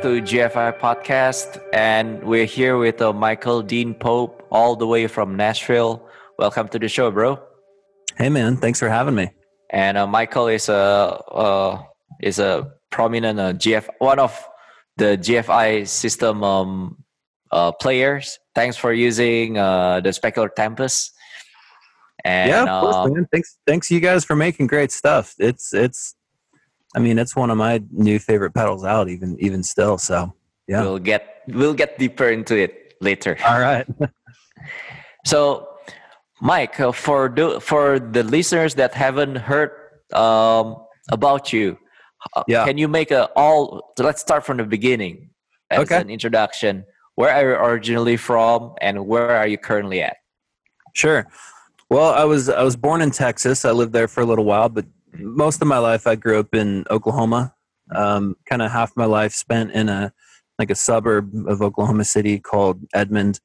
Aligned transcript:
Back 0.00 0.08
to 0.14 0.22
GFI 0.22 0.80
Podcast, 0.80 1.60
and 1.74 2.24
we're 2.24 2.46
here 2.46 2.78
with 2.78 3.02
uh, 3.02 3.12
Michael 3.12 3.60
Dean 3.60 3.92
Pope, 3.92 4.46
all 4.50 4.74
the 4.74 4.86
way 4.86 5.06
from 5.06 5.36
Nashville. 5.36 6.08
Welcome 6.38 6.68
to 6.68 6.78
the 6.78 6.88
show, 6.88 7.10
bro. 7.10 7.38
Hey, 8.16 8.30
man. 8.30 8.56
Thanks 8.56 8.78
for 8.78 8.88
having 8.88 9.14
me. 9.14 9.30
And 9.68 9.98
uh, 9.98 10.06
Michael 10.06 10.48
is 10.48 10.70
a 10.70 10.72
uh, 10.72 11.82
is 12.22 12.38
a 12.38 12.72
prominent 12.88 13.38
uh, 13.38 13.52
GF, 13.52 13.88
one 13.98 14.18
of 14.18 14.42
the 14.96 15.18
GFI 15.18 15.86
system 15.86 16.42
um, 16.44 17.04
uh, 17.52 17.70
players. 17.72 18.38
Thanks 18.54 18.78
for 18.78 18.94
using 18.94 19.58
uh, 19.58 20.00
the 20.00 20.10
Specular 20.10 20.48
Tempest. 20.54 21.12
And, 22.24 22.48
yeah, 22.48 22.62
of 22.62 22.82
course, 22.82 22.96
um, 22.96 23.12
man. 23.12 23.28
Thanks, 23.30 23.58
thanks 23.66 23.90
you 23.90 24.00
guys 24.00 24.24
for 24.24 24.34
making 24.34 24.68
great 24.68 24.92
stuff. 24.92 25.34
It's 25.38 25.74
it's 25.74 26.14
I 26.94 26.98
mean, 26.98 27.18
it's 27.18 27.36
one 27.36 27.50
of 27.50 27.56
my 27.56 27.82
new 27.90 28.18
favorite 28.18 28.52
pedals 28.52 28.84
out, 28.84 29.08
even 29.08 29.36
even 29.40 29.62
still. 29.62 29.98
So 29.98 30.34
yeah, 30.66 30.82
we'll 30.82 30.98
get 30.98 31.42
we'll 31.48 31.74
get 31.74 31.98
deeper 31.98 32.28
into 32.28 32.56
it 32.56 32.94
later. 33.00 33.36
All 33.46 33.60
right. 33.60 33.86
so, 35.24 35.68
Mike, 36.40 36.80
uh, 36.80 36.92
for 36.92 37.28
the 37.28 37.60
for 37.60 37.98
the 37.98 38.22
listeners 38.24 38.74
that 38.74 38.94
haven't 38.94 39.36
heard 39.36 39.70
um, 40.12 40.76
about 41.10 41.52
you, 41.52 41.78
uh, 42.34 42.42
yeah. 42.48 42.64
can 42.64 42.78
you 42.78 42.88
make 42.88 43.10
a 43.10 43.30
all? 43.36 43.92
So 43.96 44.04
let's 44.04 44.20
start 44.20 44.44
from 44.44 44.56
the 44.56 44.64
beginning 44.64 45.30
as 45.70 45.80
okay. 45.80 46.00
an 46.00 46.10
introduction. 46.10 46.84
Where 47.14 47.32
are 47.32 47.42
you 47.42 47.56
originally 47.56 48.16
from, 48.16 48.74
and 48.80 49.06
where 49.06 49.30
are 49.36 49.46
you 49.46 49.58
currently 49.58 50.02
at? 50.02 50.16
Sure. 50.94 51.26
Well, 51.88 52.12
I 52.14 52.24
was 52.24 52.48
I 52.48 52.62
was 52.62 52.76
born 52.76 53.02
in 53.02 53.10
Texas. 53.10 53.64
I 53.64 53.72
lived 53.72 53.92
there 53.92 54.08
for 54.08 54.20
a 54.20 54.24
little 54.24 54.44
while, 54.44 54.68
but 54.68 54.86
most 55.18 55.62
of 55.62 55.68
my 55.68 55.78
life 55.78 56.06
I 56.06 56.14
grew 56.14 56.38
up 56.38 56.54
in 56.54 56.84
Oklahoma. 56.90 57.54
Um, 57.94 58.36
kind 58.48 58.62
of 58.62 58.70
half 58.70 58.96
my 58.96 59.04
life 59.04 59.32
spent 59.32 59.72
in 59.72 59.88
a 59.88 60.12
like 60.58 60.70
a 60.70 60.74
suburb 60.74 61.32
of 61.48 61.62
Oklahoma 61.62 62.04
City 62.04 62.38
called 62.38 62.80
Edmond, 62.94 63.40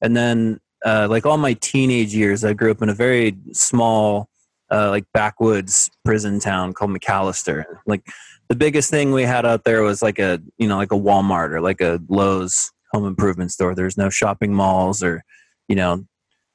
and 0.00 0.16
then 0.16 0.60
uh, 0.84 1.06
like 1.10 1.26
all 1.26 1.36
my 1.36 1.54
teenage 1.54 2.14
years, 2.14 2.44
I 2.44 2.52
grew 2.52 2.70
up 2.70 2.82
in 2.82 2.88
a 2.88 2.94
very 2.94 3.36
small, 3.52 4.28
uh, 4.70 4.88
like 4.88 5.04
backwoods 5.12 5.90
prison 6.04 6.40
town 6.40 6.72
called 6.72 6.90
McAlester. 6.90 7.64
Like 7.86 8.06
the 8.48 8.56
biggest 8.56 8.90
thing 8.90 9.12
we 9.12 9.22
had 9.22 9.44
out 9.44 9.64
there 9.64 9.82
was 9.82 10.02
like 10.02 10.18
a 10.18 10.40
you 10.58 10.68
know 10.68 10.76
like 10.76 10.92
a 10.92 10.98
Walmart 10.98 11.50
or 11.50 11.60
like 11.60 11.80
a 11.80 12.00
Lowe's 12.08 12.72
home 12.92 13.06
improvement 13.06 13.52
store. 13.52 13.74
There's 13.74 13.98
no 13.98 14.10
shopping 14.10 14.54
malls 14.54 15.02
or 15.02 15.24
you 15.68 15.76
know 15.76 16.06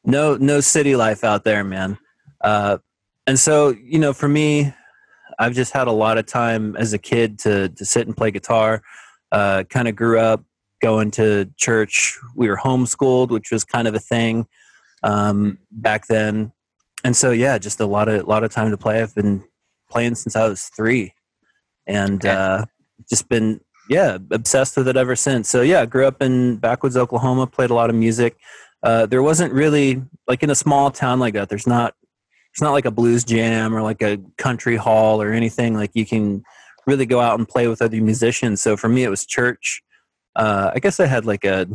no 0.04 0.38
no 0.38 0.60
city 0.60 0.96
life 0.96 1.24
out 1.24 1.44
there, 1.44 1.64
man. 1.64 1.98
Uh, 2.42 2.78
and 3.28 3.40
so 3.40 3.70
you 3.84 4.00
know 4.00 4.14
for 4.14 4.28
me 4.28 4.74
i've 5.40 5.54
just 5.54 5.74
had 5.74 5.88
a 5.88 5.92
lot 5.92 6.18
of 6.18 6.26
time 6.26 6.76
as 6.78 6.94
a 6.94 6.98
kid 6.98 7.40
to 7.40 7.70
to 7.70 7.86
sit 7.86 8.08
and 8.08 8.16
play 8.16 8.32
guitar. 8.32 8.82
Uh, 9.32 9.64
kind 9.70 9.88
of 9.88 9.96
grew 9.96 10.20
up 10.20 10.44
going 10.82 11.12
to 11.12 11.50
church. 11.58 12.18
We 12.36 12.48
were 12.48 12.58
homeschooled 12.58 13.30
which 13.30 13.52
was 13.52 13.64
kind 13.64 13.88
of 13.88 13.96
a 13.96 14.00
thing 14.00 14.48
um, 15.04 15.58
back 15.72 16.08
then. 16.08 16.52
And 17.04 17.16
so 17.16 17.32
yeah 17.32 17.58
just 17.58 17.80
a 17.80 17.86
lot 17.86 18.08
of 18.08 18.22
a 18.22 18.26
lot 18.26 18.44
of 18.44 18.52
time 18.52 18.72
to 18.72 18.78
play. 18.78 19.02
I've 19.02 19.16
been 19.16 19.44
playing 19.90 20.16
since 20.16 20.36
i 20.36 20.48
was 20.48 20.66
three. 20.66 21.14
And 21.88 22.26
uh, 22.26 22.66
just 23.10 23.30
been 23.30 23.62
yeah 23.90 24.18
obsessed 24.32 24.78
with 24.78 24.88
it 24.88 24.96
ever 24.96 25.16
since. 25.16 25.50
So 25.50 25.62
yeah 25.62 25.86
grew 25.86 26.06
up 26.06 26.22
in 26.22 26.58
backwoods 26.58 26.98
oklahoma 26.98 27.48
played 27.48 27.72
a 27.72 27.76
lot 27.76 27.90
of 27.90 27.96
music. 27.96 28.38
Uh, 28.84 29.06
there 29.08 29.24
wasn't 29.24 29.52
really 29.52 30.04
like 30.28 30.44
in 30.44 30.50
a 30.52 30.56
small 30.56 30.92
town 30.92 31.20
like 31.20 31.34
that 31.34 31.50
there's 31.50 31.68
not 31.68 31.96
it's 32.56 32.62
not 32.62 32.72
like 32.72 32.86
a 32.86 32.92
blues 32.92 33.26
jam 33.26 33.76
or 33.76 33.82
like 33.82 34.02
a 34.02 34.18
country 34.38 34.78
hall 34.78 35.22
or 35.22 35.34
anything. 35.34 35.76
Like 35.76 35.92
you 35.94 36.06
can 36.06 36.42
really 36.88 37.06
go 37.06 37.20
out 37.20 37.38
and 37.38 37.46
play 37.46 37.68
with 37.68 37.82
other 37.82 38.00
musicians. 38.00 38.62
So 38.62 38.78
for 38.78 38.88
me 38.88 39.04
it 39.04 39.10
was 39.10 39.26
church. 39.26 39.84
Uh, 40.38 40.72
i 40.74 40.80
guess 40.80 41.02
i 41.02 41.06
had 41.06 41.26
like 41.26 41.44
a 41.44 41.68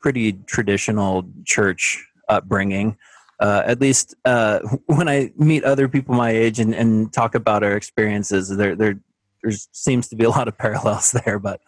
pretty 0.00 0.32
traditional 0.46 1.28
church 1.44 2.06
upbringing. 2.26 2.96
Uh, 3.38 3.62
at 3.66 3.82
least 3.82 4.14
uh, 4.24 4.60
when 4.86 5.10
i 5.10 5.30
meet 5.36 5.62
other 5.62 5.88
people 5.90 6.14
my 6.14 6.30
age 6.30 6.58
and, 6.58 6.74
and 6.74 7.12
talk 7.12 7.34
about 7.34 7.62
our 7.62 7.76
experiences 7.76 8.48
there, 8.48 8.74
there 8.74 8.98
there 9.42 9.52
seems 9.72 10.08
to 10.08 10.16
be 10.16 10.24
a 10.24 10.30
lot 10.30 10.48
of 10.48 10.56
parallels 10.64 11.12
there. 11.12 11.38
But 11.38 11.60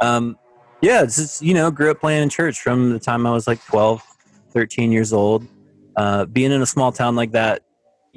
um, 0.00 0.36
yeah 0.82 1.04
just, 1.04 1.40
you 1.40 1.54
know 1.54 1.70
grew 1.70 1.92
up 1.92 2.00
playing 2.00 2.24
in 2.24 2.30
church 2.30 2.60
from 2.60 2.90
the 2.90 2.98
time 2.98 3.26
i 3.26 3.30
was 3.30 3.46
like 3.46 3.64
12 3.66 4.02
13 4.50 4.90
years 4.90 5.12
old. 5.12 5.46
Uh, 5.94 6.24
being 6.26 6.50
in 6.50 6.62
a 6.62 6.66
small 6.66 6.90
town 6.90 7.14
like 7.14 7.30
that 7.30 7.62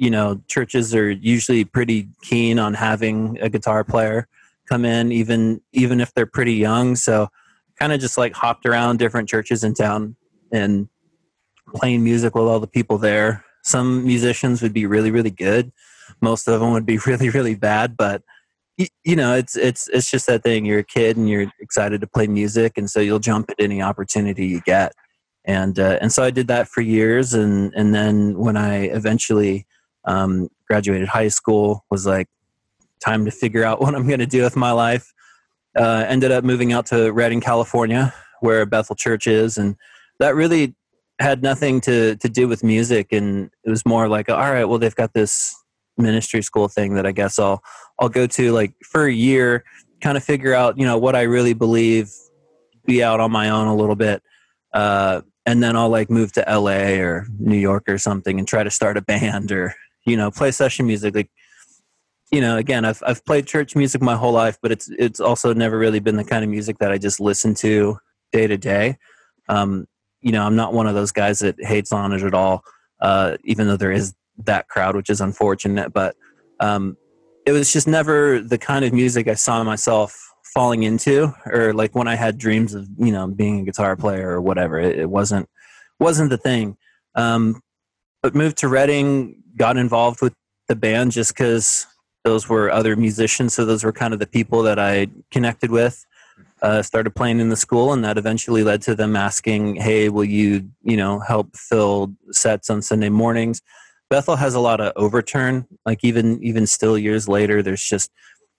you 0.00 0.10
know 0.10 0.42
churches 0.48 0.94
are 0.94 1.10
usually 1.10 1.62
pretty 1.62 2.08
keen 2.22 2.58
on 2.58 2.72
having 2.72 3.38
a 3.42 3.50
guitar 3.50 3.84
player 3.84 4.26
come 4.66 4.86
in 4.86 5.12
even 5.12 5.60
even 5.72 6.00
if 6.00 6.14
they're 6.14 6.26
pretty 6.26 6.54
young. 6.54 6.96
So 6.96 7.28
kind 7.78 7.92
of 7.92 8.00
just 8.00 8.16
like 8.16 8.34
hopped 8.34 8.64
around 8.64 8.98
different 8.98 9.28
churches 9.28 9.62
in 9.62 9.74
town 9.74 10.16
and 10.52 10.88
playing 11.74 12.02
music 12.02 12.34
with 12.34 12.44
all 12.44 12.60
the 12.60 12.66
people 12.66 12.96
there. 12.96 13.44
Some 13.62 14.04
musicians 14.06 14.62
would 14.62 14.72
be 14.72 14.86
really 14.86 15.10
really 15.10 15.30
good. 15.30 15.70
Most 16.22 16.48
of 16.48 16.60
them 16.60 16.72
would 16.72 16.86
be 16.86 16.98
really 17.06 17.28
really 17.28 17.54
bad 17.54 17.96
but 17.96 18.22
you 19.04 19.14
know 19.14 19.34
it's 19.34 19.54
it's 19.54 19.86
it's 19.88 20.10
just 20.10 20.26
that 20.28 20.42
thing. 20.42 20.64
You're 20.64 20.78
a 20.78 20.84
kid 20.84 21.18
and 21.18 21.28
you're 21.28 21.52
excited 21.60 22.00
to 22.00 22.06
play 22.06 22.26
music 22.26 22.78
and 22.78 22.88
so 22.88 23.00
you'll 23.00 23.18
jump 23.18 23.50
at 23.50 23.60
any 23.60 23.82
opportunity 23.82 24.46
you 24.46 24.62
get. 24.62 24.94
And 25.44 25.78
uh, 25.78 25.98
and 26.00 26.10
so 26.10 26.22
I 26.22 26.30
did 26.30 26.48
that 26.48 26.68
for 26.68 26.80
years 26.80 27.34
and 27.34 27.74
and 27.74 27.94
then 27.94 28.38
when 28.38 28.56
I 28.56 28.84
eventually 28.84 29.66
um, 30.04 30.48
graduated 30.68 31.08
high 31.08 31.28
school, 31.28 31.84
was 31.90 32.06
like, 32.06 32.28
time 33.00 33.24
to 33.24 33.30
figure 33.30 33.64
out 33.64 33.80
what 33.80 33.94
I'm 33.94 34.06
going 34.06 34.20
to 34.20 34.26
do 34.26 34.42
with 34.42 34.56
my 34.56 34.72
life. 34.72 35.12
Uh, 35.76 36.04
ended 36.08 36.32
up 36.32 36.44
moving 36.44 36.72
out 36.72 36.86
to 36.86 37.12
Redding, 37.12 37.40
California, 37.40 38.12
where 38.40 38.66
Bethel 38.66 38.96
Church 38.96 39.26
is, 39.26 39.56
and 39.56 39.76
that 40.18 40.34
really 40.34 40.74
had 41.20 41.42
nothing 41.42 41.80
to 41.82 42.16
to 42.16 42.28
do 42.28 42.48
with 42.48 42.64
music, 42.64 43.12
and 43.12 43.50
it 43.64 43.70
was 43.70 43.86
more 43.86 44.08
like, 44.08 44.28
all 44.28 44.36
right, 44.36 44.64
well, 44.64 44.78
they've 44.78 44.94
got 44.94 45.12
this 45.12 45.54
ministry 45.96 46.42
school 46.42 46.66
thing 46.66 46.94
that 46.94 47.06
I 47.06 47.12
guess 47.12 47.38
I'll 47.38 47.62
I'll 48.00 48.08
go 48.08 48.26
to 48.26 48.52
like 48.52 48.74
for 48.82 49.06
a 49.06 49.12
year, 49.12 49.64
kind 50.00 50.16
of 50.16 50.24
figure 50.24 50.54
out 50.54 50.76
you 50.76 50.84
know 50.84 50.98
what 50.98 51.14
I 51.14 51.22
really 51.22 51.54
believe, 51.54 52.10
be 52.84 53.00
out 53.02 53.20
on 53.20 53.30
my 53.30 53.48
own 53.50 53.68
a 53.68 53.76
little 53.76 53.94
bit, 53.94 54.24
uh, 54.72 55.20
and 55.46 55.62
then 55.62 55.76
I'll 55.76 55.88
like 55.88 56.10
move 56.10 56.32
to 56.32 56.44
LA 56.48 56.98
or 56.98 57.26
New 57.38 57.58
York 57.58 57.84
or 57.88 57.96
something 57.96 58.40
and 58.40 58.48
try 58.48 58.64
to 58.64 58.70
start 58.70 58.96
a 58.96 59.02
band 59.02 59.52
or 59.52 59.72
you 60.10 60.16
know 60.16 60.30
play 60.30 60.50
session 60.50 60.86
music 60.86 61.14
like 61.14 61.30
you 62.32 62.40
know 62.40 62.56
again 62.56 62.84
i've 62.84 63.02
i've 63.06 63.24
played 63.24 63.46
church 63.46 63.74
music 63.76 64.02
my 64.02 64.16
whole 64.16 64.32
life 64.32 64.58
but 64.62 64.72
it's 64.72 64.90
it's 64.98 65.20
also 65.20 65.54
never 65.54 65.78
really 65.78 66.00
been 66.00 66.16
the 66.16 66.24
kind 66.24 66.44
of 66.44 66.50
music 66.50 66.78
that 66.78 66.92
i 66.92 66.98
just 66.98 67.20
listen 67.20 67.54
to 67.54 67.98
day 68.32 68.46
to 68.46 68.56
day. 68.56 68.96
Um 69.48 69.86
you 70.20 70.32
know 70.32 70.44
i'm 70.44 70.56
not 70.56 70.72
one 70.72 70.86
of 70.86 70.94
those 70.94 71.12
guys 71.12 71.38
that 71.40 71.56
hates 71.58 71.92
on 71.92 72.12
it 72.12 72.22
at 72.22 72.34
all 72.34 72.62
uh 73.00 73.36
even 73.44 73.66
though 73.66 73.76
there 73.76 73.92
is 73.92 74.14
that 74.44 74.68
crowd 74.68 74.96
which 74.96 75.10
is 75.10 75.20
unfortunate 75.20 75.92
but 75.92 76.14
um 76.60 76.96
it 77.46 77.52
was 77.52 77.72
just 77.72 77.88
never 77.88 78.40
the 78.40 78.58
kind 78.58 78.84
of 78.84 78.92
music 78.92 79.28
i 79.28 79.34
saw 79.34 79.62
myself 79.64 80.30
falling 80.54 80.82
into 80.82 81.32
or 81.46 81.72
like 81.72 81.94
when 81.94 82.08
i 82.08 82.14
had 82.14 82.36
dreams 82.36 82.74
of 82.74 82.88
you 82.98 83.12
know 83.12 83.26
being 83.28 83.60
a 83.60 83.64
guitar 83.64 83.96
player 83.96 84.30
or 84.30 84.40
whatever. 84.40 84.78
It, 84.78 84.98
it 84.98 85.10
wasn't 85.10 85.48
wasn't 85.98 86.30
the 86.30 86.38
thing. 86.38 86.76
Um 87.14 87.60
but 88.22 88.34
moved 88.34 88.58
to 88.58 88.68
redding 88.68 89.39
got 89.56 89.76
involved 89.76 90.22
with 90.22 90.34
the 90.68 90.76
band 90.76 91.12
just 91.12 91.34
because 91.34 91.86
those 92.24 92.48
were 92.48 92.70
other 92.70 92.96
musicians. 92.96 93.54
So 93.54 93.64
those 93.64 93.84
were 93.84 93.92
kind 93.92 94.12
of 94.12 94.20
the 94.20 94.26
people 94.26 94.62
that 94.62 94.78
I 94.78 95.08
connected 95.30 95.70
with. 95.70 96.04
Uh, 96.62 96.82
started 96.82 97.14
playing 97.14 97.40
in 97.40 97.48
the 97.48 97.56
school, 97.56 97.90
and 97.94 98.04
that 98.04 98.18
eventually 98.18 98.62
led 98.62 98.82
to 98.82 98.94
them 98.94 99.16
asking, 99.16 99.76
"Hey, 99.76 100.10
will 100.10 100.24
you, 100.24 100.68
you 100.82 100.96
know, 100.96 101.18
help 101.18 101.56
fill 101.56 102.12
sets 102.32 102.68
on 102.68 102.82
Sunday 102.82 103.08
mornings?" 103.08 103.62
Bethel 104.10 104.36
has 104.36 104.54
a 104.54 104.60
lot 104.60 104.80
of 104.80 104.92
overturn. 104.96 105.66
Like 105.86 106.00
even 106.02 106.42
even 106.42 106.66
still 106.66 106.98
years 106.98 107.28
later, 107.28 107.62
there's 107.62 107.82
just 107.82 108.10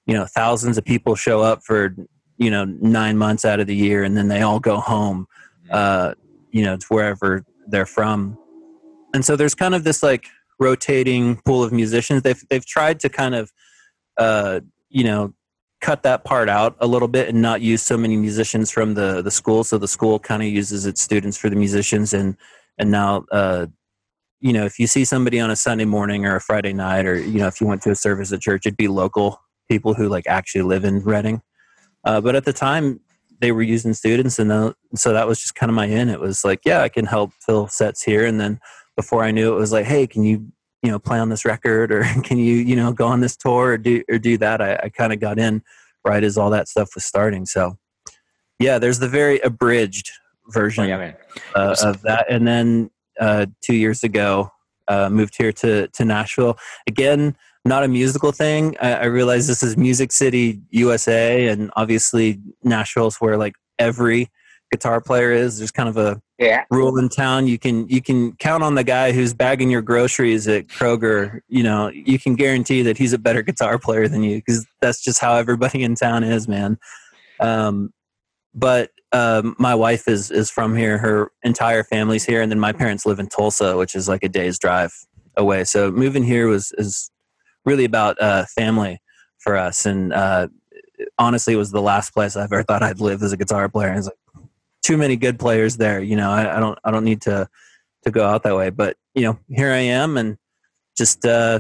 you 0.07 0.15
know 0.15 0.25
thousands 0.25 0.79
of 0.79 0.85
people 0.85 1.15
show 1.15 1.41
up 1.41 1.63
for 1.63 1.95
you 2.37 2.49
know 2.49 2.65
nine 2.65 3.17
months 3.19 3.45
out 3.45 3.59
of 3.59 3.67
the 3.67 3.75
year, 3.75 4.03
and 4.03 4.17
then 4.17 4.29
they 4.29 4.41
all 4.41 4.59
go 4.59 4.77
home, 4.77 5.27
uh, 5.69 6.15
you 6.49 6.63
know, 6.63 6.77
to 6.77 6.87
wherever 6.87 7.45
they're 7.67 7.85
from. 7.85 8.37
And 9.13 9.23
so 9.23 9.35
there's 9.35 9.53
kind 9.53 9.75
of 9.75 9.83
this 9.83 10.01
like 10.01 10.25
rotating 10.61 11.37
pool 11.37 11.63
of 11.63 11.73
musicians. 11.73 12.21
They've 12.21 12.41
they've 12.49 12.65
tried 12.65 12.99
to 13.01 13.09
kind 13.09 13.35
of 13.35 13.51
uh, 14.17 14.61
you 14.89 15.03
know 15.03 15.33
cut 15.81 16.03
that 16.03 16.23
part 16.23 16.47
out 16.47 16.77
a 16.79 16.85
little 16.85 17.07
bit 17.07 17.27
and 17.27 17.41
not 17.41 17.59
use 17.59 17.81
so 17.81 17.97
many 17.97 18.15
musicians 18.15 18.69
from 18.71 18.93
the 18.93 19.21
the 19.21 19.31
school. 19.31 19.63
So 19.63 19.77
the 19.77 19.87
school 19.87 20.19
kind 20.19 20.43
of 20.43 20.47
uses 20.47 20.85
its 20.85 21.01
students 21.01 21.37
for 21.37 21.49
the 21.49 21.55
musicians, 21.55 22.13
and 22.13 22.37
and 22.77 22.91
now 22.91 23.25
uh, 23.31 23.65
you 24.39 24.53
know 24.53 24.63
if 24.63 24.79
you 24.79 24.87
see 24.87 25.03
somebody 25.03 25.39
on 25.39 25.49
a 25.49 25.55
Sunday 25.55 25.85
morning 25.85 26.25
or 26.25 26.35
a 26.35 26.41
Friday 26.41 26.73
night, 26.73 27.05
or 27.05 27.19
you 27.19 27.39
know 27.39 27.47
if 27.47 27.59
you 27.59 27.67
went 27.67 27.81
to 27.81 27.91
a 27.91 27.95
service 27.95 28.31
at 28.31 28.41
church, 28.41 28.65
it'd 28.65 28.77
be 28.77 28.87
local 28.87 29.41
people 29.67 29.95
who 29.95 30.07
like 30.07 30.27
actually 30.27 30.61
live 30.61 30.85
in 30.85 30.99
Redding. 30.99 31.41
Uh, 32.03 32.21
but 32.21 32.35
at 32.35 32.45
the 32.45 32.53
time, 32.53 32.99
they 33.39 33.51
were 33.51 33.61
using 33.61 33.93
students, 33.93 34.37
and 34.37 34.51
the, 34.51 34.75
so 34.95 35.13
that 35.13 35.27
was 35.27 35.39
just 35.39 35.55
kind 35.55 35.69
of 35.69 35.75
my 35.75 35.85
in. 35.85 36.09
It 36.09 36.19
was 36.19 36.43
like, 36.43 36.61
yeah, 36.65 36.81
I 36.81 36.89
can 36.89 37.05
help 37.05 37.31
fill 37.45 37.67
sets 37.67 38.03
here, 38.03 38.25
and 38.25 38.39
then 38.39 38.59
before 38.95 39.23
I 39.23 39.31
knew 39.31 39.53
it, 39.53 39.57
was 39.57 39.71
like, 39.71 39.85
hey, 39.85 40.07
can 40.07 40.23
you 40.23 40.51
you 40.81 40.91
know 40.91 40.99
play 40.99 41.19
on 41.19 41.29
this 41.29 41.45
record 41.45 41.91
or 41.91 42.03
can 42.23 42.37
you 42.37 42.55
you 42.55 42.75
know 42.75 42.91
go 42.91 43.07
on 43.07 43.21
this 43.21 43.35
tour 43.35 43.71
or 43.71 43.77
do 43.77 44.03
or 44.09 44.17
do 44.17 44.37
that? 44.37 44.61
I, 44.61 44.79
I 44.83 44.89
kind 44.89 45.13
of 45.13 45.19
got 45.19 45.39
in 45.39 45.63
right 46.05 46.23
as 46.23 46.37
all 46.37 46.49
that 46.49 46.67
stuff 46.67 46.95
was 46.95 47.05
starting. 47.05 47.45
So, 47.45 47.77
yeah, 48.59 48.79
there's 48.79 48.99
the 48.99 49.07
very 49.07 49.39
abridged 49.39 50.11
version 50.47 50.85
oh, 50.85 50.87
yeah, 50.87 51.13
uh, 51.55 51.75
of 51.83 52.01
that. 52.01 52.25
And 52.29 52.47
then 52.47 52.89
uh, 53.19 53.45
two 53.61 53.75
years 53.75 54.03
ago, 54.03 54.51
uh, 54.87 55.09
moved 55.09 55.35
here 55.37 55.51
to 55.53 55.87
to 55.87 56.05
Nashville 56.05 56.57
again. 56.87 57.35
Not 57.63 57.83
a 57.83 57.87
musical 57.87 58.31
thing. 58.31 58.75
I, 58.81 58.93
I 58.93 59.05
realize 59.05 59.45
this 59.45 59.61
is 59.61 59.77
Music 59.77 60.11
City, 60.11 60.59
USA, 60.71 61.47
and 61.47 61.71
obviously 61.75 62.39
Nashville's 62.63 63.17
where 63.17 63.37
like 63.37 63.53
every 63.77 64.31
guitar 64.71 65.01
player 65.01 65.31
is. 65.31 65.57
There's 65.57 65.71
kind 65.71 65.89
of 65.89 65.97
a 65.97 66.21
yeah. 66.39 66.63
rule 66.71 66.97
in 66.97 67.09
town. 67.09 67.47
You 67.47 67.59
can 67.59 67.87
you 67.87 68.01
can 68.01 68.33
count 68.37 68.63
on 68.63 68.75
the 68.75 68.83
guy 68.83 69.11
who's 69.11 69.33
bagging 69.33 69.69
your 69.69 69.81
groceries 69.81 70.47
at 70.47 70.67
Kroger. 70.67 71.41
You 71.47 71.63
know, 71.63 71.89
you 71.89 72.17
can 72.17 72.35
guarantee 72.35 72.81
that 72.83 72.97
he's 72.97 73.13
a 73.13 73.17
better 73.17 73.41
guitar 73.41 73.77
player 73.77 74.07
than 74.07 74.23
you 74.23 74.37
because 74.37 74.65
that's 74.79 75.03
just 75.03 75.19
how 75.19 75.35
everybody 75.35 75.83
in 75.83 75.95
town 75.95 76.23
is, 76.23 76.47
man. 76.47 76.79
Um, 77.39 77.93
but 78.53 78.91
um, 79.11 79.55
my 79.59 79.75
wife 79.75 80.07
is 80.07 80.31
is 80.31 80.49
from 80.49 80.75
here. 80.75 80.97
Her 80.97 81.31
entire 81.43 81.83
family's 81.83 82.23
here, 82.23 82.41
and 82.41 82.51
then 82.51 82.59
my 82.59 82.71
parents 82.71 83.05
live 83.05 83.19
in 83.19 83.27
Tulsa, 83.27 83.77
which 83.77 83.95
is 83.95 84.07
like 84.07 84.23
a 84.23 84.29
day's 84.29 84.57
drive 84.57 84.93
away. 85.37 85.65
So 85.65 85.91
moving 85.91 86.23
here 86.23 86.47
was 86.47 86.71
is 86.77 87.11
really 87.65 87.85
about 87.85 88.21
uh, 88.21 88.45
family 88.45 89.01
for 89.39 89.57
us, 89.57 89.85
and 89.85 90.13
uh, 90.13 90.47
honestly, 91.17 91.53
it 91.53 91.57
was 91.57 91.71
the 91.71 91.81
last 91.81 92.13
place 92.13 92.35
I 92.35 92.43
ever 92.43 92.63
thought 92.63 92.83
I'd 92.83 92.99
live 92.99 93.21
as 93.23 93.33
a 93.33 93.37
guitar 93.37 93.69
player. 93.69 93.89
And 93.89 93.97
it's 93.97 94.07
like 94.07 94.15
too 94.91 94.97
many 94.97 95.15
good 95.15 95.39
players 95.39 95.77
there. 95.77 96.01
You 96.01 96.17
know, 96.17 96.29
I, 96.29 96.57
I, 96.57 96.59
don't 96.59 96.77
I 96.83 96.91
don't 96.91 97.05
need 97.05 97.21
to 97.21 97.47
to 98.03 98.11
go 98.11 98.25
out 98.25 98.43
that 98.43 98.55
way. 98.55 98.69
But 98.69 98.97
you 99.15 99.23
know, 99.23 99.39
here 99.49 99.71
I 99.71 99.77
am, 99.77 100.17
and 100.17 100.37
just 100.97 101.25
uh, 101.25 101.59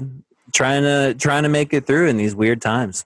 trying 0.53 0.83
to 0.83 1.15
trying 1.17 1.43
to 1.43 1.49
make 1.49 1.73
it 1.73 1.85
through 1.85 2.07
in 2.07 2.17
these 2.17 2.35
weird 2.35 2.61
times. 2.61 3.05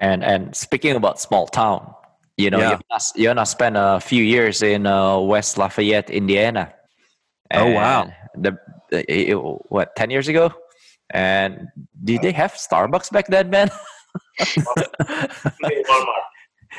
And 0.00 0.24
and 0.24 0.54
speaking 0.56 0.96
about 0.96 1.20
small 1.20 1.46
town, 1.46 1.94
you 2.36 2.50
know, 2.50 2.58
yeah. 2.58 2.78
you're, 3.14 3.34
not, 3.34 3.48
spent 3.48 3.76
a 3.78 4.00
few 4.00 4.22
years 4.22 4.62
in 4.62 4.86
uh, 4.86 5.18
West 5.20 5.58
Lafayette, 5.58 6.10
Indiana. 6.10 6.74
oh 7.54 7.70
wow! 7.70 8.12
The, 8.34 8.58
the, 8.90 9.34
what 9.68 9.94
ten 9.94 10.10
years 10.10 10.28
ago? 10.28 10.52
And 11.10 11.68
did 12.02 12.20
they 12.22 12.32
have 12.32 12.52
Starbucks 12.54 13.12
back 13.12 13.28
then, 13.28 13.48
man? 13.48 13.70
Walmart. 14.40 16.25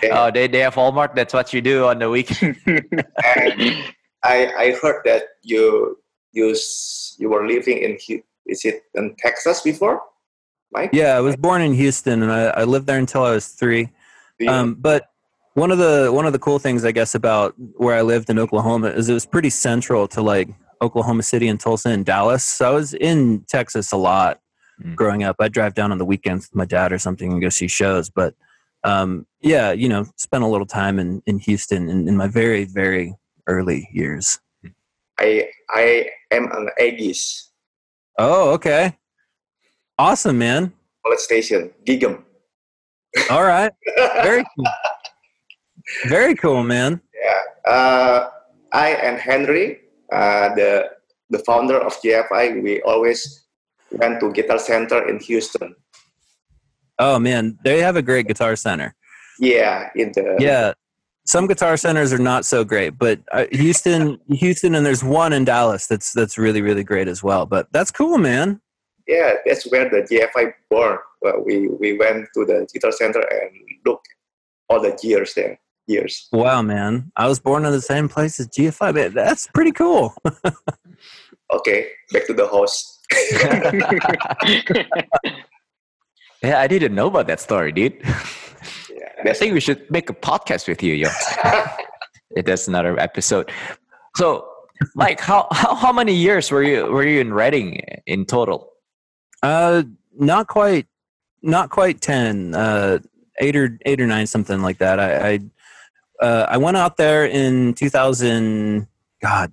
Yeah. 0.03 0.25
Oh, 0.25 0.31
they, 0.31 0.47
they 0.47 0.59
have 0.59 0.75
Walmart. 0.75 1.15
That's 1.15 1.33
what 1.33 1.53
you 1.53 1.61
do 1.61 1.85
on 1.85 1.99
the 1.99 2.09
weekend. 2.09 2.57
I 4.23 4.51
I 4.57 4.77
heard 4.81 5.01
that 5.05 5.23
you 5.44 5.97
you 6.31 6.55
you 7.17 7.29
were 7.29 7.47
living 7.47 7.77
in 7.77 7.97
is 8.45 8.65
it 8.65 8.83
in 8.94 9.15
Texas 9.17 9.61
before, 9.61 10.01
Mike? 10.71 10.91
Yeah, 10.94 11.17
I 11.17 11.19
was 11.19 11.35
born 11.35 11.61
in 11.61 11.73
Houston, 11.73 12.23
and 12.23 12.31
I, 12.31 12.45
I 12.45 12.63
lived 12.63 12.88
there 12.88 12.97
until 12.99 13.23
I 13.23 13.31
was 13.31 13.47
three. 13.47 13.89
Um, 14.47 14.75
but 14.75 15.07
one 15.53 15.71
of 15.71 15.79
the 15.79 16.11
one 16.13 16.25
of 16.25 16.33
the 16.33 16.39
cool 16.39 16.59
things 16.59 16.85
I 16.85 16.91
guess 16.91 17.15
about 17.15 17.55
where 17.57 17.95
I 17.95 18.01
lived 18.01 18.29
in 18.29 18.38
Oklahoma 18.38 18.88
is 18.88 19.09
it 19.09 19.13
was 19.13 19.25
pretty 19.25 19.50
central 19.50 20.07
to 20.09 20.21
like 20.21 20.50
Oklahoma 20.81 21.23
City 21.23 21.47
and 21.47 21.59
Tulsa 21.59 21.89
and 21.89 22.05
Dallas. 22.05 22.43
So 22.43 22.69
I 22.69 22.73
was 22.73 22.93
in 22.93 23.43
Texas 23.47 23.91
a 23.91 23.97
lot 23.97 24.39
mm. 24.81 24.95
growing 24.95 25.23
up. 25.23 25.38
I'd 25.39 25.53
drive 25.53 25.73
down 25.73 25.91
on 25.91 25.97
the 25.97 26.05
weekends 26.05 26.47
with 26.47 26.55
my 26.55 26.65
dad 26.65 26.93
or 26.93 27.00
something 27.00 27.31
and 27.31 27.41
go 27.41 27.50
see 27.50 27.67
shows. 27.67 28.09
But 28.09 28.35
um, 28.83 29.25
yeah, 29.41 29.71
you 29.71 29.89
know, 29.89 30.06
spent 30.15 30.44
a 30.44 30.47
little 30.47 30.65
time 30.65 31.00
in, 31.00 31.21
in 31.25 31.39
Houston 31.39 31.89
in, 31.89 32.07
in 32.07 32.18
my 32.18 32.27
very, 32.27 32.65
very 32.65 33.15
early 33.47 33.89
years. 33.91 34.39
I 35.19 35.50
I 35.69 36.09
am 36.31 36.51
an 36.51 36.69
Aggies. 36.79 37.50
Oh, 38.18 38.51
okay. 38.51 38.97
Awesome, 39.97 40.38
man. 40.38 40.74
College 41.03 41.19
Station, 41.19 41.71
Gig'em. 41.85 42.24
All 43.31 43.44
right. 43.44 43.71
Very 44.21 44.44
cool. 44.44 44.65
Very 46.06 46.35
cool, 46.35 46.63
man. 46.63 47.01
Yeah. 47.15 47.71
Uh, 47.71 48.29
I 48.74 48.89
and 48.89 49.18
Henry, 49.18 49.79
uh, 50.12 50.53
the 50.56 50.89
the 51.29 51.39
founder 51.39 51.79
of 51.79 51.94
GFI, 52.01 52.62
we 52.62 52.81
always 52.81 53.45
went 53.91 54.19
to 54.19 54.31
Guitar 54.31 54.59
Center 54.59 55.07
in 55.07 55.19
Houston. 55.19 55.75
Oh 56.99 57.19
man, 57.19 57.57
they 57.63 57.81
have 57.81 57.95
a 57.95 58.01
great 58.01 58.27
guitar 58.27 58.55
center. 58.55 58.95
Yeah, 59.39 59.89
in 59.95 60.11
the 60.13 60.38
yeah. 60.39 60.73
Some 61.25 61.47
guitar 61.47 61.75
centers 61.75 62.13
are 62.13 62.17
not 62.17 62.45
so 62.45 62.63
great, 62.63 62.97
but 62.97 63.19
uh, 63.33 63.47
Houston, 63.51 64.17
Houston, 64.29 64.75
and 64.75 64.85
there's 64.85 65.03
one 65.03 65.33
in 65.33 65.44
Dallas 65.44 65.88
that's 65.88 66.13
that's 66.13 66.38
really 66.38 66.61
really 66.61 66.83
great 66.83 67.07
as 67.07 67.21
well. 67.21 67.45
But 67.45 67.67
that's 67.71 67.91
cool, 67.91 68.17
man. 68.17 68.61
Yeah, 69.07 69.33
that's 69.45 69.69
where 69.69 69.89
the 69.89 70.07
GFI 70.09 70.53
born. 70.69 70.97
Well, 71.21 71.44
we 71.45 71.67
we 71.67 71.97
went 71.97 72.27
to 72.33 72.45
the 72.45 72.67
guitar 72.73 72.91
center 72.91 73.19
and 73.19 73.51
looked 73.85 74.07
all 74.69 74.81
the 74.81 74.97
gears 75.01 75.33
there 75.33 75.59
years. 75.88 76.27
Wow, 76.31 76.61
man. 76.61 77.11
I 77.15 77.27
was 77.27 77.39
born 77.39 77.65
in 77.65 77.71
the 77.71 77.81
same 77.81 78.09
place 78.09 78.39
as 78.39 78.47
GFI. 78.50 79.13
That's 79.13 79.47
pretty 79.47 79.71
cool. 79.71 80.13
okay, 81.53 81.88
back 82.11 82.27
to 82.27 82.33
the 82.33 82.47
host. 82.47 82.93
yeah, 86.44 86.60
I 86.60 86.68
didn't 86.68 86.95
know 86.95 87.07
about 87.07 87.28
that 87.28 87.39
story, 87.39 87.72
dude. 87.72 88.01
Yeah, 89.24 89.31
I 89.31 89.34
think 89.34 89.56
we 89.56 89.60
should 89.60 89.89
make 89.89 90.12
a 90.12 90.13
podcast 90.13 90.68
with 90.68 90.84
you, 90.84 90.94
yo. 90.94 91.10
That's 92.45 92.68
another 92.68 93.00
episode. 93.00 93.51
So, 94.16 94.48
Mike, 94.94 95.19
how, 95.19 95.48
how 95.51 95.74
how 95.74 95.92
many 95.92 96.13
years 96.13 96.51
were 96.51 96.62
you 96.62 96.86
were 96.86 97.04
you 97.04 97.19
in 97.19 97.34
Redding 97.34 97.81
in 98.06 98.25
total? 98.25 98.69
Uh, 99.42 99.84
not 100.16 100.48
quite, 100.48 100.86
not 101.42 101.72
quite 101.72 102.00
ten. 102.00 102.54
Uh, 102.54 103.00
eight 103.39 103.56
or 103.56 103.78
eight 103.86 104.00
or 104.00 104.07
nine, 104.07 104.28
something 104.28 104.62
like 104.62 104.78
that. 104.78 105.00
I, 105.00 105.30
I 105.30 105.39
uh, 106.19 106.45
I 106.50 106.57
went 106.57 106.78
out 106.78 106.98
there 106.98 107.25
in 107.25 107.74
2000, 107.75 108.88
God, 109.22 109.51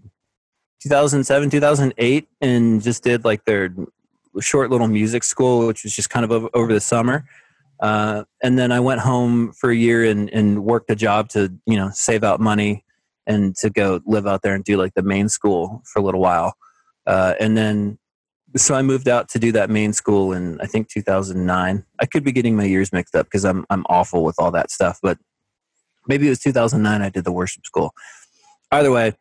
2007, 0.82 1.50
2008, 1.50 2.28
and 2.40 2.82
just 2.82 3.02
did 3.02 3.24
like 3.24 3.44
their 3.44 3.74
short 4.40 4.70
little 4.70 4.88
music 4.88 5.24
school, 5.24 5.66
which 5.66 5.84
was 5.84 5.94
just 5.94 6.10
kind 6.10 6.24
of 6.24 6.48
over, 6.54 6.72
the 6.72 6.80
summer. 6.80 7.24
Uh, 7.80 8.24
and 8.42 8.58
then 8.58 8.72
I 8.72 8.80
went 8.80 9.00
home 9.00 9.52
for 9.52 9.70
a 9.70 9.76
year 9.76 10.04
and, 10.04 10.30
and 10.30 10.64
worked 10.64 10.90
a 10.90 10.96
job 10.96 11.28
to, 11.30 11.52
you 11.66 11.76
know, 11.76 11.90
save 11.92 12.24
out 12.24 12.40
money 12.40 12.84
and 13.26 13.56
to 13.56 13.70
go 13.70 14.00
live 14.06 14.26
out 14.26 14.42
there 14.42 14.54
and 14.54 14.64
do 14.64 14.76
like 14.76 14.94
the 14.94 15.02
main 15.02 15.28
school 15.28 15.82
for 15.84 15.98
a 15.98 16.02
little 16.02 16.20
while. 16.20 16.54
Uh, 17.06 17.34
and 17.40 17.56
then, 17.56 17.98
so 18.56 18.74
I 18.74 18.82
moved 18.82 19.08
out 19.08 19.28
to 19.30 19.38
do 19.38 19.50
that 19.52 19.68
main 19.68 19.92
school 19.92 20.32
in 20.32 20.60
I 20.60 20.66
think 20.66 20.88
2009. 20.88 21.84
I 22.00 22.06
could 22.06 22.22
be 22.22 22.32
getting 22.32 22.56
my 22.56 22.64
years 22.64 22.92
mixed 22.92 23.16
up 23.16 23.26
because 23.26 23.44
I'm 23.44 23.66
I'm 23.68 23.84
awful 23.88 24.22
with 24.22 24.36
all 24.38 24.52
that 24.52 24.70
stuff, 24.70 25.00
but 25.02 25.18
maybe 26.06 26.26
it 26.26 26.30
was 26.30 26.40
2009 26.40 27.02
i 27.02 27.08
did 27.08 27.24
the 27.24 27.32
worship 27.32 27.64
school 27.66 27.94
either 28.72 28.90
way 28.90 29.12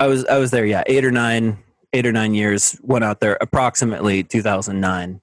i 0.00 0.06
was 0.06 0.24
i 0.26 0.38
was 0.38 0.50
there 0.50 0.66
yeah 0.66 0.82
eight 0.86 1.04
or 1.04 1.10
nine 1.10 1.58
eight 1.92 2.06
or 2.06 2.12
nine 2.12 2.34
years 2.34 2.78
went 2.82 3.04
out 3.04 3.20
there 3.20 3.38
approximately 3.40 4.22
2009 4.22 5.20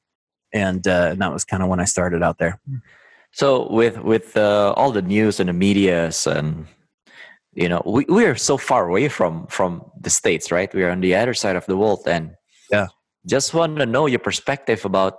and, 0.54 0.88
uh, 0.88 1.10
and 1.12 1.22
that 1.22 1.32
was 1.32 1.44
kind 1.44 1.62
of 1.62 1.70
when 1.70 1.80
i 1.80 1.86
started 1.86 2.24
out 2.24 2.38
there. 2.38 2.60
So 3.32 3.70
with 3.70 4.00
with 4.00 4.38
uh, 4.38 4.74
all 4.78 4.92
the 4.92 5.02
news 5.02 5.42
and 5.42 5.50
the 5.50 5.54
medias 5.54 6.26
and 6.26 6.68
you 7.54 7.68
know 7.68 7.82
we, 7.86 8.06
we 8.08 8.24
are 8.26 8.36
so 8.36 8.56
far 8.56 8.88
away 8.88 9.10
from 9.10 9.46
from 9.48 9.92
the 10.00 10.10
states 10.10 10.52
right? 10.52 10.74
We 10.74 10.84
are 10.84 10.92
on 10.92 11.02
the 11.02 11.16
other 11.16 11.34
side 11.34 11.58
of 11.58 11.66
the 11.66 11.76
world. 11.76 12.08
And 12.08 12.36
yeah. 12.72 12.88
just 13.28 13.54
want 13.54 13.78
to 13.80 13.86
know 13.86 14.06
your 14.06 14.20
perspective 14.20 14.86
about 14.86 15.18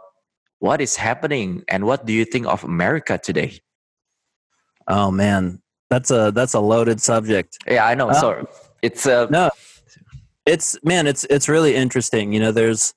what 0.60 0.80
is 0.80 0.96
happening 0.96 1.62
and 1.68 1.84
what 1.84 2.06
do 2.06 2.14
you 2.14 2.24
think 2.24 2.46
of 2.46 2.64
america 2.64 3.20
today? 3.22 3.60
Oh 4.88 5.10
man. 5.10 5.60
That's 5.90 6.10
a 6.10 6.32
that's 6.34 6.54
a 6.54 6.60
loaded 6.60 7.00
subject. 7.00 7.58
Yeah, 7.66 7.86
I 7.86 7.94
know. 7.94 8.08
Uh, 8.08 8.14
so 8.14 8.48
it's 8.82 9.06
uh, 9.06 9.26
no, 9.30 9.50
it's 10.46 10.78
man, 10.82 11.06
it's 11.06 11.24
it's 11.24 11.48
really 11.48 11.74
interesting. 11.74 12.32
You 12.32 12.40
know, 12.40 12.52
there's 12.52 12.94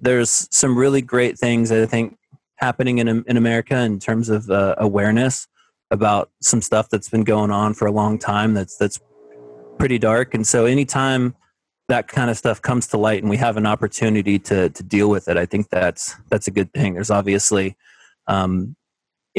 there's 0.00 0.48
some 0.50 0.76
really 0.76 1.00
great 1.00 1.38
things 1.38 1.72
I 1.72 1.86
think 1.86 2.18
happening 2.56 2.98
in 2.98 3.08
in 3.08 3.36
America 3.36 3.78
in 3.78 3.98
terms 3.98 4.28
of 4.28 4.50
uh, 4.50 4.74
awareness 4.78 5.46
about 5.90 6.30
some 6.42 6.60
stuff 6.60 6.90
that's 6.90 7.08
been 7.08 7.24
going 7.24 7.50
on 7.50 7.72
for 7.74 7.86
a 7.86 7.92
long 7.92 8.18
time. 8.18 8.54
That's 8.54 8.76
that's 8.76 9.00
pretty 9.78 9.98
dark. 9.98 10.34
And 10.34 10.46
so 10.46 10.66
anytime 10.66 11.34
that 11.88 12.08
kind 12.08 12.28
of 12.30 12.36
stuff 12.36 12.60
comes 12.60 12.88
to 12.88 12.98
light 12.98 13.22
and 13.22 13.30
we 13.30 13.38
have 13.38 13.56
an 13.56 13.66
opportunity 13.66 14.38
to 14.40 14.68
to 14.68 14.82
deal 14.82 15.08
with 15.08 15.28
it, 15.28 15.36
I 15.36 15.46
think 15.46 15.70
that's 15.70 16.16
that's 16.28 16.48
a 16.48 16.50
good 16.50 16.72
thing. 16.72 16.94
There's 16.94 17.10
obviously 17.10 17.76
um, 18.26 18.76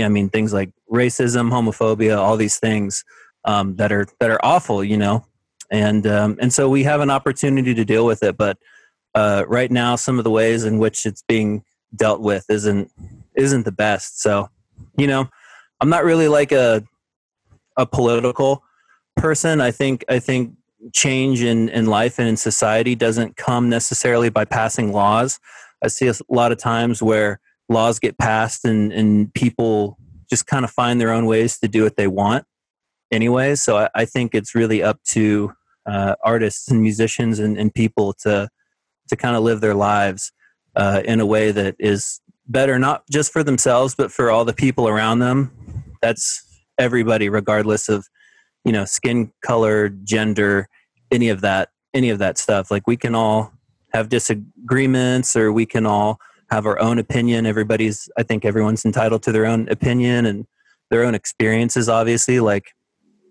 I 0.01 0.09
mean, 0.09 0.29
things 0.29 0.53
like 0.53 0.71
racism, 0.91 1.51
homophobia, 1.51 2.17
all 2.17 2.37
these 2.37 2.57
things 2.57 3.03
um, 3.45 3.75
that 3.75 3.91
are 3.91 4.07
that 4.19 4.29
are 4.29 4.39
awful, 4.43 4.83
you 4.83 4.97
know, 4.97 5.25
and 5.71 6.05
um, 6.07 6.37
and 6.41 6.53
so 6.53 6.69
we 6.69 6.83
have 6.83 7.01
an 7.01 7.09
opportunity 7.09 7.73
to 7.73 7.85
deal 7.85 8.05
with 8.05 8.23
it. 8.23 8.37
But 8.37 8.57
uh, 9.15 9.43
right 9.47 9.71
now, 9.71 9.95
some 9.95 10.17
of 10.17 10.23
the 10.23 10.31
ways 10.31 10.63
in 10.63 10.79
which 10.79 11.05
it's 11.05 11.23
being 11.23 11.63
dealt 11.95 12.21
with 12.21 12.45
isn't 12.49 12.91
isn't 13.35 13.65
the 13.65 13.71
best. 13.71 14.21
So, 14.21 14.49
you 14.97 15.07
know, 15.07 15.29
I'm 15.81 15.89
not 15.89 16.03
really 16.03 16.27
like 16.27 16.51
a 16.51 16.83
a 17.77 17.85
political 17.85 18.63
person. 19.15 19.61
I 19.61 19.71
think 19.71 20.03
I 20.09 20.19
think 20.19 20.53
change 20.93 21.43
in, 21.43 21.69
in 21.69 21.85
life 21.87 22.19
and 22.19 22.27
in 22.27 22.37
society 22.37 22.95
doesn't 22.95 23.35
come 23.35 23.69
necessarily 23.69 24.29
by 24.29 24.45
passing 24.45 24.93
laws. 24.93 25.39
I 25.83 25.87
see 25.87 26.07
a 26.07 26.13
lot 26.29 26.51
of 26.51 26.57
times 26.57 27.01
where 27.01 27.39
laws 27.67 27.99
get 27.99 28.17
passed 28.17 28.65
and, 28.65 28.91
and 28.91 29.33
people 29.33 29.97
just 30.29 30.47
kind 30.47 30.63
of 30.63 30.71
find 30.71 30.99
their 30.99 31.11
own 31.11 31.25
ways 31.25 31.59
to 31.59 31.67
do 31.67 31.83
what 31.83 31.97
they 31.97 32.07
want 32.07 32.45
anyway. 33.11 33.55
So 33.55 33.77
I, 33.77 33.89
I 33.95 34.05
think 34.05 34.33
it's 34.33 34.55
really 34.55 34.81
up 34.81 35.01
to 35.09 35.53
uh, 35.89 36.15
artists 36.23 36.69
and 36.69 36.81
musicians 36.81 37.39
and, 37.39 37.57
and, 37.57 37.73
people 37.73 38.13
to 38.13 38.47
to 39.07 39.15
kind 39.15 39.35
of 39.35 39.41
live 39.41 39.59
their 39.59 39.73
lives 39.73 40.31
uh, 40.75 41.01
in 41.03 41.19
a 41.19 41.25
way 41.25 41.51
that 41.51 41.75
is 41.79 42.21
better, 42.47 42.77
not 42.77 43.03
just 43.09 43.31
for 43.31 43.43
themselves, 43.43 43.95
but 43.95 44.11
for 44.11 44.29
all 44.29 44.45
the 44.45 44.53
people 44.53 44.87
around 44.87 45.19
them. 45.19 45.51
That's 46.01 46.45
everybody, 46.77 47.27
regardless 47.27 47.89
of 47.89 48.07
you 48.63 48.71
know 48.71 48.85
skin 48.85 49.31
color, 49.43 49.89
gender, 49.89 50.67
any 51.11 51.29
of 51.29 51.41
that, 51.41 51.69
any 51.93 52.11
of 52.11 52.19
that 52.19 52.37
stuff. 52.37 52.69
Like 52.69 52.85
we 52.85 52.97
can 52.97 53.15
all 53.15 53.51
have 53.91 54.09
disagreements, 54.09 55.35
or 55.35 55.51
we 55.51 55.65
can 55.65 55.87
all 55.87 56.19
have 56.51 56.67
our 56.67 56.79
own 56.79 56.99
opinion. 56.99 57.47
Everybody's, 57.47 58.09
I 58.17 58.23
think, 58.23 58.45
everyone's 58.45 58.85
entitled 58.85 59.23
to 59.23 59.31
their 59.31 59.47
own 59.47 59.67
opinion 59.69 60.27
and 60.27 60.45
their 60.91 61.03
own 61.03 61.15
experiences. 61.15 61.89
Obviously, 61.89 62.39
like 62.39 62.75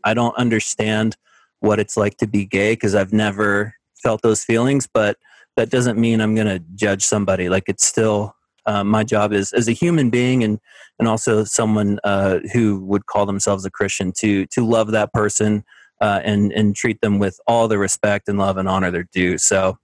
I 0.02 0.14
don't 0.14 0.36
understand 0.36 1.16
what 1.60 1.78
it's 1.80 1.96
like 1.96 2.16
to 2.18 2.26
be 2.26 2.44
gay 2.44 2.72
because 2.72 2.94
I've 2.94 3.12
never 3.12 3.74
felt 4.02 4.22
those 4.22 4.44
feelings, 4.44 4.88
but 4.92 5.16
that 5.56 5.70
doesn't 5.70 5.98
mean 5.98 6.20
I'm 6.20 6.34
going 6.34 6.46
to 6.46 6.62
judge 6.74 7.04
somebody. 7.04 7.48
Like 7.48 7.64
it's 7.66 7.84
still 7.84 8.34
uh, 8.66 8.84
my 8.84 9.02
job 9.02 9.32
is 9.32 9.52
as 9.52 9.66
a 9.66 9.72
human 9.72 10.10
being 10.10 10.44
and 10.44 10.60
and 10.98 11.08
also 11.08 11.44
someone 11.44 11.98
uh, 12.04 12.40
who 12.52 12.80
would 12.84 13.06
call 13.06 13.24
themselves 13.26 13.64
a 13.64 13.70
Christian 13.70 14.12
to 14.18 14.46
to 14.46 14.64
love 14.64 14.90
that 14.92 15.12
person 15.12 15.64
uh, 16.00 16.20
and 16.22 16.52
and 16.52 16.76
treat 16.76 17.00
them 17.00 17.18
with 17.18 17.40
all 17.46 17.66
the 17.66 17.78
respect 17.78 18.28
and 18.28 18.38
love 18.38 18.56
and 18.56 18.68
honor 18.68 18.90
they're 18.90 19.08
due. 19.12 19.38
So 19.38 19.78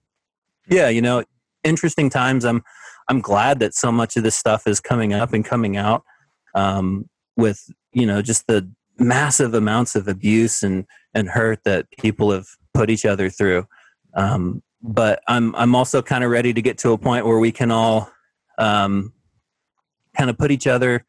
yeah, 0.69 0.89
you 0.89 1.01
know, 1.01 1.23
interesting 1.63 2.09
times. 2.09 2.45
I'm 2.45 2.63
I'm 3.07 3.21
glad 3.21 3.59
that 3.59 3.73
so 3.73 3.91
much 3.91 4.17
of 4.17 4.23
this 4.23 4.35
stuff 4.35 4.67
is 4.67 4.79
coming 4.79 5.13
up 5.13 5.33
and 5.33 5.43
coming 5.43 5.77
out 5.77 6.03
um, 6.53 7.09
with 7.35 7.69
you 7.91 8.05
know 8.05 8.21
just 8.21 8.47
the 8.47 8.69
massive 8.97 9.53
amounts 9.53 9.95
of 9.95 10.07
abuse 10.07 10.63
and 10.63 10.85
and 11.13 11.29
hurt 11.29 11.63
that 11.63 11.85
people 11.99 12.31
have 12.31 12.47
put 12.73 12.89
each 12.89 13.05
other 13.05 13.29
through. 13.29 13.65
Um, 14.13 14.61
but 14.81 15.21
I'm 15.27 15.55
I'm 15.55 15.75
also 15.75 16.01
kind 16.01 16.23
of 16.23 16.31
ready 16.31 16.53
to 16.53 16.61
get 16.61 16.77
to 16.79 16.91
a 16.91 16.97
point 16.97 17.25
where 17.25 17.39
we 17.39 17.51
can 17.51 17.71
all 17.71 18.11
um, 18.57 19.13
kind 20.15 20.29
of 20.29 20.37
put 20.37 20.51
each 20.51 20.67
other 20.67 21.05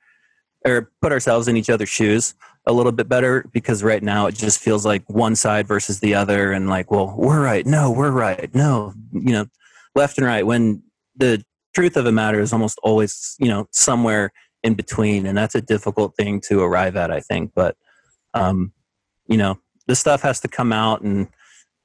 or 0.64 0.90
put 1.00 1.12
ourselves 1.12 1.48
in 1.48 1.56
each 1.56 1.70
other's 1.70 1.88
shoes 1.88 2.34
a 2.66 2.72
little 2.72 2.90
bit 2.90 3.08
better 3.08 3.44
because 3.52 3.84
right 3.84 4.02
now 4.02 4.26
it 4.26 4.34
just 4.34 4.58
feels 4.58 4.84
like 4.84 5.08
one 5.08 5.36
side 5.36 5.68
versus 5.68 6.00
the 6.00 6.14
other 6.14 6.50
and 6.52 6.68
like 6.68 6.90
well 6.90 7.14
we're 7.16 7.42
right. 7.42 7.66
No 7.66 7.90
we're 7.90 8.10
right. 8.10 8.52
No 8.54 8.94
you 9.12 9.32
know 9.32 9.46
left 9.94 10.18
and 10.18 10.26
right. 10.26 10.46
When 10.46 10.82
the 11.16 11.44
truth 11.74 11.96
of 11.96 12.04
the 12.04 12.12
matter 12.12 12.40
is 12.40 12.52
almost 12.52 12.78
always 12.82 13.36
you 13.38 13.48
know 13.48 13.66
somewhere 13.70 14.32
in 14.66 14.74
between 14.74 15.26
and 15.26 15.38
that's 15.38 15.54
a 15.54 15.60
difficult 15.60 16.16
thing 16.16 16.40
to 16.40 16.60
arrive 16.60 16.96
at 16.96 17.10
i 17.12 17.20
think 17.20 17.52
but 17.54 17.76
um 18.34 18.72
you 19.28 19.36
know 19.36 19.58
this 19.86 20.00
stuff 20.00 20.22
has 20.22 20.40
to 20.40 20.48
come 20.48 20.72
out 20.72 21.00
and 21.02 21.28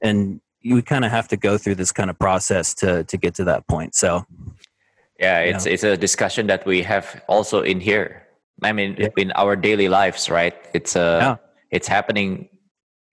and 0.02 0.42
you 0.62 0.82
kind 0.82 1.06
of 1.06 1.12
have 1.12 1.28
to 1.28 1.38
go 1.38 1.58
through 1.58 1.76
this 1.76 1.92
kind 1.92 2.10
of 2.10 2.18
process 2.18 2.74
to 2.74 3.04
to 3.04 3.18
get 3.18 3.36
to 3.36 3.44
that 3.44 3.68
point 3.68 3.94
so 3.94 4.26
yeah 5.20 5.40
it's 5.40 5.66
know. 5.66 5.72
it's 5.72 5.84
a 5.84 5.96
discussion 5.96 6.48
that 6.48 6.66
we 6.66 6.82
have 6.82 7.22
also 7.28 7.62
in 7.62 7.80
here 7.80 8.28
i 8.64 8.72
mean 8.72 8.96
yeah. 8.98 9.10
in 9.18 9.32
our 9.34 9.56
daily 9.56 9.88
lives 9.88 10.28
right 10.30 10.56
it's 10.74 10.96
uh 10.96 11.20
yeah. 11.22 11.36
it's 11.70 11.88
happening 11.88 12.50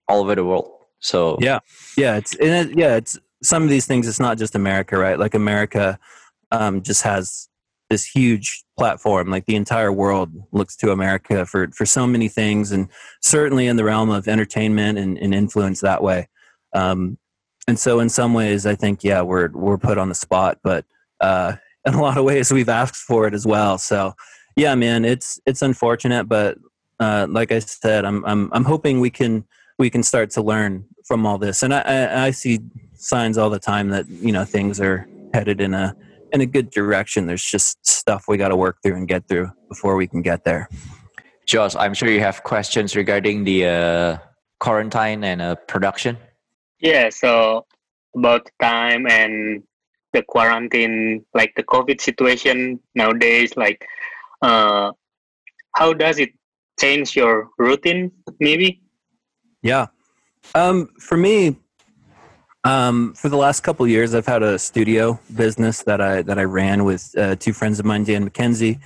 all 0.07 0.21
over 0.21 0.33
the 0.33 0.43
world 0.43 0.67
so 0.99 1.37
yeah 1.39 1.59
yeah 1.95 2.17
it's 2.17 2.33
it, 2.39 2.75
yeah 2.75 2.95
it's 2.95 3.19
some 3.43 3.61
of 3.61 3.69
these 3.69 3.85
things 3.85 4.07
it's 4.07 4.19
not 4.19 4.35
just 4.39 4.55
america 4.55 4.97
right 4.97 5.19
like 5.19 5.35
america 5.35 5.99
um, 6.51 6.81
just 6.81 7.03
has 7.03 7.48
this 7.89 8.05
huge 8.05 8.63
platform 8.77 9.29
like 9.29 9.45
the 9.45 9.55
entire 9.55 9.91
world 9.91 10.31
looks 10.51 10.75
to 10.75 10.91
america 10.91 11.45
for 11.45 11.67
for 11.71 11.85
so 11.85 12.07
many 12.07 12.29
things 12.29 12.71
and 12.71 12.87
certainly 13.21 13.67
in 13.67 13.75
the 13.75 13.83
realm 13.83 14.09
of 14.09 14.27
entertainment 14.27 14.97
and, 14.97 15.17
and 15.17 15.33
influence 15.33 15.81
that 15.81 16.01
way. 16.01 16.27
Um, 16.73 17.17
and 17.67 17.77
so 17.77 17.99
in 17.99 18.09
some 18.09 18.33
ways 18.33 18.65
i 18.65 18.75
think 18.75 19.03
yeah 19.03 19.21
we're 19.21 19.49
we're 19.49 19.77
put 19.77 19.97
on 19.97 20.09
the 20.09 20.15
spot 20.15 20.59
but 20.63 20.85
uh, 21.19 21.53
in 21.85 21.93
a 21.93 22.01
lot 22.01 22.17
of 22.17 22.25
ways 22.25 22.51
we've 22.51 22.69
asked 22.69 23.03
for 23.03 23.27
it 23.27 23.33
as 23.33 23.45
well. 23.45 23.77
So 23.77 24.13
yeah 24.55 24.75
man 24.75 25.05
it's 25.05 25.39
it's 25.45 25.61
unfortunate 25.61 26.25
but 26.25 26.57
uh, 26.99 27.27
like 27.29 27.51
i 27.51 27.59
said 27.59 28.05
i'm 28.05 28.25
i'm 28.25 28.49
i'm 28.53 28.65
hoping 28.65 28.99
we 28.99 29.09
can 29.09 29.45
we 29.77 29.89
can 29.89 30.03
start 30.03 30.29
to 30.31 30.41
learn 30.41 30.85
from 31.05 31.25
all 31.25 31.37
this. 31.37 31.63
And 31.63 31.73
i 31.73 31.81
i, 31.81 32.25
I 32.27 32.31
see 32.31 32.59
signs 32.95 33.37
all 33.37 33.49
the 33.49 33.59
time 33.59 33.89
that 33.89 34.07
you 34.09 34.31
know 34.31 34.45
things 34.45 34.79
are 34.79 35.07
headed 35.33 35.61
in 35.61 35.73
a 35.73 35.95
in 36.31 36.41
a 36.41 36.45
good 36.45 36.69
direction. 36.69 37.27
There's 37.27 37.43
just 37.43 37.85
stuff 37.85 38.25
we 38.27 38.37
got 38.37 38.49
to 38.49 38.55
work 38.55 38.77
through 38.83 38.95
and 38.95 39.07
get 39.07 39.27
through 39.27 39.51
before 39.67 39.95
we 39.95 40.07
can 40.07 40.21
get 40.21 40.43
there. 40.43 40.69
Josh, 41.45 41.75
I'm 41.75 41.93
sure 41.93 42.09
you 42.09 42.19
have 42.19 42.43
questions 42.43 42.95
regarding 42.95 43.43
the 43.43 43.65
uh, 43.65 44.17
quarantine 44.59 45.23
and 45.23 45.41
uh, 45.41 45.55
production. 45.67 46.17
Yeah, 46.79 47.09
so 47.09 47.65
about 48.15 48.49
time 48.61 49.07
and 49.07 49.63
the 50.13 50.23
quarantine, 50.23 51.25
like 51.33 51.53
the 51.55 51.63
COVID 51.63 52.01
situation 52.01 52.79
nowadays, 52.95 53.55
like 53.55 53.85
uh, 54.41 54.91
how 55.75 55.93
does 55.93 56.19
it 56.19 56.29
change 56.79 57.15
your 57.15 57.49
routine, 57.57 58.11
maybe? 58.39 58.81
Yeah. 59.61 59.87
Um, 60.55 60.89
for 60.99 61.17
me, 61.17 61.57
um, 62.63 63.13
for 63.13 63.29
the 63.29 63.37
last 63.37 63.61
couple 63.61 63.87
years, 63.87 64.13
I've 64.13 64.25
had 64.25 64.43
a 64.43 64.59
studio 64.59 65.19
business 65.35 65.83
that 65.83 66.01
I 66.01 66.21
that 66.23 66.37
I 66.37 66.43
ran 66.43 66.83
with 66.83 67.13
uh, 67.17 67.35
two 67.35 67.53
friends 67.53 67.79
of 67.79 67.85
mine, 67.85 68.03
Dan 68.03 68.29
McKenzie, 68.29 68.79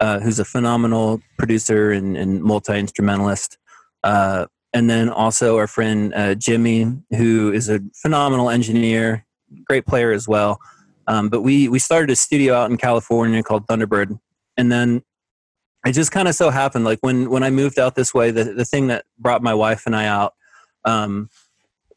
uh, 0.00 0.20
who's 0.20 0.38
a 0.38 0.44
phenomenal 0.44 1.20
producer 1.38 1.92
and, 1.92 2.16
and 2.16 2.42
multi 2.42 2.78
instrumentalist, 2.78 3.58
uh, 4.02 4.46
and 4.72 4.88
then 4.88 5.10
also 5.10 5.58
our 5.58 5.66
friend 5.66 6.14
uh, 6.14 6.34
Jimmy, 6.34 6.86
who 7.10 7.52
is 7.52 7.68
a 7.68 7.80
phenomenal 7.94 8.48
engineer, 8.48 9.26
great 9.64 9.86
player 9.86 10.12
as 10.12 10.26
well. 10.26 10.58
Um, 11.06 11.28
but 11.28 11.42
we 11.42 11.68
we 11.68 11.78
started 11.78 12.10
a 12.10 12.16
studio 12.16 12.54
out 12.54 12.70
in 12.70 12.78
California 12.78 13.42
called 13.42 13.66
Thunderbird, 13.66 14.18
and 14.56 14.72
then 14.72 15.02
it 15.84 15.92
just 15.92 16.12
kind 16.12 16.28
of 16.28 16.34
so 16.34 16.48
happened, 16.48 16.86
like 16.86 16.98
when 17.02 17.28
when 17.28 17.42
I 17.42 17.50
moved 17.50 17.78
out 17.78 17.94
this 17.94 18.14
way, 18.14 18.30
the 18.30 18.44
the 18.44 18.64
thing 18.64 18.86
that 18.86 19.04
brought 19.18 19.42
my 19.42 19.54
wife 19.54 19.82
and 19.84 19.94
I 19.94 20.06
out. 20.06 20.32
Um, 20.84 21.28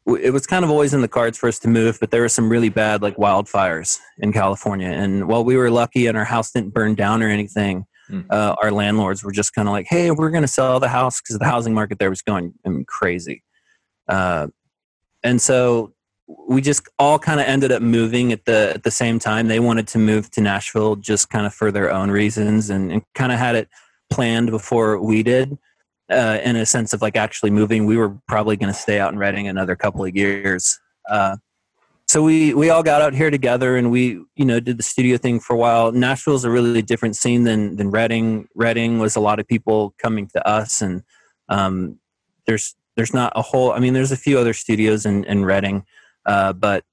it 0.06 0.32
was 0.32 0.46
kind 0.46 0.64
of 0.64 0.70
always 0.70 0.92
in 0.92 1.00
the 1.00 1.08
cards 1.08 1.38
for 1.38 1.48
us 1.48 1.58
to 1.60 1.68
move, 1.68 1.98
but 2.00 2.10
there 2.10 2.22
were 2.22 2.28
some 2.28 2.48
really 2.48 2.68
bad 2.68 3.02
like 3.02 3.16
wildfires 3.16 3.98
in 4.18 4.32
California. 4.32 4.88
And 4.88 5.28
while 5.28 5.44
we 5.44 5.56
were 5.56 5.70
lucky 5.70 6.06
and 6.06 6.18
our 6.18 6.24
house 6.24 6.50
didn't 6.50 6.74
burn 6.74 6.94
down 6.94 7.22
or 7.22 7.28
anything, 7.28 7.84
mm. 8.10 8.24
uh, 8.30 8.56
our 8.60 8.72
landlords 8.72 9.22
were 9.22 9.30
just 9.30 9.54
kind 9.54 9.68
of 9.68 9.72
like, 9.72 9.86
"Hey, 9.88 10.10
we're 10.10 10.30
going 10.30 10.42
to 10.42 10.48
sell 10.48 10.80
the 10.80 10.88
house 10.88 11.20
because 11.20 11.38
the 11.38 11.44
housing 11.44 11.72
market 11.72 11.98
there 11.98 12.10
was 12.10 12.22
going 12.22 12.52
crazy." 12.88 13.44
Uh, 14.08 14.48
and 15.22 15.40
so 15.40 15.92
we 16.48 16.60
just 16.60 16.88
all 16.98 17.18
kind 17.18 17.40
of 17.40 17.46
ended 17.46 17.70
up 17.70 17.82
moving 17.82 18.32
at 18.32 18.44
the 18.44 18.72
at 18.74 18.82
the 18.82 18.90
same 18.90 19.20
time. 19.20 19.46
They 19.46 19.60
wanted 19.60 19.86
to 19.88 19.98
move 19.98 20.30
to 20.32 20.40
Nashville 20.40 20.96
just 20.96 21.30
kind 21.30 21.46
of 21.46 21.54
for 21.54 21.70
their 21.70 21.92
own 21.92 22.10
reasons, 22.10 22.70
and, 22.70 22.90
and 22.90 23.02
kind 23.14 23.30
of 23.30 23.38
had 23.38 23.54
it 23.54 23.68
planned 24.10 24.50
before 24.50 25.00
we 25.00 25.22
did 25.22 25.56
uh, 26.12 26.40
in 26.44 26.56
a 26.56 26.66
sense 26.66 26.92
of 26.92 27.02
like 27.02 27.16
actually 27.16 27.50
moving. 27.50 27.86
We 27.86 27.96
were 27.96 28.10
probably 28.28 28.56
going 28.56 28.72
to 28.72 28.78
stay 28.78 29.00
out 29.00 29.12
in 29.12 29.18
Redding 29.18 29.48
another 29.48 29.74
couple 29.74 30.04
of 30.04 30.14
years. 30.14 30.78
Uh, 31.08 31.36
so 32.08 32.22
we 32.22 32.52
we 32.52 32.68
all 32.68 32.82
got 32.82 33.00
out 33.00 33.14
here 33.14 33.30
together 33.30 33.76
and 33.76 33.90
we 33.90 34.22
you 34.36 34.44
know 34.44 34.60
did 34.60 34.78
the 34.78 34.82
studio 34.82 35.16
thing 35.16 35.40
for 35.40 35.54
a 35.54 35.56
while. 35.56 35.92
Nashville's 35.92 36.44
a 36.44 36.50
really 36.50 36.82
different 36.82 37.16
scene 37.16 37.44
than 37.44 37.76
than 37.76 37.90
Redding. 37.90 38.48
Redding 38.54 38.98
was 38.98 39.16
a 39.16 39.20
lot 39.20 39.40
of 39.40 39.48
people 39.48 39.94
coming 39.98 40.26
to 40.28 40.46
us, 40.46 40.82
and 40.82 41.02
um, 41.48 41.98
there's 42.46 42.74
there's 42.96 43.14
not 43.14 43.32
a 43.34 43.42
whole. 43.42 43.72
I 43.72 43.78
mean, 43.78 43.94
there's 43.94 44.12
a 44.12 44.16
few 44.16 44.38
other 44.38 44.52
studios 44.52 45.06
in 45.06 45.24
in 45.24 45.44
Redding, 45.44 45.86
uh, 46.26 46.52
but 46.52 46.84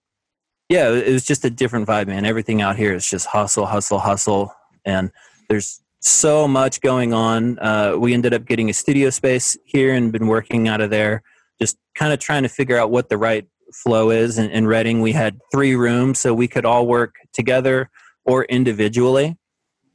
yeah, 0.70 0.90
it 0.90 1.12
was 1.12 1.26
just 1.26 1.44
a 1.44 1.50
different 1.50 1.88
vibe, 1.88 2.08
man. 2.08 2.26
Everything 2.26 2.62
out 2.62 2.78
here 2.78 2.94
is 2.94 3.10
just 3.10 3.26
hustle, 3.26 3.66
hustle, 3.66 4.00
hustle, 4.00 4.54
and 4.86 5.12
there's 5.50 5.82
so 6.00 6.48
much 6.48 6.82
going 6.82 7.14
on. 7.14 7.60
Uh, 7.60 7.96
we 7.98 8.14
ended 8.14 8.34
up 8.34 8.46
getting 8.46 8.70
a 8.70 8.74
studio 8.74 9.10
space 9.10 9.58
here 9.66 9.94
and 9.94 10.12
been 10.12 10.28
working 10.28 10.68
out 10.68 10.82
of 10.82 10.90
there, 10.90 11.22
just 11.62 11.78
kind 11.96 12.14
of 12.14 12.20
trying 12.20 12.44
to 12.44 12.50
figure 12.50 12.78
out 12.78 12.90
what 12.90 13.10
the 13.10 13.18
right 13.18 13.48
flow 13.74 14.10
is. 14.10 14.38
In, 14.38 14.50
in 14.52 14.68
Redding, 14.68 15.02
we 15.02 15.12
had 15.12 15.40
three 15.52 15.76
rooms, 15.76 16.20
so 16.20 16.34
we 16.34 16.48
could 16.48 16.66
all 16.66 16.88
work 16.88 17.16
together 17.34 17.90
or 18.26 18.46
individually. 18.46 19.38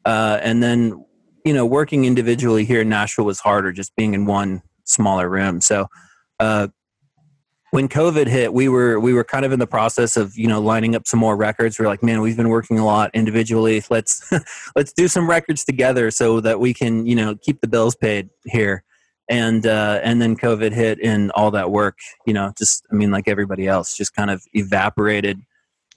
Uh, 0.04 0.38
and 0.42 0.62
then, 0.62 1.04
you 1.44 1.54
know, 1.54 1.64
working 1.64 2.04
individually 2.04 2.64
here 2.64 2.82
in 2.82 2.88
Nashville 2.88 3.24
was 3.24 3.40
harder, 3.40 3.72
just 3.72 3.94
being 3.96 4.14
in 4.14 4.26
one 4.26 4.62
smaller 4.84 5.28
room. 5.28 5.60
So, 5.60 5.86
uh, 6.38 6.68
when 7.74 7.88
COVID 7.88 8.28
hit, 8.28 8.54
we 8.54 8.68
were 8.68 9.00
we 9.00 9.12
were 9.14 9.24
kind 9.24 9.44
of 9.44 9.50
in 9.50 9.58
the 9.58 9.66
process 9.66 10.16
of 10.16 10.38
you 10.38 10.46
know 10.46 10.60
lining 10.60 10.94
up 10.94 11.08
some 11.08 11.18
more 11.18 11.36
records. 11.36 11.76
We 11.76 11.84
are 11.84 11.88
like, 11.88 12.04
man, 12.04 12.20
we've 12.20 12.36
been 12.36 12.48
working 12.48 12.78
a 12.78 12.86
lot 12.86 13.10
individually. 13.14 13.82
Let's 13.90 14.32
let's 14.76 14.92
do 14.92 15.08
some 15.08 15.28
records 15.28 15.64
together 15.64 16.12
so 16.12 16.38
that 16.38 16.60
we 16.60 16.72
can 16.72 17.04
you 17.04 17.16
know 17.16 17.34
keep 17.34 17.60
the 17.60 17.66
bills 17.66 17.96
paid 17.96 18.30
here. 18.44 18.84
And 19.28 19.66
uh, 19.66 19.98
and 20.04 20.22
then 20.22 20.36
COVID 20.36 20.72
hit, 20.72 21.00
and 21.02 21.32
all 21.32 21.50
that 21.50 21.72
work, 21.72 21.98
you 22.24 22.32
know, 22.32 22.52
just 22.56 22.86
I 22.92 22.94
mean, 22.94 23.10
like 23.10 23.26
everybody 23.26 23.66
else, 23.66 23.96
just 23.96 24.14
kind 24.14 24.30
of 24.30 24.44
evaporated. 24.52 25.40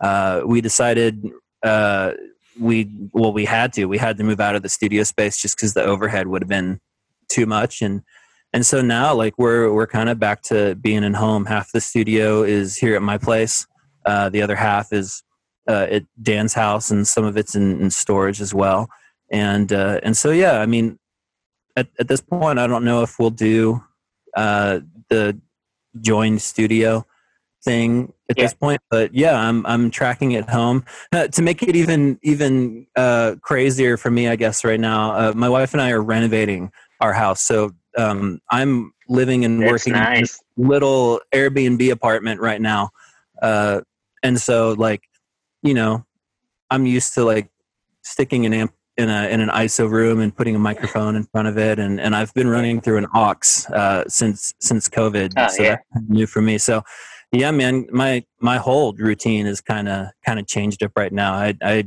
Uh, 0.01 0.41
we 0.47 0.61
decided 0.61 1.29
uh, 1.61 2.13
we 2.59 2.89
well 3.13 3.33
we 3.33 3.45
had 3.45 3.71
to 3.73 3.85
we 3.85 3.99
had 3.99 4.17
to 4.17 4.23
move 4.23 4.39
out 4.39 4.55
of 4.55 4.63
the 4.63 4.69
studio 4.69 5.03
space 5.03 5.37
just 5.37 5.55
because 5.55 5.75
the 5.75 5.83
overhead 5.83 6.25
would 6.25 6.41
have 6.41 6.49
been 6.49 6.79
too 7.29 7.45
much 7.45 7.83
and 7.83 8.01
and 8.57 8.65
so 8.65 8.81
now 8.81 9.13
like 9.13 9.37
we're 9.37 9.71
we're 9.71 9.85
kind 9.85 10.09
of 10.09 10.17
back 10.17 10.41
to 10.41 10.73
being 10.73 11.03
in 11.03 11.13
home. 11.13 11.45
Half 11.45 11.73
the 11.73 11.79
studio 11.79 12.41
is 12.41 12.75
here 12.75 12.95
at 12.95 13.03
my 13.03 13.19
place. 13.19 13.67
Uh, 14.03 14.29
the 14.29 14.41
other 14.41 14.55
half 14.55 14.91
is 14.91 15.21
uh, 15.69 15.85
at 15.91 16.05
dan's 16.23 16.55
house 16.55 16.89
and 16.89 17.07
some 17.07 17.23
of 17.23 17.37
it's 17.37 17.53
in, 17.53 17.79
in 17.79 17.91
storage 17.91 18.41
as 18.41 18.55
well. 18.55 18.89
And 19.31 19.71
uh, 19.71 19.99
and 20.01 20.17
so 20.17 20.31
yeah 20.31 20.59
i 20.59 20.65
mean 20.65 20.97
at, 21.75 21.87
at 21.99 22.07
this 22.07 22.19
point 22.19 22.57
i 22.57 22.65
don't 22.65 22.83
know 22.83 23.03
if 23.03 23.19
we'll 23.19 23.29
do 23.29 23.83
uh, 24.35 24.79
the 25.09 25.39
joined 26.01 26.41
studio 26.41 27.05
thing 27.63 28.11
at 28.31 28.39
yeah. 28.39 28.45
this 28.45 28.55
point 28.55 28.81
but 28.89 29.13
yeah 29.13 29.37
i'm 29.39 29.63
i'm 29.67 29.91
tracking 29.91 30.31
it 30.31 30.49
home. 30.49 30.83
Uh, 31.11 31.27
to 31.27 31.43
make 31.43 31.61
it 31.61 31.75
even 31.75 32.17
even 32.23 32.87
uh, 32.95 33.35
crazier 33.41 33.97
for 33.97 34.09
me 34.09 34.27
i 34.27 34.35
guess 34.35 34.63
right 34.63 34.79
now 34.79 35.11
uh, 35.11 35.33
my 35.35 35.49
wife 35.49 35.73
and 35.73 35.81
i 35.81 35.91
are 35.91 36.01
renovating 36.01 36.71
our 36.99 37.13
house. 37.13 37.41
So 37.41 37.71
um, 37.97 38.39
i'm 38.49 38.93
living 39.09 39.45
and 39.45 39.61
That's 39.61 39.71
working 39.71 39.93
nice. 39.93 40.15
in 40.15 40.21
this 40.21 40.43
little 40.57 41.21
airbnb 41.33 41.91
apartment 41.91 42.41
right 42.41 42.61
now 42.61 42.89
uh, 43.41 43.81
and 44.23 44.39
so 44.39 44.73
like 44.73 45.03
you 45.63 45.73
know 45.73 46.05
i'm 46.69 46.85
used 46.85 47.13
to 47.15 47.23
like 47.23 47.49
sticking 48.03 48.45
an 48.45 48.53
amp 48.53 48.73
in 48.97 49.09
a 49.09 49.27
in 49.27 49.41
an 49.41 49.49
ISO 49.49 49.89
room 49.89 50.19
and 50.19 50.35
putting 50.35 50.55
a 50.55 50.59
microphone 50.59 51.15
in 51.15 51.23
front 51.25 51.47
of 51.47 51.57
it, 51.57 51.79
and 51.79 52.01
and 52.01 52.15
I've 52.15 52.33
been 52.33 52.47
running 52.47 52.81
through 52.81 52.97
an 52.97 53.07
Ox 53.13 53.69
uh, 53.69 54.03
since 54.07 54.53
since 54.59 54.89
COVID, 54.89 55.33
oh, 55.37 55.47
so 55.49 55.63
yeah. 55.63 55.77
that's 55.93 56.05
new 56.09 56.25
for 56.25 56.41
me. 56.41 56.57
So 56.57 56.81
yeah, 57.31 57.51
man, 57.51 57.85
my 57.91 58.23
my 58.41 58.57
whole 58.57 58.93
routine 58.93 59.45
is 59.45 59.61
kind 59.61 59.87
of 59.87 60.07
kind 60.25 60.39
of 60.39 60.47
changed 60.47 60.81
up 60.83 60.91
right 60.95 61.13
now. 61.13 61.33
I 61.33 61.55
I 61.61 61.83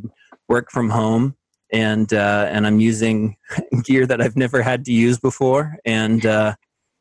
work 0.48 0.70
from 0.70 0.90
home 0.90 1.36
and 1.72 2.12
uh, 2.12 2.48
and 2.50 2.66
I'm 2.66 2.80
using 2.80 3.36
gear 3.84 4.06
that 4.06 4.20
I've 4.20 4.36
never 4.36 4.62
had 4.62 4.84
to 4.86 4.92
use 4.92 5.18
before, 5.18 5.76
and 5.84 6.24
uh, 6.24 6.54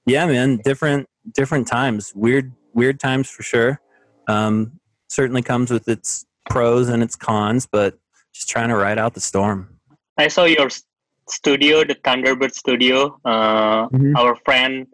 yeah, 0.05 0.25
man, 0.25 0.57
different 0.63 1.07
different 1.33 1.67
times, 1.67 2.13
weird 2.15 2.51
weird 2.73 2.99
times 2.99 3.29
for 3.29 3.43
sure. 3.43 3.81
Um, 4.27 4.79
certainly 5.07 5.41
comes 5.41 5.71
with 5.71 5.87
its 5.87 6.25
pros 6.49 6.89
and 6.89 7.01
its 7.01 7.15
cons, 7.15 7.67
but 7.71 7.97
just 8.33 8.49
trying 8.49 8.69
to 8.69 8.75
ride 8.75 8.99
out 8.99 9.13
the 9.13 9.21
storm. 9.21 9.79
I 10.17 10.27
saw 10.27 10.45
your 10.45 10.69
studio, 11.29 11.83
the 11.83 11.95
Thunderbird 11.95 12.53
Studio. 12.53 13.19
Uh, 13.25 13.87
mm-hmm. 13.89 14.15
Our 14.15 14.35
friend 14.35 14.87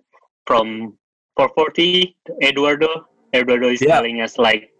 from 0.46 0.98
440, 1.38 2.15
Eduardo. 2.41 3.08
Eduardo 3.34 3.70
is 3.70 3.82
yeah. 3.82 3.89
telling 3.89 4.22
us 4.22 4.38
like 4.38 4.72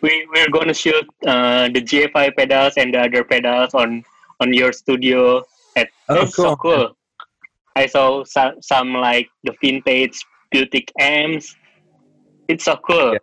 we 0.00 0.26
we're 0.32 0.48
gonna 0.50 0.74
shoot 0.74 1.06
uh, 1.26 1.68
the 1.68 1.80
GFI 1.80 2.36
pedals 2.36 2.74
and 2.76 2.94
the 2.94 3.00
other 3.00 3.22
pedals 3.22 3.74
on 3.74 4.04
on 4.40 4.52
your 4.52 4.72
studio. 4.72 5.42
At 5.76 5.88
oh, 6.08 6.22
it's 6.22 6.34
cool. 6.34 6.44
so 6.44 6.56
cool. 6.56 6.96
I 7.76 7.86
saw 7.86 8.24
some, 8.24 8.60
some 8.60 8.94
like 8.94 9.28
the 9.44 9.54
vintage 9.62 10.18
boutique 10.50 10.92
amps. 10.98 11.54
It's 12.48 12.64
so 12.64 12.76
cool. 12.76 13.12
Yeah. 13.12 13.18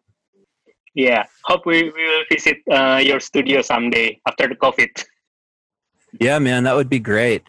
yeah. 0.95 1.23
Hope 1.45 1.65
we, 1.65 1.83
we 1.83 2.03
will 2.03 2.23
visit 2.31 2.57
uh, 2.71 3.01
your 3.03 3.19
studio 3.19 3.61
someday 3.61 4.19
after 4.25 4.47
the 4.47 4.55
COVID. 4.55 5.03
Yeah, 6.19 6.39
man, 6.39 6.63
that 6.63 6.75
would 6.75 6.89
be 6.89 6.99
great. 6.99 7.43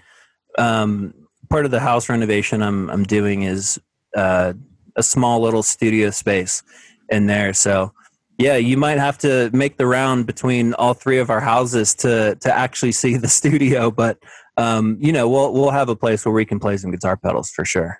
Um, 0.58 1.14
part 1.48 1.64
of 1.64 1.70
the 1.70 1.80
house 1.80 2.08
renovation 2.08 2.62
I'm 2.62 2.90
I'm 2.90 3.04
doing 3.04 3.42
is 3.42 3.80
uh, 4.16 4.52
a 4.96 5.02
small 5.02 5.40
little 5.40 5.62
studio 5.62 6.10
space 6.10 6.62
in 7.10 7.26
there. 7.26 7.52
So 7.52 7.92
yeah, 8.38 8.54
you 8.56 8.76
might 8.76 8.98
have 8.98 9.18
to 9.18 9.50
make 9.52 9.76
the 9.76 9.86
round 9.86 10.26
between 10.26 10.72
all 10.74 10.94
three 10.94 11.18
of 11.18 11.28
our 11.28 11.40
houses 11.40 11.94
to 11.96 12.36
to 12.36 12.52
actually 12.54 12.92
see 12.92 13.16
the 13.16 13.28
studio. 13.40 13.90
But 13.90 14.18
um, 14.56 14.96
you 15.00 15.12
know, 15.12 15.28
we'll 15.28 15.52
we'll 15.52 15.70
have 15.70 15.88
a 15.88 15.96
place 15.96 16.24
where 16.24 16.32
we 16.32 16.44
can 16.44 16.60
play 16.60 16.76
some 16.76 16.92
guitar 16.92 17.16
pedals 17.16 17.50
for 17.50 17.64
sure. 17.64 17.98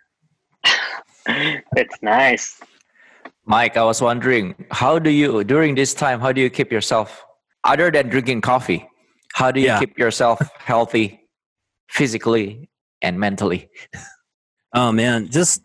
That's 1.27 2.03
nice. 2.03 2.61
Mike, 3.45 3.77
I 3.77 3.85
was 3.85 4.01
wondering, 4.01 4.55
how 4.71 4.99
do 4.99 5.11
you 5.11 5.43
during 5.43 5.75
this 5.75 5.93
time? 5.93 6.21
How 6.21 6.33
do 6.33 6.41
you 6.41 6.51
keep 6.51 6.71
yourself 6.71 7.25
other 7.65 7.91
than 7.91 8.09
drinking 8.09 8.43
coffee? 8.43 8.89
How 9.35 9.51
do 9.51 9.61
you 9.61 9.67
yeah. 9.67 9.81
keep 9.81 9.99
yourself 9.99 10.39
healthy 10.59 11.21
physically 11.91 12.69
and 13.03 13.19
mentally? 13.19 13.71
Oh 14.73 14.93
man, 14.93 15.31
just 15.31 15.63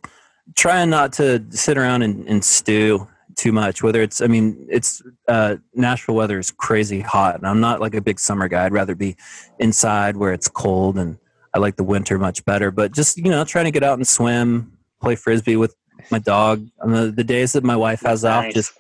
trying 0.55 0.89
not 0.89 1.13
to 1.13 1.45
sit 1.51 1.77
around 1.77 2.01
and, 2.01 2.27
and 2.27 2.43
stew 2.43 3.07
too 3.35 3.51
much. 3.51 3.83
Whether 3.83 4.01
it's, 4.01 4.21
I 4.21 4.27
mean, 4.27 4.65
it's 4.69 5.01
uh, 5.27 5.57
Nashville 5.73 6.15
weather 6.15 6.39
is 6.39 6.51
crazy 6.51 7.01
hot, 7.01 7.35
and 7.35 7.47
I'm 7.47 7.59
not 7.59 7.79
like 7.81 7.95
a 7.95 8.01
big 8.01 8.19
summer 8.19 8.47
guy. 8.47 8.65
I'd 8.65 8.73
rather 8.73 8.95
be 8.95 9.15
inside 9.59 10.17
where 10.17 10.33
it's 10.33 10.47
cold, 10.47 10.97
and 10.97 11.17
I 11.53 11.59
like 11.59 11.75
the 11.75 11.83
winter 11.83 12.17
much 12.17 12.43
better. 12.45 12.71
But 12.71 12.93
just 12.93 13.17
you 13.17 13.29
know, 13.29 13.43
trying 13.43 13.65
to 13.65 13.71
get 13.71 13.83
out 13.83 13.97
and 13.97 14.07
swim, 14.07 14.77
play 15.01 15.15
frisbee 15.15 15.55
with 15.55 15.75
my 16.11 16.19
dog. 16.19 16.67
On 16.81 16.91
the, 16.91 17.11
the 17.11 17.23
days 17.23 17.53
that 17.53 17.63
my 17.63 17.75
wife 17.75 18.01
has 18.01 18.23
nice. 18.23 18.47
off, 18.47 18.53
just 18.53 18.73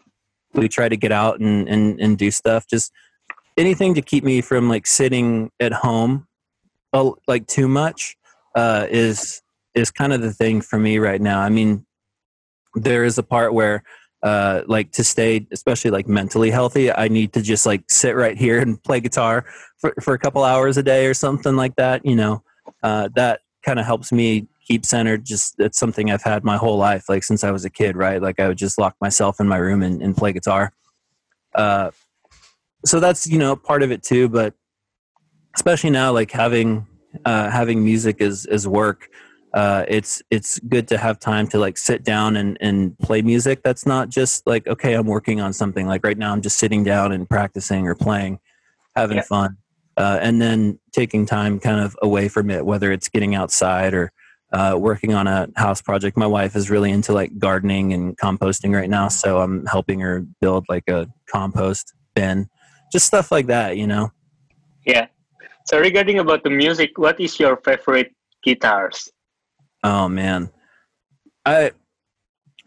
we 0.53 0.69
try 0.69 0.87
to 0.87 0.97
get 0.97 1.11
out 1.11 1.39
and, 1.39 1.67
and, 1.67 1.99
and 1.99 2.17
do 2.17 2.29
stuff. 2.29 2.67
Just 2.67 2.91
anything 3.57 3.93
to 3.95 4.01
keep 4.01 4.23
me 4.23 4.41
from 4.41 4.69
like 4.69 4.85
sitting 4.87 5.51
at 5.59 5.73
home 5.73 6.27
like 7.27 7.47
too 7.47 7.67
much 7.67 8.15
uh, 8.55 8.87
is 8.89 9.41
is 9.73 9.89
kind 9.89 10.13
of 10.13 10.21
the 10.21 10.31
thing 10.31 10.61
for 10.61 10.77
me 10.77 10.99
right 10.99 11.21
now. 11.21 11.39
I 11.39 11.49
mean, 11.49 11.85
there 12.75 13.03
is 13.03 13.17
a 13.17 13.23
part 13.23 13.53
where 13.53 13.83
uh, 14.23 14.61
like 14.67 14.91
to 14.93 15.03
stay 15.03 15.45
especially 15.51 15.91
like 15.91 16.07
mentally 16.07 16.49
healthy 16.49 16.91
i 16.93 17.07
need 17.09 17.33
to 17.33 17.41
just 17.41 17.65
like 17.65 17.83
sit 17.89 18.15
right 18.15 18.37
here 18.37 18.59
and 18.59 18.81
play 18.83 18.99
guitar 18.99 19.45
for, 19.77 19.93
for 20.01 20.13
a 20.13 20.19
couple 20.19 20.43
hours 20.43 20.77
a 20.77 20.83
day 20.83 21.05
or 21.05 21.13
something 21.13 21.55
like 21.55 21.75
that 21.75 22.05
you 22.05 22.15
know? 22.15 22.41
Uh, 22.81 23.09
that 23.15 23.41
kind 23.65 23.79
of 23.79 23.85
helps 23.85 24.11
me 24.11 24.47
keep 24.65 24.85
centered 24.85 25.25
just 25.25 25.55
it's 25.59 25.77
something 25.77 26.09
i've 26.09 26.23
had 26.23 26.43
my 26.43 26.55
whole 26.55 26.77
life 26.77 27.09
like 27.09 27.23
since 27.23 27.43
i 27.43 27.51
was 27.51 27.65
a 27.65 27.69
kid 27.69 27.97
right? 27.97 28.21
Like 28.21 28.39
i 28.39 28.47
would 28.47 28.57
just 28.57 28.79
lock 28.79 28.95
myself 29.01 29.41
in 29.41 29.47
my 29.47 29.57
room 29.57 29.83
and, 29.83 30.01
and 30.01 30.15
play 30.15 30.31
guitar. 30.31 30.73
Uh, 31.53 31.91
so 32.85 32.99
that's 32.99 33.27
you 33.27 33.37
know 33.37 33.55
part 33.55 33.83
of 33.83 33.91
it 33.91 34.03
too 34.03 34.27
but 34.29 34.53
especially 35.55 35.89
now 35.89 36.11
like 36.11 36.31
having 36.31 36.87
uh, 37.25 37.49
having 37.49 37.83
music 37.83 38.21
as 38.21 38.45
as 38.45 38.67
work 38.67 39.09
uh, 39.53 39.85
it's 39.87 40.21
it's 40.31 40.59
good 40.59 40.87
to 40.87 40.97
have 40.97 41.19
time 41.19 41.47
to 41.47 41.59
like 41.59 41.77
sit 41.77 42.03
down 42.03 42.35
and 42.35 42.57
and 42.59 42.97
play 42.99 43.21
music 43.21 43.61
that's 43.63 43.85
not 43.85 44.09
just 44.09 44.45
like 44.47 44.65
okay 44.67 44.93
i'm 44.93 45.05
working 45.05 45.39
on 45.41 45.53
something. 45.53 45.85
Like 45.85 46.03
right 46.03 46.17
now 46.17 46.31
i'm 46.31 46.41
just 46.41 46.57
sitting 46.57 46.83
down 46.83 47.11
and 47.11 47.29
practicing 47.29 47.87
or 47.87 47.95
playing 47.95 48.39
having 48.95 49.17
yeah. 49.17 49.23
fun 49.23 49.57
uh, 49.97 50.19
and 50.21 50.41
then 50.41 50.79
taking 50.91 51.25
time 51.25 51.59
kind 51.59 51.79
of 51.79 51.95
away 52.01 52.27
from 52.27 52.49
it 52.49 52.65
whether 52.65 52.91
it's 52.91 53.09
getting 53.09 53.35
outside 53.35 53.93
or 53.93 54.11
uh, 54.51 54.75
working 54.77 55.15
on 55.15 55.25
a 55.25 55.47
house 55.55 55.81
project. 55.81 56.15
My 56.15 56.27
wife 56.27 56.55
is 56.55 56.69
really 56.69 56.91
into 56.91 57.11
like 57.11 57.39
gardening 57.39 57.91
and 57.91 58.15
composting 58.17 58.75
right 58.75 58.89
now 58.89 59.07
so 59.07 59.39
i'm 59.39 59.65
helping 59.67 59.99
her 59.99 60.25
build 60.41 60.65
like 60.67 60.87
a 60.87 61.07
compost 61.27 61.93
bin. 62.15 62.49
Just 62.91 63.05
stuff 63.05 63.31
like 63.31 63.47
that 63.47 63.77
you 63.77 63.85
know? 63.85 64.11
Yeah. 64.85 65.07
So 65.65 65.79
regarding 65.79 66.17
about 66.17 66.43
the 66.43 66.49
music 66.49 66.97
what 66.97 67.19
is 67.19 67.39
your 67.39 67.57
favorite 67.57 68.15
guitars 68.43 69.11
oh 69.83 70.07
man 70.07 70.49
i 71.45 71.71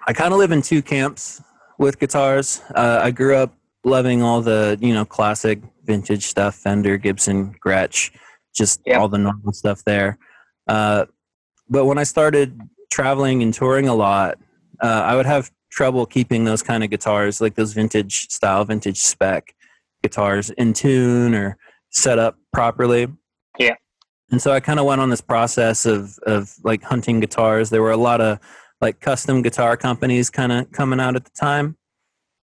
i 0.07 0.13
kind 0.13 0.33
of 0.33 0.39
live 0.39 0.53
in 0.53 0.63
two 0.63 0.83
camps 0.83 1.43
with 1.79 1.99
guitars 1.99 2.63
uh, 2.75 3.01
i 3.03 3.11
grew 3.11 3.37
up 3.37 3.55
loving 3.85 4.23
all 4.23 4.41
the 4.41 4.79
you 4.81 4.93
know 4.93 5.05
classic 5.05 5.61
vintage 5.85 6.27
stuff 6.27 6.55
fender 6.55 6.97
gibson 6.97 7.55
gretsch 7.65 8.11
just 8.55 8.81
yep. 8.87 8.99
all 8.99 9.09
the 9.09 9.19
normal 9.19 9.53
stuff 9.53 9.83
there 9.85 10.19
uh, 10.69 11.05
but 11.69 11.85
when 11.85 11.99
i 11.99 12.03
started 12.03 12.61
traveling 12.91 13.43
and 13.43 13.55
touring 13.55 13.89
a 13.89 13.95
lot 13.95 14.39
uh, 14.83 15.03
i 15.05 15.15
would 15.15 15.27
have 15.27 15.51
trouble 15.71 16.07
keeping 16.07 16.45
those 16.45 16.63
kind 16.63 16.83
of 16.83 16.91
guitars 16.91 17.41
like 17.41 17.55
those 17.55 17.73
vintage 17.73 18.29
style 18.31 18.65
vintage 18.65 18.99
spec 18.99 19.55
guitars 20.03 20.51
in 20.51 20.73
tune 20.73 21.35
or 21.35 21.57
set 21.91 22.19
up 22.19 22.37
properly. 22.53 23.09
Yeah. 23.59 23.75
And 24.31 24.43
so 24.43 24.53
I 24.53 24.61
kind 24.61 24.81
of 24.81 24.87
went 24.87 25.01
on 25.01 25.11
this 25.11 25.21
process 25.21 25.87
of 25.87 26.19
of 26.21 26.55
like 26.65 26.83
hunting 26.83 27.21
guitars. 27.21 27.71
There 27.71 27.83
were 27.83 27.93
a 27.93 27.97
lot 27.97 28.21
of 28.21 28.41
like 28.81 29.01
custom 29.01 29.43
guitar 29.43 29.77
companies 29.77 30.31
kind 30.31 30.53
of 30.53 30.71
coming 30.73 31.01
out 31.01 31.17
at 31.17 31.25
the 31.25 31.31
time, 31.39 31.77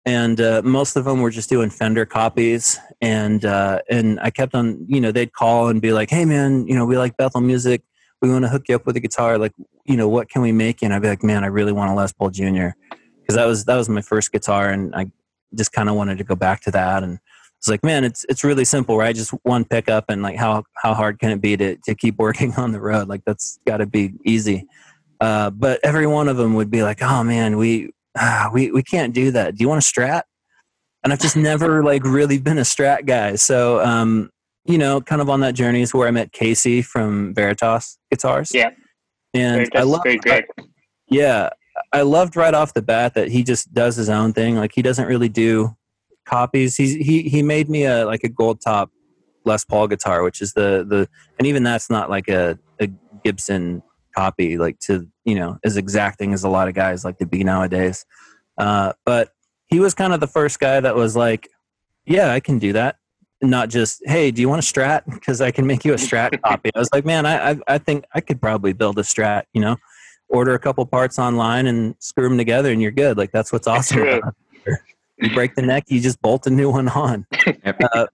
and 0.04 0.40
uh, 0.40 0.62
most 0.64 0.96
of 0.96 1.04
them 1.04 1.20
were 1.20 1.30
just 1.30 1.48
doing 1.48 1.70
Fender 1.70 2.04
copies. 2.04 2.78
And 3.00 3.44
uh, 3.44 3.80
and 3.88 4.18
I 4.20 4.30
kept 4.30 4.54
on, 4.54 4.84
you 4.88 5.00
know, 5.00 5.12
they'd 5.12 5.32
call 5.32 5.68
and 5.68 5.80
be 5.80 5.92
like, 5.92 6.10
"Hey 6.10 6.24
man, 6.24 6.66
you 6.66 6.74
know, 6.74 6.84
we 6.84 6.98
like 6.98 7.16
Bethel 7.16 7.40
music. 7.40 7.82
We 8.20 8.30
want 8.30 8.44
to 8.44 8.48
hook 8.48 8.64
you 8.68 8.74
up 8.74 8.84
with 8.84 8.96
a 8.96 9.00
guitar. 9.00 9.38
Like, 9.38 9.52
you 9.84 9.96
know, 9.96 10.08
what 10.08 10.28
can 10.28 10.42
we 10.42 10.50
make?" 10.50 10.82
And 10.82 10.92
I'd 10.92 11.02
be 11.02 11.08
like, 11.08 11.22
"Man, 11.22 11.44
I 11.44 11.46
really 11.46 11.72
want 11.72 11.92
a 11.92 11.94
Les 11.94 12.12
Paul 12.12 12.30
Junior 12.30 12.74
because 13.20 13.36
that 13.36 13.46
was 13.46 13.66
that 13.66 13.76
was 13.76 13.88
my 13.88 14.02
first 14.02 14.32
guitar, 14.32 14.68
and 14.68 14.92
I 14.96 15.12
just 15.54 15.72
kind 15.72 15.88
of 15.88 15.94
wanted 15.94 16.18
to 16.18 16.24
go 16.24 16.34
back 16.34 16.60
to 16.62 16.72
that 16.72 17.02
and 17.04 17.20
it's 17.58 17.68
like 17.68 17.82
man 17.82 18.04
it's 18.04 18.24
it's 18.28 18.44
really 18.44 18.64
simple 18.64 18.96
right? 18.96 19.14
Just 19.14 19.32
one 19.42 19.64
pickup 19.64 20.04
and 20.08 20.22
like 20.22 20.36
how 20.36 20.64
how 20.76 20.94
hard 20.94 21.18
can 21.18 21.30
it 21.30 21.40
be 21.40 21.56
to 21.56 21.76
to 21.84 21.94
keep 21.94 22.16
working 22.16 22.54
on 22.56 22.72
the 22.72 22.80
road? 22.80 23.08
Like 23.08 23.22
that's 23.24 23.58
got 23.66 23.78
to 23.78 23.86
be 23.86 24.14
easy. 24.24 24.66
Uh, 25.20 25.50
but 25.50 25.80
every 25.82 26.06
one 26.06 26.28
of 26.28 26.36
them 26.36 26.54
would 26.54 26.70
be 26.70 26.82
like 26.82 27.02
oh 27.02 27.24
man 27.24 27.56
we 27.56 27.90
ah, 28.16 28.50
we 28.52 28.70
we 28.70 28.82
can't 28.82 29.12
do 29.12 29.30
that. 29.32 29.56
Do 29.56 29.62
you 29.62 29.68
want 29.68 29.84
a 29.84 29.86
strat? 29.86 30.22
And 31.04 31.12
i've 31.12 31.20
just 31.20 31.36
never 31.50 31.84
like 31.84 32.04
really 32.04 32.38
been 32.38 32.58
a 32.58 32.62
strat 32.62 33.06
guy. 33.06 33.34
So 33.34 33.84
um 33.84 34.30
you 34.64 34.78
know 34.78 35.00
kind 35.00 35.20
of 35.20 35.28
on 35.28 35.40
that 35.40 35.54
journey 35.54 35.82
is 35.82 35.94
where 35.94 36.06
i 36.06 36.10
met 36.10 36.32
casey 36.32 36.82
from 36.82 37.34
veritas 37.34 37.98
guitars. 38.10 38.52
Yeah. 38.54 38.70
And 39.34 39.68
I 39.74 39.82
love. 39.82 40.02
Yeah, 41.10 41.50
I 41.92 42.02
loved 42.02 42.36
right 42.36 42.54
off 42.54 42.74
the 42.74 42.82
bat 42.82 43.14
that 43.14 43.28
he 43.28 43.42
just 43.42 43.72
does 43.72 43.96
his 43.96 44.08
own 44.08 44.32
thing. 44.32 44.56
Like 44.56 44.72
he 44.74 44.82
doesn't 44.82 45.06
really 45.06 45.28
do 45.28 45.76
copies. 46.28 46.76
He's 46.76 46.94
he 46.94 47.22
he 47.22 47.42
made 47.42 47.68
me 47.68 47.84
a 47.84 48.04
like 48.04 48.24
a 48.24 48.28
gold 48.28 48.60
top 48.60 48.90
Les 49.44 49.64
Paul 49.64 49.88
guitar, 49.88 50.22
which 50.22 50.40
is 50.40 50.52
the 50.52 50.84
the 50.88 51.08
and 51.38 51.46
even 51.46 51.62
that's 51.62 51.90
not 51.90 52.10
like 52.10 52.28
a, 52.28 52.58
a 52.80 52.88
Gibson 53.24 53.82
copy, 54.14 54.58
like 54.58 54.78
to 54.80 55.08
you 55.24 55.34
know 55.34 55.58
as 55.64 55.76
exacting 55.76 56.32
as 56.32 56.44
a 56.44 56.48
lot 56.48 56.68
of 56.68 56.74
guys 56.74 57.04
like 57.04 57.18
to 57.18 57.26
be 57.26 57.44
nowadays. 57.44 58.04
Uh, 58.58 58.92
but 59.04 59.30
he 59.68 59.80
was 59.80 59.94
kind 59.94 60.12
of 60.12 60.20
the 60.20 60.26
first 60.26 60.58
guy 60.58 60.80
that 60.80 60.94
was 60.94 61.14
like, 61.16 61.48
yeah, 62.06 62.32
I 62.32 62.40
can 62.40 62.58
do 62.58 62.72
that. 62.72 62.96
Not 63.40 63.68
just, 63.68 64.02
hey, 64.04 64.30
do 64.32 64.40
you 64.40 64.48
want 64.48 64.62
a 64.62 64.66
strat? 64.66 65.02
Because 65.14 65.40
I 65.40 65.50
can 65.50 65.66
make 65.66 65.84
you 65.84 65.92
a 65.92 65.96
strat 65.96 66.40
copy. 66.44 66.70
I 66.74 66.78
was 66.78 66.88
like, 66.92 67.04
man, 67.04 67.26
I, 67.26 67.50
I, 67.50 67.58
I 67.68 67.78
think 67.78 68.04
I 68.14 68.20
could 68.20 68.40
probably 68.40 68.72
build 68.72 68.98
a 68.98 69.02
strat. 69.02 69.44
You 69.52 69.60
know, 69.60 69.76
order 70.28 70.54
a 70.54 70.58
couple 70.58 70.84
parts 70.86 71.18
online 71.18 71.66
and 71.66 71.94
screw 72.00 72.28
them 72.28 72.38
together, 72.38 72.72
and 72.72 72.82
you're 72.82 72.90
good. 72.90 73.16
Like 73.16 73.30
that's 73.30 73.52
what's 73.52 73.66
awesome. 73.66 74.20
You 75.20 75.32
break 75.34 75.54
the 75.54 75.62
neck, 75.62 75.84
you 75.88 76.00
just 76.00 76.20
bolt 76.22 76.46
a 76.46 76.50
new 76.50 76.70
one 76.70 76.88
on. 76.88 77.26
Uh, 77.94 78.06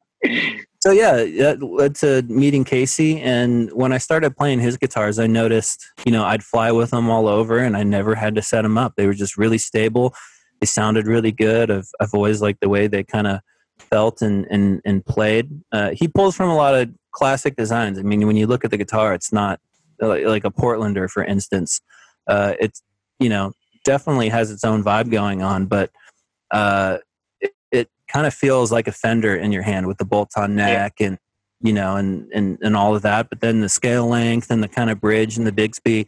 so 0.80 0.90
yeah, 0.90 1.16
that 1.16 1.62
led 1.62 1.94
to 1.96 2.22
meeting 2.28 2.64
Casey. 2.64 3.20
And 3.20 3.70
when 3.72 3.92
I 3.92 3.98
started 3.98 4.36
playing 4.36 4.60
his 4.60 4.76
guitars, 4.76 5.18
I 5.18 5.26
noticed, 5.26 5.86
you 6.04 6.12
know, 6.12 6.24
I'd 6.24 6.42
fly 6.42 6.72
with 6.72 6.90
them 6.90 7.10
all 7.10 7.28
over, 7.28 7.58
and 7.58 7.76
I 7.76 7.82
never 7.82 8.14
had 8.14 8.34
to 8.34 8.42
set 8.42 8.62
them 8.62 8.78
up. 8.78 8.94
They 8.96 9.06
were 9.06 9.14
just 9.14 9.36
really 9.36 9.58
stable. 9.58 10.14
They 10.60 10.66
sounded 10.66 11.06
really 11.06 11.32
good. 11.32 11.70
I've 11.70 11.88
I've 12.00 12.14
always 12.14 12.42
liked 12.42 12.60
the 12.60 12.68
way 12.68 12.86
they 12.86 13.02
kind 13.02 13.26
of 13.26 13.40
felt 13.78 14.22
and 14.22 14.46
and 14.50 14.80
and 14.84 15.04
played. 15.04 15.50
Uh, 15.72 15.90
he 15.90 16.08
pulls 16.08 16.36
from 16.36 16.50
a 16.50 16.56
lot 16.56 16.74
of 16.74 16.90
classic 17.12 17.56
designs. 17.56 17.98
I 17.98 18.02
mean, 18.02 18.26
when 18.26 18.36
you 18.36 18.46
look 18.46 18.64
at 18.64 18.70
the 18.70 18.76
guitar, 18.76 19.14
it's 19.14 19.32
not 19.32 19.60
like, 20.00 20.24
like 20.26 20.44
a 20.44 20.50
Portlander, 20.50 21.08
for 21.10 21.24
instance. 21.24 21.80
Uh, 22.26 22.54
it's 22.60 22.82
you 23.18 23.28
know 23.28 23.52
definitely 23.84 24.28
has 24.28 24.50
its 24.50 24.64
own 24.64 24.82
vibe 24.82 25.10
going 25.10 25.42
on, 25.42 25.66
but 25.66 25.90
uh, 26.50 26.98
it, 27.40 27.52
it 27.70 27.88
kind 28.08 28.26
of 28.26 28.34
feels 28.34 28.72
like 28.72 28.88
a 28.88 28.92
Fender 28.92 29.34
in 29.34 29.52
your 29.52 29.62
hand 29.62 29.86
with 29.86 29.98
the 29.98 30.04
bolt-on 30.04 30.54
neck 30.54 30.94
yeah. 31.00 31.06
and 31.06 31.18
you 31.60 31.72
know 31.72 31.96
and 31.96 32.30
and 32.32 32.58
and 32.62 32.76
all 32.76 32.94
of 32.94 33.02
that. 33.02 33.28
But 33.28 33.40
then 33.40 33.60
the 33.60 33.68
scale 33.68 34.06
length 34.06 34.50
and 34.50 34.62
the 34.62 34.68
kind 34.68 34.90
of 34.90 35.00
bridge 35.00 35.36
and 35.36 35.46
the 35.46 35.52
Bigsby, 35.52 36.06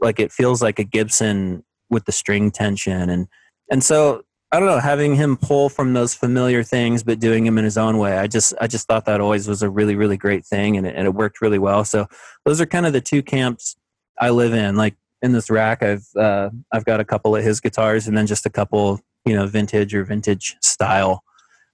like 0.00 0.20
it 0.20 0.32
feels 0.32 0.62
like 0.62 0.78
a 0.78 0.84
Gibson 0.84 1.64
with 1.90 2.04
the 2.04 2.12
string 2.12 2.50
tension 2.50 3.08
and 3.08 3.28
and 3.70 3.82
so 3.82 4.22
I 4.50 4.58
don't 4.58 4.68
know, 4.68 4.78
having 4.78 5.14
him 5.14 5.36
pull 5.36 5.68
from 5.68 5.92
those 5.92 6.14
familiar 6.14 6.62
things, 6.62 7.02
but 7.02 7.20
doing 7.20 7.44
them 7.44 7.58
in 7.58 7.64
his 7.64 7.76
own 7.76 7.98
way. 7.98 8.16
I 8.16 8.26
just, 8.26 8.54
I 8.58 8.66
just 8.66 8.86
thought 8.86 9.04
that 9.04 9.20
always 9.20 9.46
was 9.46 9.62
a 9.62 9.68
really, 9.68 9.94
really 9.94 10.16
great 10.16 10.46
thing, 10.46 10.78
and 10.78 10.86
it, 10.86 10.94
and 10.96 11.06
it 11.06 11.12
worked 11.12 11.42
really 11.42 11.58
well. 11.58 11.84
So 11.84 12.06
those 12.46 12.58
are 12.58 12.66
kind 12.66 12.86
of 12.86 12.94
the 12.94 13.02
two 13.02 13.22
camps 13.22 13.76
I 14.18 14.30
live 14.30 14.54
in. 14.54 14.74
Like 14.74 14.96
in 15.20 15.32
this 15.32 15.50
rack, 15.50 15.82
I've, 15.82 16.06
uh, 16.16 16.48
I've 16.72 16.86
got 16.86 16.98
a 16.98 17.04
couple 17.04 17.36
of 17.36 17.44
his 17.44 17.60
guitars, 17.60 18.08
and 18.08 18.16
then 18.16 18.26
just 18.26 18.46
a 18.46 18.50
couple, 18.50 19.00
you 19.28 19.34
know, 19.34 19.46
vintage 19.46 19.94
or 19.94 20.04
vintage 20.04 20.56
style 20.62 21.22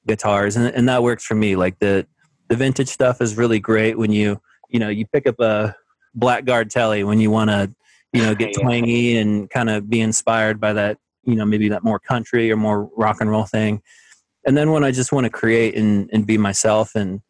guitars, 0.07 0.57
and 0.57 0.75
and 0.75 0.89
that 0.89 1.03
works 1.03 1.25
for 1.25 1.35
me. 1.35 1.57
Like 1.57 1.79
the, 1.79 2.07
the 2.49 2.57
vintage 2.57 2.89
stuff 2.89 3.21
is 3.21 3.37
really 3.37 3.61
great 3.61 3.97
when 3.97 4.13
you, 4.13 4.41
you 4.69 4.79
know, 4.79 4.89
you 4.89 5.07
pick 5.07 5.27
up 5.27 5.41
a 5.41 5.75
Blackguard 6.15 6.71
Telly 6.71 7.05
when 7.05 7.21
you 7.21 7.31
want 7.31 7.51
to, 7.51 7.73
you 8.13 8.23
know, 8.23 8.35
get 8.35 8.55
twangy 8.61 9.17
and 9.17 9.49
kind 9.51 9.71
of 9.71 9.89
be 9.89 10.01
inspired 10.01 10.61
by 10.61 10.73
that 10.75 10.99
you 11.27 11.35
know 11.35 11.45
maybe 11.45 11.69
that 11.69 11.85
more 11.85 11.99
country 11.99 12.51
or 12.51 12.57
more 12.57 12.91
rock 12.97 13.21
and 13.21 13.31
roll 13.31 13.45
thing 13.45 13.83
and 14.47 14.57
then 14.57 14.71
when 14.71 14.85
i 14.85 14.91
just 14.91 15.13
want 15.13 15.25
to 15.25 15.31
create 15.31 15.77
and, 15.77 16.09
and 16.13 16.27
be 16.27 16.39
myself 16.39 16.95
and 16.95 17.21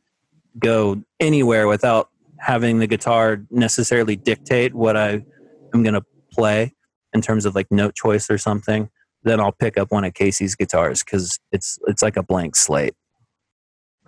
go 0.59 1.03
anywhere 1.21 1.67
without 1.67 2.11
having 2.39 2.79
the 2.79 2.87
guitar 2.87 3.43
necessarily 3.51 4.17
dictate 4.17 4.75
what 4.75 4.97
i 4.97 5.25
am 5.73 5.83
going 5.83 5.95
to 5.95 6.05
play 6.33 6.75
in 7.13 7.21
terms 7.21 7.47
of 7.47 7.55
like 7.55 7.71
note 7.71 7.95
choice 7.95 8.31
or 8.31 8.39
something 8.39 8.89
then 9.25 9.41
i'll 9.41 9.53
pick 9.53 9.77
up 9.77 9.91
one 9.91 10.05
of 10.05 10.15
casey's 10.15 10.55
guitars 10.55 11.03
because 11.03 11.39
it's 11.53 11.79
it's 11.87 12.03
like 12.03 12.17
a 12.17 12.23
blank 12.23 12.57
slate. 12.57 12.95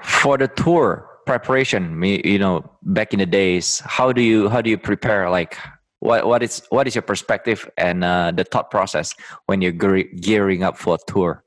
For 0.03 0.37
the 0.37 0.49
tour 0.49 1.09
preparation 1.27 2.01
you 2.03 2.39
know 2.39 2.65
back 2.83 3.13
in 3.13 3.19
the 3.19 3.27
days 3.27 3.81
how 3.81 4.13
do 4.13 4.23
you 4.23 4.49
how 4.49 4.63
do 4.63 4.71
you 4.71 4.79
prepare? 4.79 5.29
Like 5.29 5.59
what 6.01 6.27
what 6.27 6.43
is 6.43 6.63
what 6.71 6.87
is 6.87 6.95
your 6.95 7.03
perspective 7.03 7.69
and 7.77 8.05
uh, 8.05 8.33
the 8.35 8.45
thought 8.45 8.71
process 8.71 9.15
when 9.47 9.61
you're 9.61 9.73
gearing 9.73 10.63
up 10.63 10.77
for 10.79 10.95
a 10.95 10.99
tour 11.11 11.45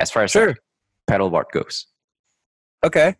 as 0.00 0.10
far 0.10 0.22
as 0.22 0.30
sure. 0.30 0.54
pedal 1.06 1.28
board 1.28 1.46
goes? 1.52 1.86
Okay. 2.84 3.16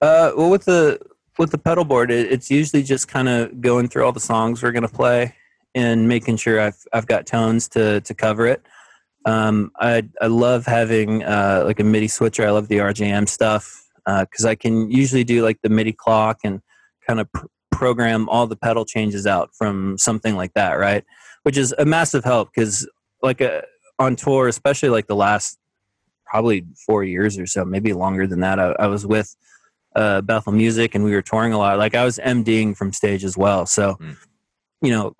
Uh, 0.00 0.32
well 0.36 0.50
with 0.50 0.64
the 0.66 1.00
with 1.38 1.50
the 1.50 1.58
pedal 1.58 1.84
board 1.84 2.10
it, 2.10 2.30
it's 2.30 2.50
usually 2.50 2.82
just 2.82 3.08
kind 3.08 3.28
of 3.28 3.60
going 3.60 3.88
through 3.88 4.04
all 4.04 4.12
the 4.12 4.20
songs 4.20 4.62
we're 4.62 4.72
going 4.72 4.86
to 4.86 4.94
play 4.94 5.34
and 5.74 6.08
making 6.08 6.36
sure 6.36 6.60
I've 6.60 6.84
I've 6.92 7.06
got 7.06 7.26
tones 7.26 7.68
to 7.70 8.00
to 8.02 8.14
cover 8.14 8.46
it 8.46 8.66
um, 9.24 9.72
I 9.78 10.08
I 10.20 10.26
love 10.26 10.66
having 10.66 11.24
uh, 11.24 11.62
like 11.66 11.80
a 11.80 11.84
MIDI 11.84 12.08
switcher 12.08 12.46
I 12.46 12.50
love 12.50 12.68
the 12.68 12.78
RJM 12.78 13.28
stuff 13.28 13.84
because 14.04 14.44
uh, 14.44 14.50
I 14.50 14.54
can 14.54 14.90
usually 14.90 15.24
do 15.24 15.42
like 15.42 15.60
the 15.62 15.68
MIDI 15.68 15.92
clock 15.92 16.38
and 16.44 16.60
kind 17.06 17.20
of 17.20 17.30
pr- 17.32 17.46
program 17.78 18.28
all 18.28 18.46
the 18.46 18.56
pedal 18.56 18.84
changes 18.84 19.26
out 19.26 19.50
from 19.54 19.96
something 19.98 20.34
like 20.34 20.52
that, 20.54 20.72
right? 20.74 21.04
Which 21.44 21.56
is 21.56 21.72
a 21.78 21.84
massive 21.84 22.24
help 22.24 22.50
because, 22.52 22.88
like, 23.22 23.40
a, 23.40 23.58
uh, 23.58 23.62
on 24.00 24.16
tour, 24.16 24.46
especially 24.48 24.90
like 24.90 25.06
the 25.06 25.16
last 25.16 25.58
probably 26.24 26.64
four 26.86 27.02
years 27.02 27.38
or 27.38 27.46
so, 27.46 27.64
maybe 27.64 27.92
longer 27.92 28.26
than 28.26 28.40
that, 28.40 28.60
I, 28.60 28.72
I 28.78 28.86
was 28.86 29.06
with 29.06 29.34
uh, 29.96 30.20
Bethel 30.20 30.52
Music 30.52 30.94
and 30.94 31.04
we 31.04 31.12
were 31.12 31.22
touring 31.22 31.52
a 31.52 31.58
lot. 31.58 31.78
Like, 31.78 31.94
I 31.94 32.04
was 32.04 32.18
MDing 32.18 32.76
from 32.76 32.92
stage 32.92 33.24
as 33.24 33.36
well. 33.36 33.66
So, 33.66 33.96
mm. 34.00 34.16
you 34.82 34.90
know, 34.90 35.14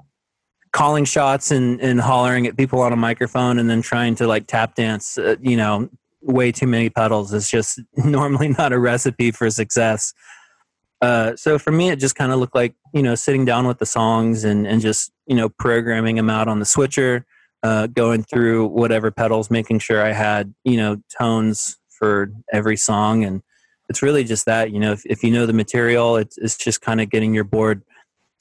calling 0.78 1.04
shots 1.04 1.50
and, 1.50 1.80
and 1.80 2.00
hollering 2.00 2.46
at 2.46 2.56
people 2.56 2.80
on 2.80 2.92
a 2.92 2.96
microphone 2.96 3.58
and 3.58 3.68
then 3.68 3.82
trying 3.82 4.14
to 4.14 4.28
like 4.28 4.46
tap 4.46 4.76
dance, 4.76 5.18
uh, 5.18 5.34
you 5.40 5.56
know, 5.56 5.88
way 6.22 6.52
too 6.52 6.68
many 6.68 6.88
pedals 6.88 7.34
is 7.34 7.50
just 7.50 7.80
normally 7.96 8.48
not 8.50 8.72
a 8.72 8.78
recipe 8.78 9.32
for 9.32 9.50
success. 9.50 10.14
Uh, 11.02 11.34
so 11.34 11.58
for 11.58 11.72
me, 11.72 11.90
it 11.90 11.98
just 11.98 12.14
kind 12.14 12.30
of 12.30 12.38
looked 12.38 12.54
like 12.54 12.74
you 12.94 13.02
know 13.02 13.16
sitting 13.16 13.44
down 13.44 13.66
with 13.66 13.78
the 13.78 13.86
songs 13.86 14.44
and 14.44 14.66
and 14.66 14.80
just 14.80 15.12
you 15.26 15.34
know 15.34 15.48
programming 15.48 16.16
them 16.16 16.30
out 16.30 16.48
on 16.48 16.58
the 16.60 16.64
switcher, 16.64 17.24
uh, 17.64 17.86
going 17.88 18.22
through 18.22 18.66
whatever 18.66 19.10
pedals, 19.10 19.50
making 19.50 19.78
sure 19.80 20.04
I 20.04 20.12
had 20.12 20.54
you 20.64 20.76
know 20.76 20.96
tones 21.16 21.76
for 21.88 22.32
every 22.52 22.76
song, 22.76 23.24
and 23.24 23.42
it's 23.88 24.02
really 24.02 24.24
just 24.24 24.44
that 24.46 24.72
you 24.72 24.80
know 24.80 24.90
if, 24.90 25.02
if 25.06 25.22
you 25.22 25.30
know 25.30 25.46
the 25.46 25.52
material, 25.52 26.16
it's 26.16 26.36
it's 26.38 26.56
just 26.56 26.80
kind 26.80 27.00
of 27.00 27.10
getting 27.10 27.32
your 27.32 27.44
board 27.44 27.82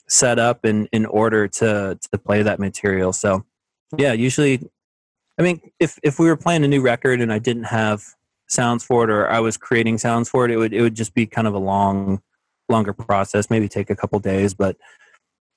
set 0.08 0.38
up 0.38 0.64
in 0.64 0.88
in 0.92 1.06
order 1.06 1.46
to 1.46 1.98
to 2.10 2.18
play 2.18 2.42
that 2.42 2.58
material. 2.58 3.12
So 3.12 3.44
yeah, 3.96 4.12
usually, 4.12 4.68
I 5.38 5.42
mean, 5.42 5.60
if 5.78 5.98
if 6.02 6.18
we 6.18 6.26
were 6.26 6.36
playing 6.36 6.64
a 6.64 6.68
new 6.68 6.80
record 6.80 7.20
and 7.20 7.32
I 7.32 7.38
didn't 7.38 7.64
have 7.64 8.02
sounds 8.48 8.82
for 8.82 9.04
it 9.04 9.10
or 9.10 9.30
I 9.30 9.40
was 9.40 9.56
creating 9.56 9.98
sounds 9.98 10.28
for 10.28 10.44
it, 10.44 10.50
it 10.50 10.56
would 10.56 10.72
it 10.72 10.82
would 10.82 10.94
just 10.94 11.14
be 11.14 11.26
kind 11.26 11.46
of 11.46 11.54
a 11.54 11.58
long 11.58 12.20
longer 12.68 12.92
process, 12.92 13.50
maybe 13.50 13.68
take 13.68 13.90
a 13.90 13.96
couple 13.96 14.18
days. 14.18 14.54
But 14.54 14.76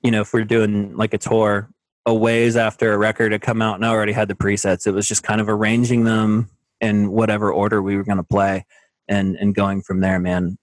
you 0.02 0.12
know, 0.12 0.22
if 0.22 0.34
we're 0.34 0.44
doing 0.46 0.96
like 0.96 1.14
a 1.14 1.18
tour 1.18 1.70
a 2.06 2.14
ways 2.14 2.56
after 2.56 2.94
a 2.94 2.98
record 2.98 3.32
had 3.32 3.42
come 3.42 3.62
out 3.62 3.76
and 3.76 3.86
I 3.86 3.90
already 3.90 4.14
had 4.14 4.28
the 4.28 4.34
presets, 4.34 4.88
it 4.88 4.92
was 4.92 5.08
just 5.08 5.24
kind 5.24 5.40
of 5.40 5.48
arranging 5.48 6.04
them 6.04 6.50
in 6.80 7.12
whatever 7.12 7.54
order 7.54 7.82
we 7.82 7.96
were 7.96 8.04
going 8.04 8.18
to 8.18 8.24
play 8.24 8.66
and 9.08 9.36
and 9.36 9.54
going 9.54 9.82
from 9.82 10.00
there. 10.00 10.20
Man, 10.20 10.58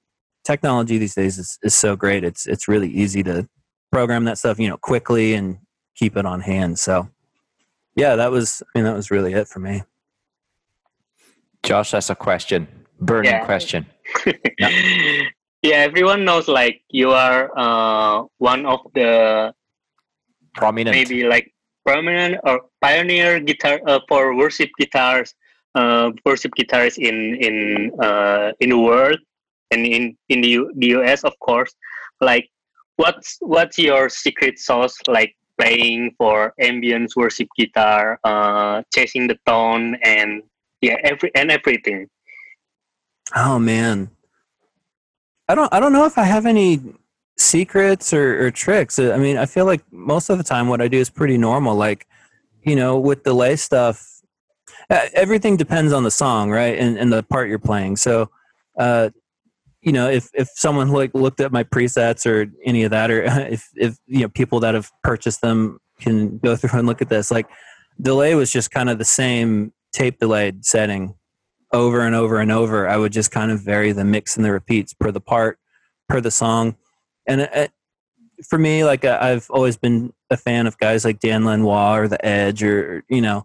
technology 0.45 0.99
these 0.99 1.15
days 1.15 1.39
is, 1.39 1.59
is 1.63 1.75
so 1.75 1.97
great. 1.97 2.25
It's 2.25 2.47
it's 2.47 2.69
really 2.69 2.89
easy 2.89 3.23
to 3.25 3.49
program 3.91 4.25
that 4.25 4.39
stuff, 4.39 4.59
you 4.59 4.69
know, 4.69 4.77
quickly 4.77 5.35
and 5.35 5.59
keep 5.95 6.17
it 6.17 6.27
on 6.27 6.41
hand. 6.41 6.79
So 6.79 7.09
yeah, 7.97 8.17
that 8.17 8.31
was 8.31 8.63
I 8.63 8.79
mean 8.79 8.85
that 8.85 8.97
was 8.97 9.11
really 9.11 9.33
it 9.33 9.49
for 9.49 9.61
me. 9.61 9.83
Josh 11.63 11.91
has 11.91 12.09
a 12.09 12.15
question, 12.15 12.69
burning 13.01 13.33
yeah. 13.33 13.45
question. 13.45 13.87
yeah 14.59 15.29
yeah 15.63 15.77
everyone 15.77 16.25
knows 16.25 16.49
like 16.49 16.83
you 16.91 17.11
are 17.11 17.51
uh, 17.59 18.25
one 18.39 18.67
of 18.67 18.81
the 18.95 19.53
prominent 20.55 20.95
maybe 20.95 21.25
like 21.25 21.53
prominent 21.85 22.39
or 22.45 22.63
pioneer 22.81 23.41
guitar 23.41 23.81
uh, 23.87 23.99
for 24.09 24.37
worship 24.37 24.71
guitars 24.79 25.35
uh, 25.75 26.11
worship 26.25 26.53
guitarists 26.59 26.99
in 26.99 27.35
in 27.37 27.91
uh, 28.01 28.53
in 28.61 28.71
the 28.71 28.79
world 28.79 29.19
and 29.71 29.87
in 29.87 30.17
in 30.29 30.41
the, 30.41 30.49
U- 30.49 30.73
the 30.77 30.89
US 30.99 31.25
of 31.25 31.39
course 31.41 31.75
like 32.21 32.49
what's 32.99 33.39
what's 33.41 33.79
your 33.79 34.09
secret 34.09 34.59
sauce 34.59 34.97
like 35.09 35.35
playing 35.59 36.15
for 36.19 36.53
ambience 36.61 37.17
worship 37.17 37.49
guitar 37.57 38.21
uh 38.25 38.83
chasing 38.95 39.27
the 39.27 39.39
tone 39.47 39.97
and 40.05 40.43
yeah 40.81 40.97
every 41.03 41.31
and 41.35 41.51
everything 41.51 42.07
oh 43.35 43.59
man 43.59 44.11
I 45.49 45.55
don't 45.55 45.73
I 45.73 45.81
don't 45.81 45.93
know 45.93 46.05
if 46.05 46.19
I 46.19 46.25
have 46.25 46.45
any 46.45 46.81
secrets 47.39 48.13
or, 48.13 48.47
or 48.47 48.51
tricks. 48.51 48.99
I 48.99 49.17
mean, 49.17 49.39
I 49.39 49.47
feel 49.47 49.65
like 49.65 49.81
most 49.91 50.29
of 50.29 50.39
the 50.39 50.45
time 50.45 50.69
what 50.69 50.81
I 50.83 50.89
do 50.89 50.99
is 50.99 51.09
pretty 51.09 51.39
normal. 51.39 51.75
Like, 51.75 52.07
you 52.63 52.77
know, 52.77 52.99
with 52.99 53.23
delay 53.23 53.57
stuff, 53.57 54.21
everything 54.91 55.57
depends 55.57 55.93
on 55.93 56.03
the 56.03 56.11
song, 56.11 56.51
right? 56.51 56.79
And, 56.79 56.99
and 56.99 57.13
the 57.13 57.23
part 57.23 57.49
you're 57.49 57.59
playing. 57.59 57.97
So, 57.97 58.31
uh, 58.79 59.11
you 59.89 59.93
know, 59.93 60.11
if 60.11 60.29
if 60.35 60.51
someone 60.55 60.91
like 60.91 61.15
looked 61.15 61.41
at 61.41 61.51
my 61.51 61.65
presets 61.65 62.27
or 62.27 62.53
any 62.63 62.83
of 62.83 62.91
that, 62.91 63.11
or 63.11 63.23
if 63.51 63.71
if 63.75 63.97
you 64.07 64.21
know 64.21 64.29
people 64.29 64.61
that 64.61 64.75
have 64.75 64.91
purchased 65.03 65.41
them 65.41 65.79
can 65.99 66.37
go 66.39 66.57
through 66.57 66.79
and 66.79 66.87
look 66.87 67.01
at 67.01 67.09
this, 67.09 67.31
like 67.31 67.47
delay 67.99 68.35
was 68.35 68.53
just 68.53 68.71
kind 68.71 68.91
of 68.91 68.99
the 68.99 69.05
same 69.07 69.73
tape 69.95 70.19
delayed 70.19 70.67
setting 70.67 71.15
over 71.73 72.03
and 72.03 72.15
over 72.15 72.39
and 72.39 72.53
over. 72.53 72.87
I 72.87 72.99
would 72.99 73.13
just 73.13 73.31
kind 73.31 73.51
of 73.51 73.63
vary 73.63 73.93
the 73.93 74.05
mix 74.05 74.37
and 74.37 74.45
the 74.45 74.53
repeats 74.53 74.93
per 74.93 75.11
the 75.11 75.23
part, 75.23 75.59
per 76.07 76.21
the 76.21 76.31
song, 76.31 76.77
and 77.27 77.41
it, 77.41 77.73
for 78.47 78.59
me, 78.59 78.85
like 78.85 79.07
I've 79.07 79.47
always 79.49 79.79
been 79.79 80.13
a 80.29 80.37
fan 80.37 80.67
of 80.67 80.77
guys 80.77 81.03
like 81.03 81.19
Dan 81.19 81.47
Lanois 81.47 81.97
or 81.97 82.09
The 82.09 82.23
Edge, 82.23 82.63
or 82.63 83.05
you 83.09 83.23
know, 83.23 83.43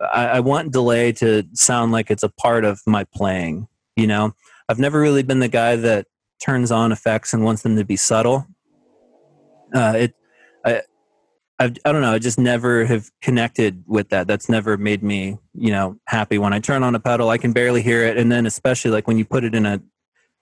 I, 0.00 0.26
I 0.26 0.40
want 0.40 0.72
delay 0.72 1.12
to 1.12 1.44
sound 1.52 1.92
like 1.92 2.10
it's 2.10 2.24
a 2.24 2.28
part 2.30 2.64
of 2.64 2.80
my 2.84 3.04
playing. 3.14 3.68
You 3.94 4.08
know, 4.08 4.34
I've 4.68 4.78
never 4.78 5.00
really 5.00 5.22
been 5.22 5.40
the 5.40 5.48
guy 5.48 5.76
that 5.76 6.06
turns 6.42 6.70
on 6.70 6.92
effects 6.92 7.32
and 7.32 7.44
wants 7.44 7.62
them 7.62 7.76
to 7.76 7.84
be 7.84 7.96
subtle. 7.96 8.46
Uh, 9.74 9.94
it, 9.96 10.14
I, 10.64 10.82
I've, 11.58 11.76
I 11.84 11.92
don't 11.92 12.00
know. 12.00 12.12
I 12.12 12.18
just 12.18 12.38
never 12.38 12.84
have 12.84 13.10
connected 13.22 13.84
with 13.86 14.08
that. 14.10 14.26
That's 14.26 14.48
never 14.48 14.76
made 14.76 15.02
me, 15.02 15.38
you 15.54 15.70
know, 15.70 15.96
happy. 16.06 16.38
When 16.38 16.52
I 16.52 16.60
turn 16.60 16.82
on 16.82 16.94
a 16.94 17.00
pedal, 17.00 17.28
I 17.28 17.38
can 17.38 17.52
barely 17.52 17.82
hear 17.82 18.04
it, 18.04 18.16
and 18.16 18.30
then 18.30 18.46
especially 18.46 18.90
like 18.90 19.06
when 19.06 19.18
you 19.18 19.24
put 19.24 19.44
it 19.44 19.54
in 19.54 19.66
a 19.66 19.80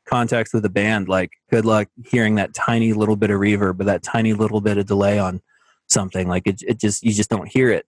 context 0.06 0.54
with 0.54 0.64
a 0.64 0.70
band, 0.70 1.08
like 1.08 1.30
good 1.50 1.64
luck 1.64 1.88
hearing 2.04 2.36
that 2.36 2.54
tiny 2.54 2.92
little 2.92 3.16
bit 3.16 3.30
of 3.30 3.38
reverb 3.40 3.80
or 3.80 3.84
that 3.84 4.02
tiny 4.02 4.32
little 4.32 4.60
bit 4.60 4.78
of 4.78 4.86
delay 4.86 5.18
on 5.18 5.40
something. 5.88 6.28
Like 6.28 6.46
it, 6.46 6.62
it 6.62 6.80
just 6.80 7.02
you 7.02 7.12
just 7.12 7.30
don't 7.30 7.48
hear 7.48 7.70
it. 7.70 7.86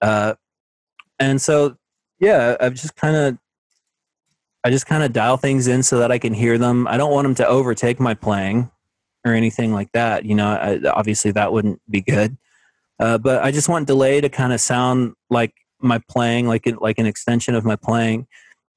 Uh, 0.00 0.34
and 1.18 1.40
so, 1.40 1.76
yeah, 2.18 2.56
I've 2.58 2.74
just 2.74 2.96
kind 2.96 3.16
of, 3.16 3.38
I 4.64 4.70
just 4.70 4.86
kind 4.86 5.02
of 5.02 5.12
dial 5.12 5.36
things 5.36 5.66
in 5.66 5.82
so 5.82 5.98
that 5.98 6.12
I 6.12 6.18
can 6.18 6.34
hear 6.34 6.58
them. 6.58 6.86
I 6.86 6.96
don't 6.96 7.12
want 7.12 7.24
them 7.24 7.34
to 7.36 7.46
overtake 7.46 7.98
my 7.98 8.14
playing 8.14 8.70
or 9.24 9.34
anything 9.34 9.72
like 9.72 9.90
that. 9.92 10.24
You 10.24 10.34
know, 10.34 10.48
I, 10.48 10.80
obviously 10.90 11.32
that 11.32 11.52
wouldn't 11.52 11.80
be 11.90 12.00
good. 12.00 12.36
Uh, 13.00 13.18
but 13.18 13.42
I 13.42 13.50
just 13.50 13.68
want 13.68 13.86
delay 13.86 14.20
to 14.20 14.28
kind 14.28 14.52
of 14.52 14.60
sound 14.60 15.14
like 15.30 15.52
my 15.80 16.00
playing, 16.08 16.46
like 16.46 16.66
it, 16.66 16.80
like 16.80 16.98
an 16.98 17.06
extension 17.06 17.54
of 17.54 17.64
my 17.64 17.76
playing 17.76 18.26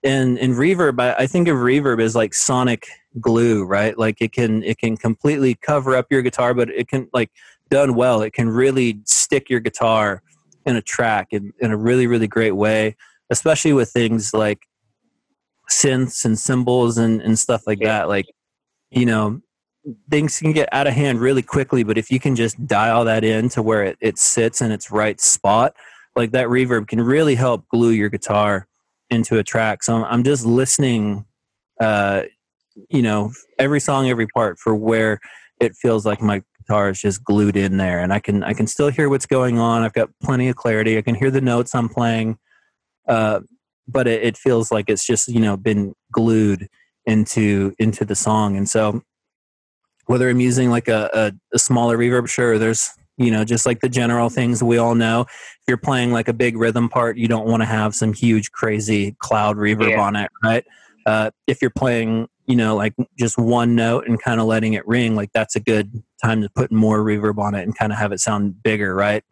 and 0.06 0.38
in 0.38 0.54
reverb 0.54 1.02
I, 1.02 1.24
I, 1.24 1.28
think 1.28 1.48
of 1.48 1.58
reverb 1.58 2.02
as 2.02 2.16
like 2.16 2.34
sonic 2.34 2.88
glue 3.20 3.66
right 3.66 3.98
like 3.98 4.22
it 4.22 4.32
can 4.32 4.64
it 4.64 4.78
can 4.78 4.96
completely 4.96 5.56
cover 5.56 5.96
up 5.96 6.08
your 6.12 6.22
guitar 6.22 6.54
but 6.54 6.70
it 6.70 6.88
can 6.88 7.10
like 7.12 7.32
done 7.70 7.96
well 7.96 8.22
it 8.22 8.34
can 8.34 8.50
really 8.50 9.00
stick 9.06 9.50
your 9.50 9.60
guitar 9.60 10.22
in 10.66 10.76
a 10.76 10.82
track 10.82 11.30
in, 11.32 11.52
in 11.60 11.72
a 11.72 11.78
really 11.78 12.08
really 12.08 12.28
great 12.28 12.52
way 12.52 12.96
especially 13.32 13.74
with 13.74 13.90
things 13.90 14.34
like 14.34 14.68
synths 15.70 16.26
and 16.26 16.38
cymbals 16.38 16.98
and, 16.98 17.22
and 17.22 17.38
stuff 17.38 17.62
like 17.66 17.80
yeah. 17.80 18.00
that 18.00 18.08
like 18.08 18.26
you 18.92 19.06
know 19.06 19.42
things 20.10 20.40
can 20.40 20.52
get 20.52 20.68
out 20.72 20.88
of 20.88 20.94
hand 20.94 21.20
really 21.20 21.44
quickly 21.44 21.84
but 21.84 21.98
if 21.98 22.10
you 22.10 22.20
can 22.20 22.36
just 22.36 22.66
dial 22.66 23.06
that 23.06 23.24
in 23.24 23.50
to 23.50 23.62
where 23.62 23.84
it, 23.84 23.98
it 24.02 24.18
sits 24.18 24.62
in 24.62 24.72
its 24.72 24.90
right 24.90 25.22
spot 25.22 25.76
like 26.16 26.32
that 26.32 26.48
reverb 26.48 26.88
can 26.88 27.02
really 27.02 27.36
help 27.36 27.68
glue 27.70 27.92
your 27.92 28.10
guitar 28.10 28.68
into 29.10 29.38
a 29.38 29.44
track. 29.44 29.84
So 29.84 29.96
I'm, 29.96 30.04
I'm 30.06 30.24
just 30.24 30.46
listening, 30.46 31.26
uh, 31.80 32.24
you 32.90 33.02
know, 33.02 33.32
every 33.60 33.80
song, 33.80 34.10
every 34.10 34.28
part 34.28 34.60
for 34.60 34.76
where 34.76 35.20
it 35.60 35.76
feels 35.76 36.06
like 36.06 36.22
my 36.22 36.42
guitar 36.60 36.90
is 36.90 37.00
just 37.00 37.24
glued 37.24 37.56
in 37.56 37.78
there, 37.78 38.00
and 38.00 38.12
I 38.12 38.20
can 38.20 38.44
I 38.44 38.54
can 38.54 38.68
still 38.68 38.90
hear 38.90 39.10
what's 39.10 39.26
going 39.26 39.60
on. 39.60 39.84
I've 39.84 39.94
got 39.94 40.10
plenty 40.22 40.50
of 40.50 40.56
clarity. 40.56 40.98
I 40.98 41.02
can 41.02 41.16
hear 41.16 41.32
the 41.32 41.42
notes 41.42 41.74
I'm 41.74 41.88
playing, 41.88 42.38
uh, 43.08 43.42
but 43.88 44.08
it, 44.08 44.24
it 44.24 44.38
feels 44.38 44.72
like 44.72 44.90
it's 44.90 45.06
just 45.06 45.28
you 45.28 45.40
know 45.40 45.58
been 45.58 45.94
glued 46.12 46.68
into 47.06 47.74
into 47.80 48.06
the 48.06 48.16
song. 48.16 48.58
And 48.58 48.68
so 48.68 49.02
whether 50.06 50.30
I'm 50.30 50.40
using 50.40 50.70
like 50.70 50.88
a, 50.88 51.10
a, 51.14 51.32
a 51.54 51.60
smaller 51.60 51.98
reverb, 51.98 52.28
sure, 52.28 52.58
there's 52.58 52.92
you 53.18 53.32
know 53.32 53.44
just 53.44 53.66
like 53.66 53.80
the 53.80 53.90
general 53.90 54.30
things 54.30 54.62
we 54.62 54.78
all 54.78 54.96
know 54.96 55.22
if 55.22 55.64
you're 55.68 55.78
playing 55.78 56.12
like 56.12 56.28
a 56.28 56.34
big 56.34 56.58
rhythm 56.58 56.90
part 56.90 57.18
you 57.18 57.30
don't 57.30 57.48
want 57.48 57.62
to 57.62 57.66
have 57.66 57.96
some 57.96 58.12
huge 58.12 58.52
crazy 58.52 59.16
cloud 59.20 59.56
reverb 59.56 59.92
yeah. 59.92 60.02
on 60.02 60.18
it 60.18 60.30
right 60.44 60.66
uh, 61.06 61.32
if 61.48 61.62
you're 61.62 61.72
playing 61.72 62.28
you 62.46 62.58
know 62.58 62.76
like 62.76 62.94
just 63.18 63.38
one 63.38 63.74
note 63.74 64.06
and 64.06 64.22
kind 64.22 64.42
of 64.42 64.48
letting 64.48 64.74
it 64.74 64.86
ring 64.86 65.16
like 65.16 65.32
that's 65.34 65.56
a 65.56 65.62
good 65.62 66.04
time 66.22 66.42
to 66.42 66.50
put 66.50 66.74
more 66.74 67.00
reverb 67.00 67.38
on 67.38 67.56
it 67.56 67.64
and 67.64 67.78
kind 67.78 67.94
of 67.94 67.98
have 67.98 68.12
it 68.12 68.20
sound 68.20 68.62
bigger 68.64 68.94
right 68.94 69.24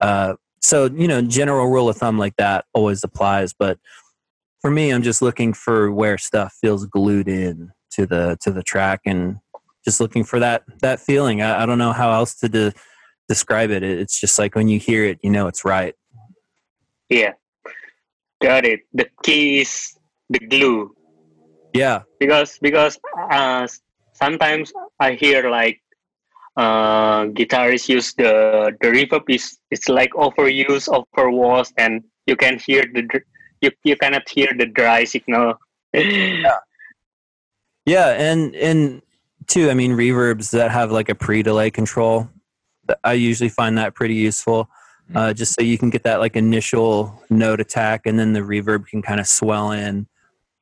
uh, 0.00 0.34
so 0.60 0.86
you 0.86 1.08
know 1.08 1.22
general 1.22 1.66
rule 1.66 1.88
of 1.88 1.96
thumb 1.96 2.18
like 2.18 2.36
that 2.36 2.64
always 2.74 3.02
applies 3.02 3.52
but 3.52 3.78
for 4.60 4.70
me 4.70 4.90
i'm 4.90 5.02
just 5.02 5.22
looking 5.22 5.52
for 5.52 5.90
where 5.90 6.18
stuff 6.18 6.54
feels 6.60 6.86
glued 6.86 7.28
in 7.28 7.70
to 7.90 8.06
the 8.06 8.36
to 8.40 8.50
the 8.50 8.62
track 8.62 9.00
and 9.06 9.36
just 9.84 10.00
looking 10.00 10.24
for 10.24 10.38
that 10.38 10.62
that 10.80 11.00
feeling 11.00 11.42
i, 11.42 11.62
I 11.62 11.66
don't 11.66 11.78
know 11.78 11.92
how 11.92 12.12
else 12.12 12.34
to 12.36 12.48
do 12.48 12.70
describe 13.30 13.70
it. 13.70 13.84
It's 13.84 14.20
just 14.20 14.38
like 14.40 14.56
when 14.56 14.66
you 14.66 14.80
hear 14.80 15.04
it, 15.04 15.20
you 15.22 15.30
know 15.30 15.46
it's 15.46 15.64
right. 15.64 15.94
Yeah, 17.08 17.34
got 18.42 18.66
it. 18.66 18.80
The 18.92 19.06
key 19.22 19.60
is 19.60 19.96
the 20.28 20.40
glue. 20.40 20.92
Yeah, 21.72 22.02
because 22.18 22.58
because 22.60 22.98
uh, 23.30 23.68
sometimes 24.14 24.72
I 24.98 25.12
hear 25.14 25.48
like 25.48 25.80
uh, 26.56 27.24
guitarists 27.26 27.88
use 27.88 28.14
the 28.14 28.76
the 28.80 28.88
reverb 28.88 29.24
is 29.28 29.58
it's 29.70 29.88
like 29.88 30.12
overuse, 30.12 30.88
overwash, 30.88 31.72
and 31.78 32.02
you 32.26 32.36
can 32.36 32.58
hear 32.58 32.84
the 32.92 33.20
you 33.60 33.70
you 33.84 33.96
cannot 33.96 34.28
hear 34.28 34.48
the 34.56 34.66
dry 34.66 35.04
signal. 35.04 35.54
yeah. 35.92 36.58
Yeah, 37.86 38.10
and 38.10 38.54
and 38.54 39.02
too, 39.46 39.70
I 39.70 39.74
mean 39.74 39.92
reverbs 39.92 40.50
that 40.52 40.70
have 40.70 40.92
like 40.92 41.08
a 41.08 41.14
pre-delay 41.14 41.70
control 41.70 42.28
I 43.04 43.14
usually 43.14 43.48
find 43.48 43.78
that 43.78 43.94
pretty 43.94 44.14
useful. 44.14 44.68
Hmm. 45.08 45.16
Uh, 45.16 45.32
just 45.32 45.54
so 45.54 45.62
you 45.62 45.78
can 45.78 45.90
get 45.90 46.04
that 46.04 46.20
like 46.20 46.36
initial 46.36 47.20
note 47.30 47.60
attack, 47.60 48.02
and 48.06 48.18
then 48.18 48.32
the 48.32 48.40
reverb 48.40 48.86
can 48.86 49.02
kind 49.02 49.20
of 49.20 49.26
swell 49.26 49.72
in 49.72 50.06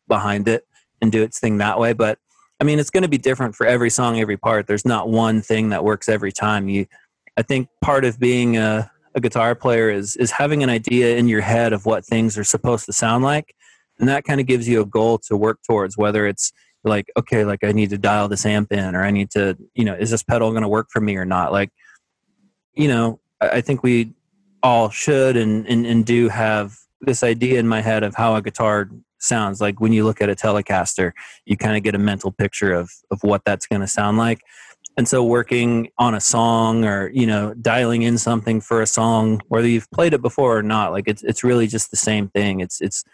behind 0.06 0.48
it 0.48 0.66
and 1.00 1.12
do 1.12 1.22
its 1.22 1.38
thing 1.38 1.58
that 1.58 1.78
way. 1.78 1.92
But 1.92 2.18
I 2.60 2.64
mean, 2.64 2.78
it's 2.78 2.90
going 2.90 3.02
to 3.02 3.08
be 3.08 3.18
different 3.18 3.54
for 3.54 3.66
every 3.66 3.90
song, 3.90 4.18
every 4.18 4.36
part. 4.36 4.66
There's 4.66 4.84
not 4.84 5.08
one 5.08 5.42
thing 5.42 5.68
that 5.68 5.84
works 5.84 6.08
every 6.08 6.32
time. 6.32 6.68
You, 6.68 6.86
I 7.36 7.42
think, 7.42 7.68
part 7.80 8.04
of 8.04 8.18
being 8.18 8.56
a, 8.56 8.90
a 9.14 9.20
guitar 9.20 9.54
player 9.54 9.90
is 9.90 10.16
is 10.16 10.30
having 10.30 10.62
an 10.62 10.70
idea 10.70 11.16
in 11.16 11.28
your 11.28 11.40
head 11.40 11.72
of 11.72 11.86
what 11.86 12.04
things 12.04 12.36
are 12.36 12.44
supposed 12.44 12.86
to 12.86 12.92
sound 12.92 13.24
like, 13.24 13.54
and 13.98 14.08
that 14.08 14.24
kind 14.24 14.40
of 14.40 14.46
gives 14.46 14.68
you 14.68 14.80
a 14.80 14.86
goal 14.86 15.18
to 15.28 15.36
work 15.36 15.60
towards. 15.66 15.96
Whether 15.96 16.26
it's 16.26 16.52
like, 16.84 17.06
okay, 17.16 17.44
like 17.44 17.62
I 17.62 17.72
need 17.72 17.90
to 17.90 17.98
dial 17.98 18.28
this 18.28 18.44
amp 18.44 18.72
in, 18.72 18.94
or 18.94 19.04
I 19.04 19.10
need 19.10 19.30
to, 19.32 19.56
you 19.74 19.84
know, 19.84 19.94
is 19.94 20.10
this 20.10 20.22
pedal 20.22 20.50
going 20.50 20.62
to 20.62 20.68
work 20.68 20.88
for 20.90 21.00
me 21.00 21.16
or 21.16 21.24
not? 21.24 21.52
Like 21.52 21.70
you 22.78 22.88
know, 22.88 23.20
I 23.40 23.60
think 23.60 23.82
we 23.82 24.14
all 24.62 24.88
should 24.88 25.36
and, 25.36 25.66
and, 25.66 25.84
and 25.84 26.06
do 26.06 26.28
have 26.28 26.76
this 27.00 27.22
idea 27.22 27.58
in 27.58 27.68
my 27.68 27.80
head 27.80 28.02
of 28.02 28.14
how 28.14 28.36
a 28.36 28.42
guitar 28.42 28.88
sounds. 29.18 29.60
Like 29.60 29.80
when 29.80 29.92
you 29.92 30.04
look 30.04 30.20
at 30.20 30.28
a 30.28 30.34
Telecaster, 30.34 31.12
you 31.44 31.56
kind 31.56 31.76
of 31.76 31.82
get 31.82 31.94
a 31.94 31.98
mental 31.98 32.32
picture 32.32 32.72
of, 32.72 32.90
of 33.10 33.22
what 33.22 33.44
that's 33.44 33.66
going 33.66 33.80
to 33.80 33.86
sound 33.86 34.18
like. 34.18 34.40
And 34.96 35.06
so 35.06 35.22
working 35.22 35.90
on 35.98 36.14
a 36.14 36.20
song 36.20 36.84
or, 36.84 37.10
you 37.10 37.26
know, 37.26 37.54
dialing 37.54 38.02
in 38.02 38.18
something 38.18 38.60
for 38.60 38.82
a 38.82 38.86
song, 38.86 39.40
whether 39.48 39.68
you've 39.68 39.90
played 39.90 40.12
it 40.12 40.22
before 40.22 40.58
or 40.58 40.62
not, 40.62 40.92
like 40.92 41.04
it's, 41.06 41.22
it's 41.22 41.44
really 41.44 41.66
just 41.66 41.90
the 41.90 41.96
same 41.96 42.28
thing. 42.28 42.60
It's, 42.60 42.80
it's, 42.80 43.04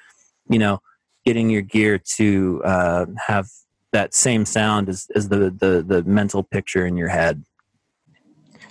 you 0.48 0.58
know, 0.58 0.80
getting 1.26 1.50
your 1.50 1.62
gear 1.62 1.98
to 2.16 2.62
uh, 2.64 3.06
have 3.26 3.48
that 3.92 4.14
same 4.14 4.44
sound 4.44 4.88
as, 4.88 5.08
as 5.14 5.28
the, 5.28 5.50
the, 5.50 5.84
the 5.86 6.02
mental 6.04 6.42
picture 6.42 6.86
in 6.86 6.96
your 6.96 7.08
head. 7.08 7.44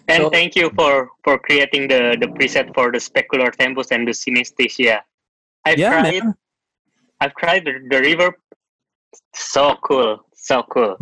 And 0.07 0.23
so, 0.23 0.29
thank 0.29 0.55
you 0.55 0.69
for 0.75 1.11
for 1.23 1.39
creating 1.39 1.87
the 1.87 2.17
the 2.19 2.27
preset 2.27 2.73
for 2.75 2.91
the 2.91 2.97
specular 2.97 3.51
tempest 3.53 3.89
and 3.93 4.05
the 4.05 4.11
synesthesia. 4.11 4.99
I've 5.63 5.79
yeah, 5.79 6.01
tried. 6.01 6.23
Man. 6.23 6.35
I've 7.19 7.35
tried 7.35 7.65
the, 7.65 7.73
the 7.89 7.95
reverb. 7.97 8.33
So 9.33 9.75
cool, 9.83 10.19
so 10.33 10.63
cool. 10.69 10.97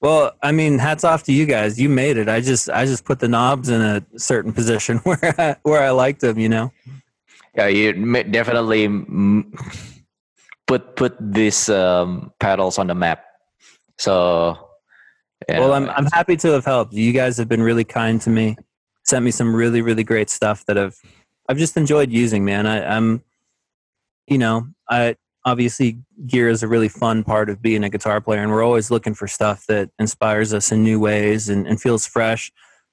Well, 0.00 0.32
I 0.42 0.52
mean, 0.52 0.78
hats 0.78 1.04
off 1.04 1.22
to 1.24 1.32
you 1.32 1.46
guys. 1.46 1.80
You 1.80 1.88
made 1.88 2.16
it. 2.16 2.28
I 2.28 2.40
just 2.40 2.68
I 2.68 2.84
just 2.84 3.04
put 3.04 3.20
the 3.20 3.28
knobs 3.28 3.68
in 3.68 3.80
a 3.80 4.04
certain 4.18 4.52
position 4.52 4.98
where 5.04 5.34
I, 5.38 5.56
where 5.62 5.82
I 5.82 5.90
liked 5.90 6.20
them. 6.20 6.38
You 6.38 6.48
know. 6.48 6.72
Yeah, 7.56 7.68
you 7.68 7.92
definitely 8.24 8.88
put 10.66 10.96
put 10.96 11.16
these 11.20 11.68
um, 11.68 12.32
pedals 12.40 12.78
on 12.78 12.88
the 12.88 12.94
map. 12.94 13.24
So 13.98 14.58
yeah, 15.48 15.60
well, 15.60 15.72
I'm 15.72 15.88
I'm 15.90 16.06
happy 16.06 16.36
to 16.36 16.48
have 16.48 16.64
helped. 16.64 16.92
You 16.92 17.12
guys 17.12 17.36
have 17.38 17.48
been 17.48 17.62
really 17.62 17.84
kind 17.84 18.20
to 18.22 18.30
me. 18.30 18.56
Sent 19.04 19.24
me 19.24 19.30
some 19.30 19.54
really 19.54 19.82
really 19.82 20.04
great 20.04 20.30
stuff 20.30 20.64
that 20.66 20.76
I've 20.76 21.00
I've 21.48 21.58
just 21.58 21.76
enjoyed 21.76 22.10
using. 22.10 22.44
Man, 22.44 22.66
I, 22.66 22.96
I'm, 22.96 23.22
you 24.26 24.38
know, 24.38 24.68
I 24.88 25.16
obviously 25.44 25.98
gear 26.26 26.48
is 26.48 26.62
a 26.62 26.68
really 26.68 26.88
fun 26.88 27.22
part 27.22 27.50
of 27.50 27.60
being 27.60 27.84
a 27.84 27.90
guitar 27.90 28.20
player, 28.20 28.42
and 28.42 28.50
we're 28.50 28.64
always 28.64 28.90
looking 28.90 29.14
for 29.14 29.26
stuff 29.26 29.66
that 29.66 29.90
inspires 29.98 30.54
us 30.54 30.72
in 30.72 30.82
new 30.82 30.98
ways 31.00 31.48
and, 31.48 31.66
and 31.66 31.80
feels 31.80 32.06
fresh. 32.06 32.50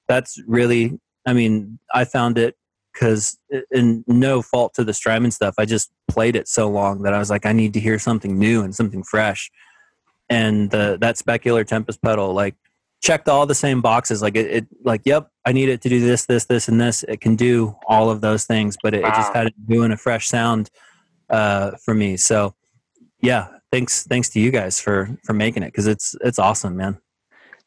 That's 0.08 0.40
really, 0.46 1.00
I 1.26 1.32
mean, 1.32 1.78
I 1.94 2.04
found 2.04 2.38
it 2.38 2.56
because 2.92 3.38
in 3.70 4.04
uh, 4.08 4.12
no 4.12 4.42
fault 4.42 4.74
to 4.74 4.84
the 4.84 4.92
Strymon 4.92 5.30
stuff, 5.30 5.54
I 5.58 5.64
just 5.64 5.90
played 6.08 6.36
it 6.36 6.46
so 6.46 6.68
long 6.68 7.02
that 7.02 7.14
I 7.14 7.18
was 7.18 7.30
like, 7.30 7.46
I 7.46 7.52
need 7.52 7.72
to 7.74 7.80
hear 7.80 7.98
something 7.98 8.38
new 8.38 8.62
and 8.62 8.74
something 8.74 9.02
fresh 9.02 9.50
and 10.32 10.70
the 10.70 10.96
that 11.00 11.16
specular 11.16 11.66
tempest 11.66 12.00
pedal 12.02 12.32
like 12.32 12.54
checked 13.02 13.28
all 13.28 13.46
the 13.46 13.54
same 13.54 13.80
boxes 13.80 14.22
like 14.22 14.36
it, 14.36 14.46
it, 14.46 14.66
like 14.82 15.02
yep 15.04 15.28
i 15.44 15.52
need 15.52 15.68
it 15.68 15.80
to 15.82 15.88
do 15.88 16.00
this 16.00 16.26
this 16.26 16.46
this 16.46 16.68
and 16.68 16.80
this 16.80 17.02
it 17.04 17.20
can 17.20 17.36
do 17.36 17.76
all 17.86 18.08
of 18.10 18.20
those 18.20 18.44
things 18.44 18.76
but 18.82 18.94
it, 18.94 19.02
wow. 19.02 19.08
it 19.08 19.14
just 19.14 19.32
had 19.34 19.44
to 19.44 19.52
doing 19.68 19.92
a 19.92 19.96
fresh 19.96 20.28
sound 20.28 20.70
uh, 21.30 21.72
for 21.84 21.94
me. 21.94 22.16
So 22.16 22.54
yeah 23.20 23.48
thanks 23.70 24.04
thanks 24.04 24.28
to 24.28 24.40
you 24.40 24.50
guys 24.50 24.80
for 24.80 25.08
for 25.24 25.32
making 25.32 25.62
it 25.62 25.66
because 25.66 25.86
it's 25.86 26.14
it's 26.22 26.38
awesome 26.38 26.76
man. 26.76 26.98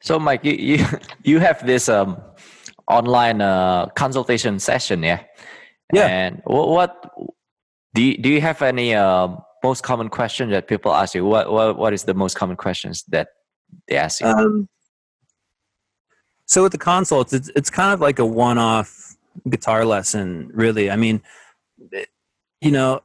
So 0.01 0.19
mike 0.19 0.43
you 0.43 0.53
you, 0.53 0.85
you 1.23 1.39
have 1.39 1.65
this 1.65 1.89
um 1.89 2.21
online 2.87 3.41
uh, 3.41 3.87
consultation 3.95 4.59
session 4.59 5.01
yeah? 5.01 5.23
Yeah. 5.93 6.07
And 6.07 6.41
what, 6.45 6.69
what 6.69 7.11
do 7.93 8.01
you, 8.01 8.17
do 8.17 8.29
you 8.29 8.41
have 8.41 8.61
any 8.61 8.95
um, 8.95 9.41
most 9.63 9.83
common 9.83 10.09
question 10.09 10.49
that 10.51 10.67
people 10.67 10.93
ask 10.93 11.15
you? 11.15 11.25
What 11.25 11.51
what, 11.51 11.77
what 11.77 11.93
is 11.93 12.03
the 12.03 12.13
most 12.13 12.35
common 12.35 12.57
questions 12.57 13.03
that 13.09 13.29
they 13.87 13.97
ask 13.97 14.21
you? 14.21 14.27
Um, 14.27 14.69
so 16.45 16.63
with 16.63 16.71
the 16.71 16.77
consults, 16.77 17.33
it's 17.33 17.49
it's 17.55 17.69
kind 17.69 17.93
of 17.93 18.01
like 18.01 18.19
a 18.19 18.25
one-off 18.25 19.15
guitar 19.49 19.85
lesson, 19.85 20.49
really. 20.53 20.91
I 20.91 20.95
mean, 20.95 21.21
you 22.61 22.71
know, 22.71 23.01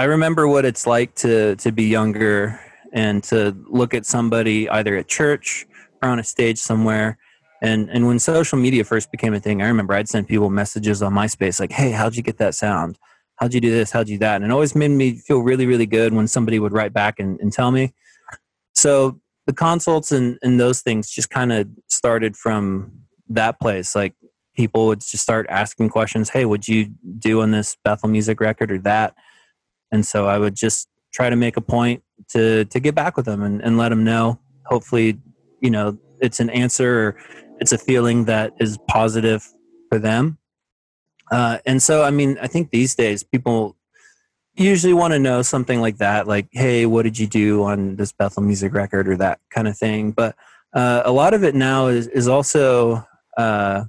I 0.00 0.04
remember 0.04 0.48
what 0.48 0.64
it's 0.64 0.86
like 0.86 1.14
to 1.16 1.56
to 1.56 1.70
be 1.72 1.84
younger 1.84 2.58
and 2.90 3.22
to 3.24 3.54
look 3.68 3.92
at 3.92 4.06
somebody 4.06 4.66
either 4.70 4.96
at 4.96 5.08
church 5.08 5.66
or 6.02 6.08
on 6.08 6.18
a 6.18 6.24
stage 6.24 6.56
somewhere. 6.56 7.18
And 7.60 7.90
and 7.90 8.06
when 8.06 8.18
social 8.18 8.56
media 8.56 8.82
first 8.82 9.12
became 9.12 9.34
a 9.34 9.40
thing, 9.40 9.60
I 9.60 9.66
remember 9.66 9.92
I'd 9.92 10.08
send 10.08 10.26
people 10.26 10.48
messages 10.48 11.02
on 11.02 11.12
MySpace 11.12 11.60
like, 11.60 11.72
"Hey, 11.72 11.90
how'd 11.90 12.16
you 12.16 12.22
get 12.22 12.38
that 12.38 12.54
sound? 12.54 12.98
How'd 13.36 13.52
you 13.52 13.60
do 13.60 13.70
this? 13.70 13.90
How'd 13.90 14.08
you 14.08 14.14
do 14.14 14.20
that?" 14.20 14.36
And 14.36 14.46
it 14.46 14.50
always 14.50 14.74
made 14.74 14.88
me 14.88 15.16
feel 15.18 15.40
really, 15.40 15.66
really 15.66 15.84
good 15.84 16.14
when 16.14 16.26
somebody 16.26 16.58
would 16.58 16.72
write 16.72 16.94
back 16.94 17.20
and, 17.20 17.38
and 17.38 17.52
tell 17.52 17.70
me. 17.70 17.92
So 18.74 19.20
the 19.44 19.52
consults 19.52 20.12
and, 20.12 20.38
and 20.40 20.58
those 20.58 20.80
things 20.80 21.10
just 21.10 21.28
kind 21.28 21.52
of 21.52 21.68
started 21.88 22.38
from 22.38 22.90
that 23.28 23.60
place. 23.60 23.94
Like 23.94 24.14
people 24.56 24.86
would 24.86 25.00
just 25.00 25.22
start 25.22 25.44
asking 25.50 25.90
questions. 25.90 26.30
Hey, 26.30 26.46
would 26.46 26.66
you 26.66 26.86
do 27.18 27.42
on 27.42 27.50
this 27.50 27.76
Bethel 27.84 28.08
music 28.08 28.40
record 28.40 28.72
or 28.72 28.78
that? 28.78 29.14
And 29.92 30.04
so 30.06 30.26
I 30.26 30.38
would 30.38 30.54
just 30.54 30.88
try 31.12 31.30
to 31.30 31.36
make 31.36 31.56
a 31.56 31.60
point 31.60 32.02
to, 32.30 32.64
to 32.66 32.80
get 32.80 32.94
back 32.94 33.16
with 33.16 33.26
them 33.26 33.42
and, 33.42 33.60
and 33.62 33.76
let 33.76 33.88
them 33.88 34.04
know. 34.04 34.38
Hopefully, 34.66 35.18
you 35.60 35.70
know, 35.70 35.98
it's 36.20 36.40
an 36.40 36.50
answer 36.50 37.08
or 37.08 37.16
it's 37.60 37.72
a 37.72 37.78
feeling 37.78 38.24
that 38.26 38.52
is 38.60 38.78
positive 38.88 39.46
for 39.88 39.98
them. 39.98 40.38
Uh, 41.30 41.58
and 41.66 41.82
so, 41.82 42.02
I 42.02 42.10
mean, 42.10 42.38
I 42.40 42.46
think 42.46 42.70
these 42.70 42.94
days 42.94 43.22
people 43.22 43.76
usually 44.54 44.92
want 44.92 45.12
to 45.12 45.18
know 45.18 45.42
something 45.42 45.80
like 45.80 45.98
that, 45.98 46.26
like, 46.26 46.48
hey, 46.52 46.86
what 46.86 47.02
did 47.02 47.18
you 47.18 47.26
do 47.26 47.64
on 47.64 47.96
this 47.96 48.12
Bethel 48.12 48.42
music 48.42 48.74
record 48.74 49.08
or 49.08 49.16
that 49.16 49.40
kind 49.50 49.68
of 49.68 49.76
thing. 49.76 50.10
But 50.12 50.36
uh, 50.72 51.02
a 51.04 51.12
lot 51.12 51.34
of 51.34 51.44
it 51.44 51.54
now 51.54 51.86
is, 51.86 52.08
is 52.08 52.28
also 52.28 53.04
uh, 53.36 53.84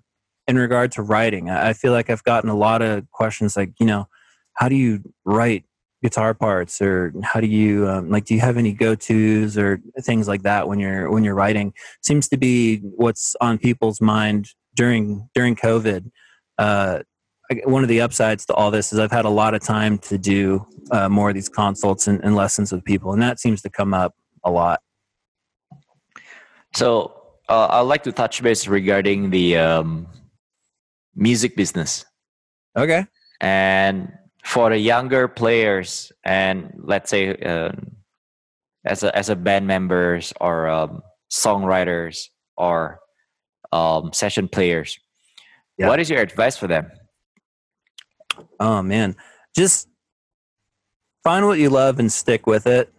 in 0.47 0.57
regard 0.57 0.91
to 0.93 1.01
writing. 1.01 1.49
I 1.49 1.73
feel 1.73 1.91
like 1.91 2.09
I've 2.09 2.23
gotten 2.23 2.49
a 2.49 2.55
lot 2.55 2.81
of 2.81 3.09
questions 3.11 3.57
like, 3.57 3.73
you 3.79 3.85
know, 3.85 4.07
how 4.53 4.69
do 4.69 4.75
you 4.75 5.01
write 5.25 5.65
guitar 6.03 6.33
parts 6.33 6.81
or 6.81 7.13
how 7.23 7.39
do 7.39 7.47
you 7.47 7.87
um, 7.87 8.09
like 8.09 8.25
do 8.25 8.33
you 8.33 8.41
have 8.41 8.57
any 8.57 8.73
go-to's 8.73 9.57
or 9.57 9.79
things 10.01 10.27
like 10.27 10.41
that 10.41 10.67
when 10.67 10.79
you're 10.79 11.11
when 11.11 11.23
you're 11.23 11.35
writing 11.35 11.73
seems 12.01 12.27
to 12.27 12.37
be 12.37 12.77
what's 12.77 13.35
on 13.39 13.57
people's 13.57 14.01
mind 14.01 14.49
during 14.75 15.29
during 15.35 15.55
covid 15.55 16.09
uh, 16.57 16.99
one 17.65 17.83
of 17.83 17.89
the 17.89 18.01
upsides 18.01 18.45
to 18.45 18.53
all 18.53 18.71
this 18.71 18.93
is 18.93 18.99
I've 18.99 19.11
had 19.11 19.25
a 19.25 19.29
lot 19.29 19.53
of 19.53 19.61
time 19.61 19.97
to 19.99 20.17
do 20.17 20.65
uh, 20.91 21.09
more 21.09 21.29
of 21.29 21.35
these 21.35 21.49
consults 21.49 22.07
and, 22.07 22.23
and, 22.23 22.35
lessons 22.35 22.71
with 22.71 22.83
people, 22.83 23.13
and 23.13 23.21
that 23.21 23.39
seems 23.39 23.61
to 23.63 23.69
come 23.69 23.93
up 23.93 24.15
a 24.43 24.51
lot. 24.51 24.81
So 26.73 27.21
uh, 27.49 27.67
I'd 27.71 27.81
like 27.81 28.03
to 28.03 28.11
touch 28.11 28.41
base 28.41 28.67
regarding 28.67 29.29
the 29.29 29.57
um, 29.57 30.07
music 31.15 31.55
business. 31.55 32.05
Okay. 32.77 33.05
And 33.41 34.13
for 34.43 34.69
the 34.69 34.77
younger 34.77 35.27
players, 35.27 36.11
and 36.23 36.73
let's 36.77 37.09
say 37.09 37.35
uh, 37.35 37.71
as 38.85 39.03
a 39.03 39.15
as 39.15 39.29
a 39.29 39.35
band 39.35 39.67
members 39.67 40.33
or 40.41 40.67
um, 40.67 41.01
songwriters 41.31 42.27
or 42.57 42.99
um, 43.71 44.11
session 44.13 44.47
players, 44.47 44.99
yeah. 45.77 45.87
what 45.87 45.99
is 45.99 46.09
your 46.09 46.21
advice 46.21 46.57
for 46.57 46.67
them? 46.67 46.91
Oh 48.59 48.81
man, 48.81 49.15
just 49.55 49.87
find 51.23 51.45
what 51.45 51.59
you 51.59 51.69
love 51.69 51.99
and 51.99 52.11
stick 52.11 52.47
with 52.47 52.67
it. 52.67 52.91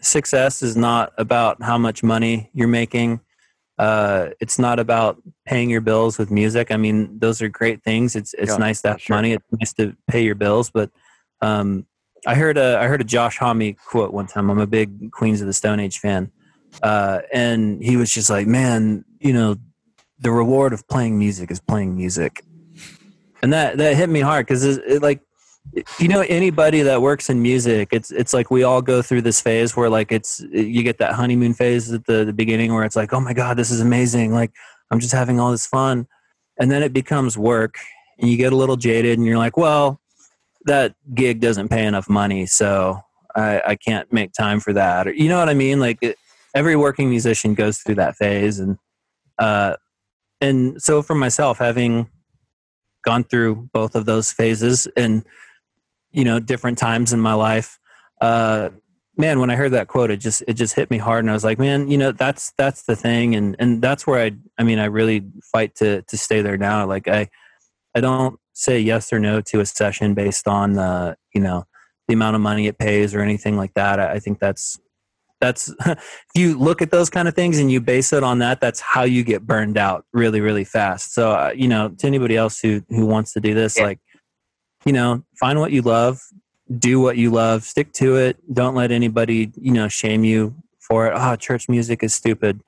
Success 0.00 0.62
is 0.62 0.76
not 0.76 1.12
about 1.16 1.62
how 1.62 1.78
much 1.78 2.02
money 2.02 2.50
you're 2.52 2.68
making. 2.68 3.20
Uh, 3.82 4.30
it's 4.38 4.60
not 4.60 4.78
about 4.78 5.20
paying 5.44 5.68
your 5.68 5.80
bills 5.80 6.16
with 6.16 6.30
music. 6.30 6.70
I 6.70 6.76
mean, 6.76 7.18
those 7.18 7.42
are 7.42 7.48
great 7.48 7.82
things. 7.82 8.14
It's 8.14 8.32
it's 8.34 8.52
yeah, 8.52 8.56
nice 8.58 8.80
to 8.82 8.90
have 8.90 9.02
sure. 9.02 9.16
money. 9.16 9.32
It's 9.32 9.44
nice 9.50 9.72
to 9.74 9.96
pay 10.06 10.22
your 10.22 10.36
bills. 10.36 10.70
But 10.70 10.90
um, 11.40 11.86
I 12.24 12.36
heard 12.36 12.56
a 12.58 12.78
I 12.78 12.86
heard 12.86 13.00
a 13.00 13.04
Josh 13.04 13.38
Homme 13.38 13.74
quote 13.74 14.12
one 14.12 14.28
time. 14.28 14.50
I'm 14.50 14.60
a 14.60 14.68
big 14.68 15.10
Queens 15.10 15.40
of 15.40 15.48
the 15.48 15.52
Stone 15.52 15.80
Age 15.80 15.98
fan, 15.98 16.30
uh, 16.80 17.22
and 17.32 17.82
he 17.82 17.96
was 17.96 18.12
just 18.12 18.30
like, 18.30 18.46
"Man, 18.46 19.04
you 19.18 19.32
know, 19.32 19.56
the 20.20 20.30
reward 20.30 20.72
of 20.72 20.86
playing 20.86 21.18
music 21.18 21.50
is 21.50 21.58
playing 21.58 21.96
music." 21.96 22.44
and 23.42 23.52
that 23.52 23.76
that 23.78 23.96
hit 23.96 24.08
me 24.08 24.20
hard 24.20 24.46
because 24.46 24.64
it, 24.64 24.82
it, 24.86 25.02
like 25.02 25.20
you 25.98 26.08
know 26.08 26.20
anybody 26.28 26.82
that 26.82 27.00
works 27.00 27.30
in 27.30 27.40
music 27.40 27.88
it's 27.92 28.10
it's 28.10 28.34
like 28.34 28.50
we 28.50 28.62
all 28.62 28.82
go 28.82 29.00
through 29.00 29.22
this 29.22 29.40
phase 29.40 29.76
where 29.76 29.88
like 29.88 30.12
it's 30.12 30.40
you 30.50 30.82
get 30.82 30.98
that 30.98 31.14
honeymoon 31.14 31.54
phase 31.54 31.90
at 31.92 32.04
the, 32.06 32.24
the 32.24 32.32
beginning 32.32 32.74
where 32.74 32.84
it's 32.84 32.96
like 32.96 33.12
oh 33.12 33.20
my 33.20 33.32
god 33.32 33.56
this 33.56 33.70
is 33.70 33.80
amazing. 33.80 34.32
Like 34.32 34.52
i'm 34.90 35.00
just 35.00 35.12
having 35.12 35.40
all 35.40 35.50
this 35.50 35.66
fun. 35.66 36.06
And 36.58 36.70
then 36.70 36.82
it 36.82 36.92
becomes 36.92 37.38
work 37.38 37.76
and 38.18 38.30
you 38.30 38.36
get 38.36 38.52
a 38.52 38.56
little 38.56 38.76
jaded 38.76 39.18
and 39.18 39.26
you're 39.26 39.38
like 39.38 39.56
well 39.56 40.00
that 40.66 40.94
gig 41.14 41.40
doesn't 41.40 41.68
pay 41.68 41.86
enough 41.86 42.08
money 42.08 42.46
so 42.46 43.00
i, 43.34 43.62
I 43.68 43.76
can't 43.76 44.12
make 44.12 44.32
time 44.32 44.60
for 44.60 44.72
that. 44.74 45.06
Or 45.08 45.12
you 45.12 45.28
know 45.28 45.38
what 45.38 45.48
i 45.48 45.54
mean? 45.54 45.80
Like 45.80 45.98
it, 46.02 46.16
every 46.54 46.76
working 46.76 47.08
musician 47.08 47.54
goes 47.54 47.78
through 47.78 47.96
that 47.96 48.16
phase 48.16 48.58
and 48.58 48.78
uh 49.38 49.76
and 50.40 50.82
so 50.82 51.02
for 51.02 51.14
myself 51.14 51.58
having 51.58 52.10
gone 53.02 53.24
through 53.24 53.68
both 53.72 53.94
of 53.94 54.06
those 54.06 54.32
phases 54.32 54.86
in 54.96 55.24
you 56.12 56.24
know 56.24 56.40
different 56.40 56.78
times 56.78 57.12
in 57.12 57.20
my 57.20 57.34
life. 57.34 57.78
Uh 58.20 58.70
man 59.18 59.38
when 59.38 59.50
i 59.50 59.56
heard 59.56 59.72
that 59.72 59.88
quote 59.88 60.10
it 60.10 60.16
just 60.16 60.42
it 60.48 60.54
just 60.54 60.74
hit 60.74 60.90
me 60.90 60.96
hard 60.96 61.22
and 61.22 61.28
i 61.28 61.34
was 61.34 61.44
like 61.44 61.58
man 61.58 61.86
you 61.86 61.98
know 61.98 62.12
that's 62.12 62.54
that's 62.56 62.84
the 62.84 62.96
thing 62.96 63.34
and 63.34 63.54
and 63.58 63.82
that's 63.82 64.06
where 64.06 64.24
i 64.24 64.30
i 64.56 64.64
mean 64.64 64.78
i 64.78 64.86
really 64.86 65.22
fight 65.52 65.74
to 65.74 66.00
to 66.02 66.16
stay 66.16 66.40
there 66.40 66.56
now. 66.56 66.86
Like 66.86 67.08
i 67.08 67.28
i 67.94 68.00
don't 68.00 68.40
say 68.54 68.78
yes 68.78 69.12
or 69.12 69.18
no 69.18 69.40
to 69.40 69.60
a 69.60 69.66
session 69.66 70.14
based 70.14 70.48
on 70.48 70.74
the 70.74 71.16
you 71.34 71.40
know 71.40 71.64
the 72.08 72.14
amount 72.14 72.36
of 72.36 72.42
money 72.42 72.66
it 72.66 72.78
pays 72.78 73.14
or 73.14 73.20
anything 73.20 73.56
like 73.56 73.74
that. 73.74 74.00
I, 74.00 74.12
I 74.12 74.18
think 74.18 74.38
that's 74.38 74.78
that's 75.40 75.68
if 75.86 76.24
you 76.34 76.58
look 76.58 76.82
at 76.82 76.90
those 76.90 77.10
kind 77.10 77.28
of 77.28 77.34
things 77.34 77.58
and 77.58 77.70
you 77.70 77.80
base 77.80 78.12
it 78.12 78.22
on 78.22 78.38
that 78.40 78.60
that's 78.60 78.80
how 78.80 79.02
you 79.02 79.24
get 79.24 79.46
burned 79.46 79.78
out 79.78 80.04
really 80.12 80.40
really 80.40 80.64
fast. 80.64 81.14
So 81.14 81.32
uh, 81.32 81.52
you 81.54 81.68
know 81.68 81.90
to 81.90 82.06
anybody 82.06 82.36
else 82.36 82.60
who 82.60 82.82
who 82.88 83.06
wants 83.06 83.32
to 83.32 83.40
do 83.40 83.54
this 83.54 83.78
yeah. 83.78 83.84
like 83.84 83.98
you 84.84 84.92
know 84.92 85.22
find 85.38 85.58
what 85.58 85.72
you 85.72 85.82
love 85.82 86.20
do 86.78 87.00
what 87.00 87.16
you 87.16 87.30
love 87.30 87.64
stick 87.64 87.92
to 87.92 88.16
it 88.16 88.36
don't 88.52 88.74
let 88.74 88.90
anybody 88.90 89.52
you 89.60 89.72
know 89.72 89.88
shame 89.88 90.24
you 90.24 90.54
for 90.80 91.06
it 91.06 91.12
oh 91.14 91.36
church 91.36 91.68
music 91.68 92.02
is 92.02 92.14
stupid 92.14 92.60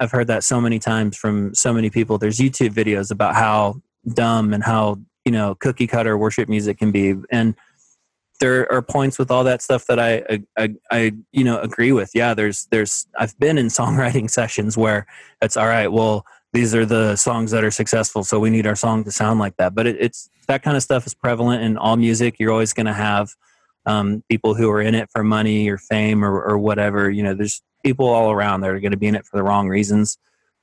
i've 0.00 0.10
heard 0.10 0.26
that 0.26 0.44
so 0.44 0.60
many 0.60 0.78
times 0.78 1.16
from 1.16 1.54
so 1.54 1.72
many 1.72 1.90
people 1.90 2.18
there's 2.18 2.38
youtube 2.38 2.70
videos 2.70 3.10
about 3.10 3.34
how 3.34 3.80
dumb 4.14 4.52
and 4.52 4.64
how 4.64 4.96
you 5.24 5.32
know 5.32 5.54
cookie 5.56 5.86
cutter 5.86 6.16
worship 6.16 6.48
music 6.48 6.78
can 6.78 6.90
be 6.90 7.14
and 7.30 7.54
there 8.40 8.70
are 8.72 8.82
points 8.82 9.18
with 9.18 9.30
all 9.30 9.44
that 9.44 9.62
stuff 9.62 9.86
that 9.86 9.98
I, 9.98 10.22
I, 10.56 10.74
I, 10.90 11.12
you 11.32 11.44
know, 11.44 11.58
agree 11.58 11.92
with. 11.92 12.12
Yeah, 12.14 12.34
there's, 12.34 12.66
there's, 12.70 13.06
I've 13.18 13.38
been 13.38 13.58
in 13.58 13.66
songwriting 13.78 14.30
sessions 14.30 14.76
where 14.76 15.06
it's 15.42 15.56
all 15.56 15.66
right. 15.66 15.88
Well, 15.88 16.24
these 16.52 16.74
are 16.74 16.86
the 16.86 17.16
songs 17.16 17.50
that 17.50 17.64
are 17.64 17.70
successful, 17.70 18.24
so 18.24 18.38
we 18.40 18.50
need 18.50 18.66
our 18.66 18.76
song 18.76 19.04
to 19.04 19.10
sound 19.10 19.38
like 19.38 19.56
that. 19.56 19.74
But 19.74 19.86
it, 19.86 19.96
it's 20.00 20.30
that 20.48 20.62
kind 20.62 20.76
of 20.76 20.82
stuff 20.82 21.06
is 21.06 21.14
prevalent 21.14 21.62
in 21.62 21.76
all 21.76 21.96
music. 21.96 22.36
You're 22.38 22.52
always 22.52 22.72
going 22.72 22.86
to 22.86 22.92
have 22.92 23.30
um, 23.86 24.22
people 24.30 24.54
who 24.54 24.70
are 24.70 24.82
in 24.82 24.94
it 24.94 25.08
for 25.10 25.22
money 25.22 25.68
or 25.68 25.78
fame 25.78 26.24
or, 26.24 26.42
or 26.42 26.58
whatever. 26.58 27.10
You 27.10 27.22
know, 27.22 27.34
there's 27.34 27.62
people 27.84 28.06
all 28.06 28.30
around 28.30 28.62
that 28.62 28.70
are 28.70 28.80
going 28.80 28.92
to 28.92 28.98
be 28.98 29.06
in 29.06 29.14
it 29.14 29.26
for 29.26 29.36
the 29.36 29.42
wrong 29.42 29.68
reasons. 29.68 30.18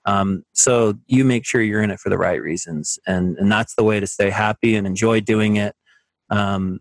Um, 0.06 0.44
so 0.54 0.96
you 1.08 1.26
make 1.26 1.46
sure 1.46 1.62
you're 1.62 1.82
in 1.82 1.90
it 1.90 2.00
for 2.00 2.10
the 2.10 2.18
right 2.18 2.40
reasons, 2.40 3.00
and 3.08 3.38
and 3.38 3.52
that's 3.52 3.74
the 3.76 3.84
way 3.84 4.00
to 4.00 4.06
stay 4.06 4.30
happy 4.30 4.76
and 4.76 4.86
enjoy 4.86 5.20
doing 5.22 5.56
it. 5.56 5.76
Um, 6.30 6.80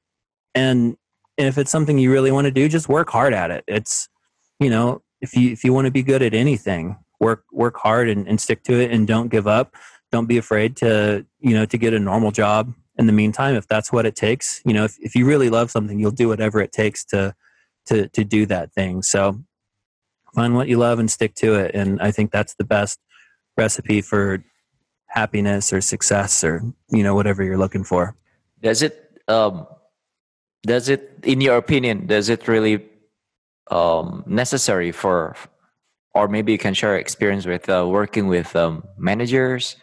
and 0.55 0.97
if 1.37 1.59
it's 1.59 1.71
something 1.71 1.99
you 1.99 2.13
really 2.13 2.33
want 2.33 2.47
to 2.47 2.51
do 2.51 2.69
just 2.69 2.89
work 2.89 3.11
hard 3.11 3.35
at 3.35 3.51
it 3.51 3.65
it's 3.67 4.09
you 4.61 4.71
know 4.71 5.03
if 5.21 5.37
you 5.37 5.51
if 5.51 5.65
you 5.65 5.73
want 5.73 5.87
to 5.87 5.91
be 5.91 6.03
good 6.03 6.23
at 6.23 6.35
anything 6.35 6.97
work 7.21 7.45
work 7.53 7.77
hard 7.77 8.09
and, 8.09 8.27
and 8.29 8.41
stick 8.41 8.63
to 8.63 8.75
it 8.75 8.91
and 8.91 9.07
don't 9.07 9.29
give 9.29 9.47
up 9.47 9.75
don't 10.13 10.27
be 10.27 10.39
afraid 10.39 10.77
to 10.77 11.27
you 11.41 11.55
know 11.55 11.65
to 11.65 11.77
get 11.77 11.93
a 11.93 11.99
normal 11.99 12.31
job 12.31 12.73
in 12.97 13.07
the 13.07 13.13
meantime 13.13 13.55
if 13.55 13.67
that's 13.67 13.93
what 13.93 14.07
it 14.07 14.15
takes 14.17 14.61
you 14.65 14.73
know 14.73 14.85
if, 14.85 14.97
if 15.01 15.15
you 15.15 15.27
really 15.27 15.51
love 15.51 15.71
something 15.71 15.99
you'll 15.99 16.11
do 16.11 16.29
whatever 16.29 16.61
it 16.61 16.73
takes 16.73 17.05
to 17.05 17.35
to 17.87 18.09
to 18.09 18.25
do 18.25 18.47
that 18.47 18.73
thing 18.73 19.03
so 19.03 19.39
find 20.35 20.55
what 20.55 20.69
you 20.69 20.77
love 20.77 20.99
and 20.99 21.11
stick 21.11 21.35
to 21.37 21.55
it. 21.55 21.71
And 21.75 22.01
I 22.03 22.11
think 22.11 22.31
that's 22.31 22.55
the 22.55 22.65
best 22.65 22.99
recipe 23.57 24.03
for 24.03 24.45
happiness 25.07 25.73
or 25.73 25.81
success 25.81 26.43
or 26.43 26.63
you 26.91 27.03
know 27.03 27.15
whatever 27.15 27.43
you're 27.45 27.59
looking 27.59 27.85
for. 27.85 28.17
Does 28.61 28.83
it 28.83 29.21
um, 29.29 29.67
does 30.67 30.89
it 30.89 31.21
in 31.23 31.41
your 31.41 31.57
opinion 31.57 32.07
does 32.07 32.29
it 32.29 32.49
really 32.49 32.85
um, 33.71 34.25
necessary 34.27 34.91
for 34.91 35.37
or 36.15 36.29
maybe 36.29 36.53
you 36.53 36.59
can 36.59 36.75
share 36.75 36.97
experience 36.97 37.47
with 37.47 37.69
uh, 37.69 37.87
working 37.89 38.27
with 38.27 38.55
um, 38.57 38.85
managers 38.99 39.77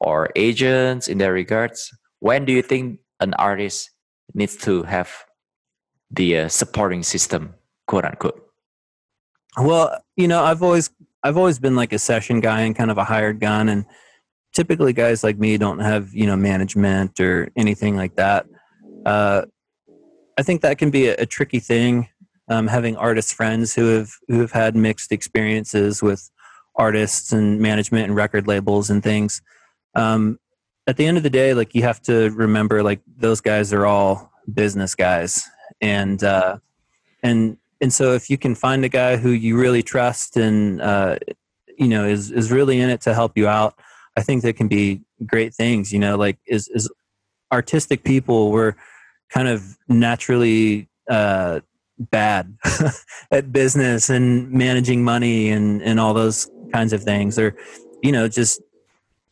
or 0.00 0.30
agents 0.36 1.06
in 1.06 1.18
that 1.18 1.28
regards 1.28 1.92
when 2.22 2.44
do 2.44 2.52
you 2.52 2.62
think 2.62 3.00
an 3.18 3.34
artist 3.34 3.90
needs 4.32 4.56
to 4.56 4.84
have 4.84 5.10
the 6.10 6.38
uh, 6.38 6.48
supporting 6.48 7.02
system 7.02 7.54
quote 7.86 8.04
unquote? 8.04 8.40
Well 9.58 9.98
you 10.16 10.28
know 10.28 10.42
i've 10.44 10.62
always 10.62 10.90
i've 11.22 11.36
always 11.36 11.58
been 11.58 11.76
like 11.76 11.92
a 11.92 11.98
session 11.98 12.40
guy 12.40 12.60
and 12.60 12.76
kind 12.76 12.90
of 12.90 12.98
a 12.98 13.04
hired 13.04 13.40
gun 13.40 13.68
and 13.68 13.84
typically 14.54 14.92
guys 14.92 15.24
like 15.24 15.38
me 15.38 15.58
don't 15.58 15.80
have 15.80 16.14
you 16.14 16.26
know 16.26 16.36
management 16.36 17.18
or 17.20 17.50
anything 17.56 17.96
like 17.96 18.14
that. 18.16 18.46
Uh, 19.04 19.42
i 20.38 20.42
think 20.42 20.62
that 20.62 20.78
can 20.78 20.90
be 20.90 21.08
a, 21.08 21.16
a 21.18 21.26
tricky 21.26 21.58
thing 21.58 22.08
um, 22.48 22.68
having 22.68 22.96
artist 22.96 23.34
friends 23.34 23.74
who 23.74 23.86
have 23.96 24.10
who 24.28 24.40
have 24.40 24.52
had 24.52 24.76
mixed 24.76 25.10
experiences 25.10 26.02
with 26.02 26.30
artists 26.76 27.32
and 27.32 27.60
management 27.60 28.04
and 28.04 28.16
record 28.16 28.46
labels 28.46 28.90
and 28.90 29.02
things. 29.02 29.42
Um, 29.94 30.38
at 30.86 30.96
the 30.96 31.06
end 31.06 31.16
of 31.16 31.22
the 31.22 31.30
day 31.30 31.54
like 31.54 31.74
you 31.74 31.82
have 31.82 32.00
to 32.02 32.30
remember 32.30 32.82
like 32.82 33.00
those 33.16 33.40
guys 33.40 33.72
are 33.72 33.86
all 33.86 34.32
business 34.52 34.94
guys. 34.94 35.48
And 35.80 36.22
uh, 36.22 36.58
and 37.22 37.56
and 37.80 37.92
so 37.92 38.12
if 38.12 38.30
you 38.30 38.38
can 38.38 38.54
find 38.54 38.84
a 38.84 38.88
guy 38.88 39.16
who 39.16 39.30
you 39.30 39.58
really 39.58 39.82
trust 39.82 40.36
and 40.36 40.80
uh, 40.80 41.18
you 41.78 41.88
know 41.88 42.04
is 42.04 42.30
is 42.30 42.52
really 42.52 42.80
in 42.80 42.90
it 42.90 43.00
to 43.00 43.14
help 43.14 43.36
you 43.36 43.48
out 43.48 43.74
i 44.16 44.22
think 44.22 44.42
that 44.42 44.54
can 44.54 44.68
be 44.68 45.00
great 45.24 45.54
things 45.54 45.90
you 45.90 45.98
know 45.98 46.16
like 46.16 46.38
is 46.46 46.68
is 46.68 46.88
artistic 47.50 48.04
people 48.04 48.52
we're 48.52 48.74
kind 49.32 49.48
of 49.48 49.78
naturally 49.88 50.88
uh, 51.08 51.60
bad 51.98 52.56
at 53.30 53.52
business 53.52 54.10
and 54.10 54.50
managing 54.50 55.02
money 55.02 55.50
and 55.50 55.82
and 55.82 55.98
all 55.98 56.14
those 56.14 56.50
kinds 56.72 56.92
of 56.92 57.02
things. 57.02 57.38
Or 57.38 57.56
you 58.02 58.12
know 58.12 58.28
just 58.28 58.60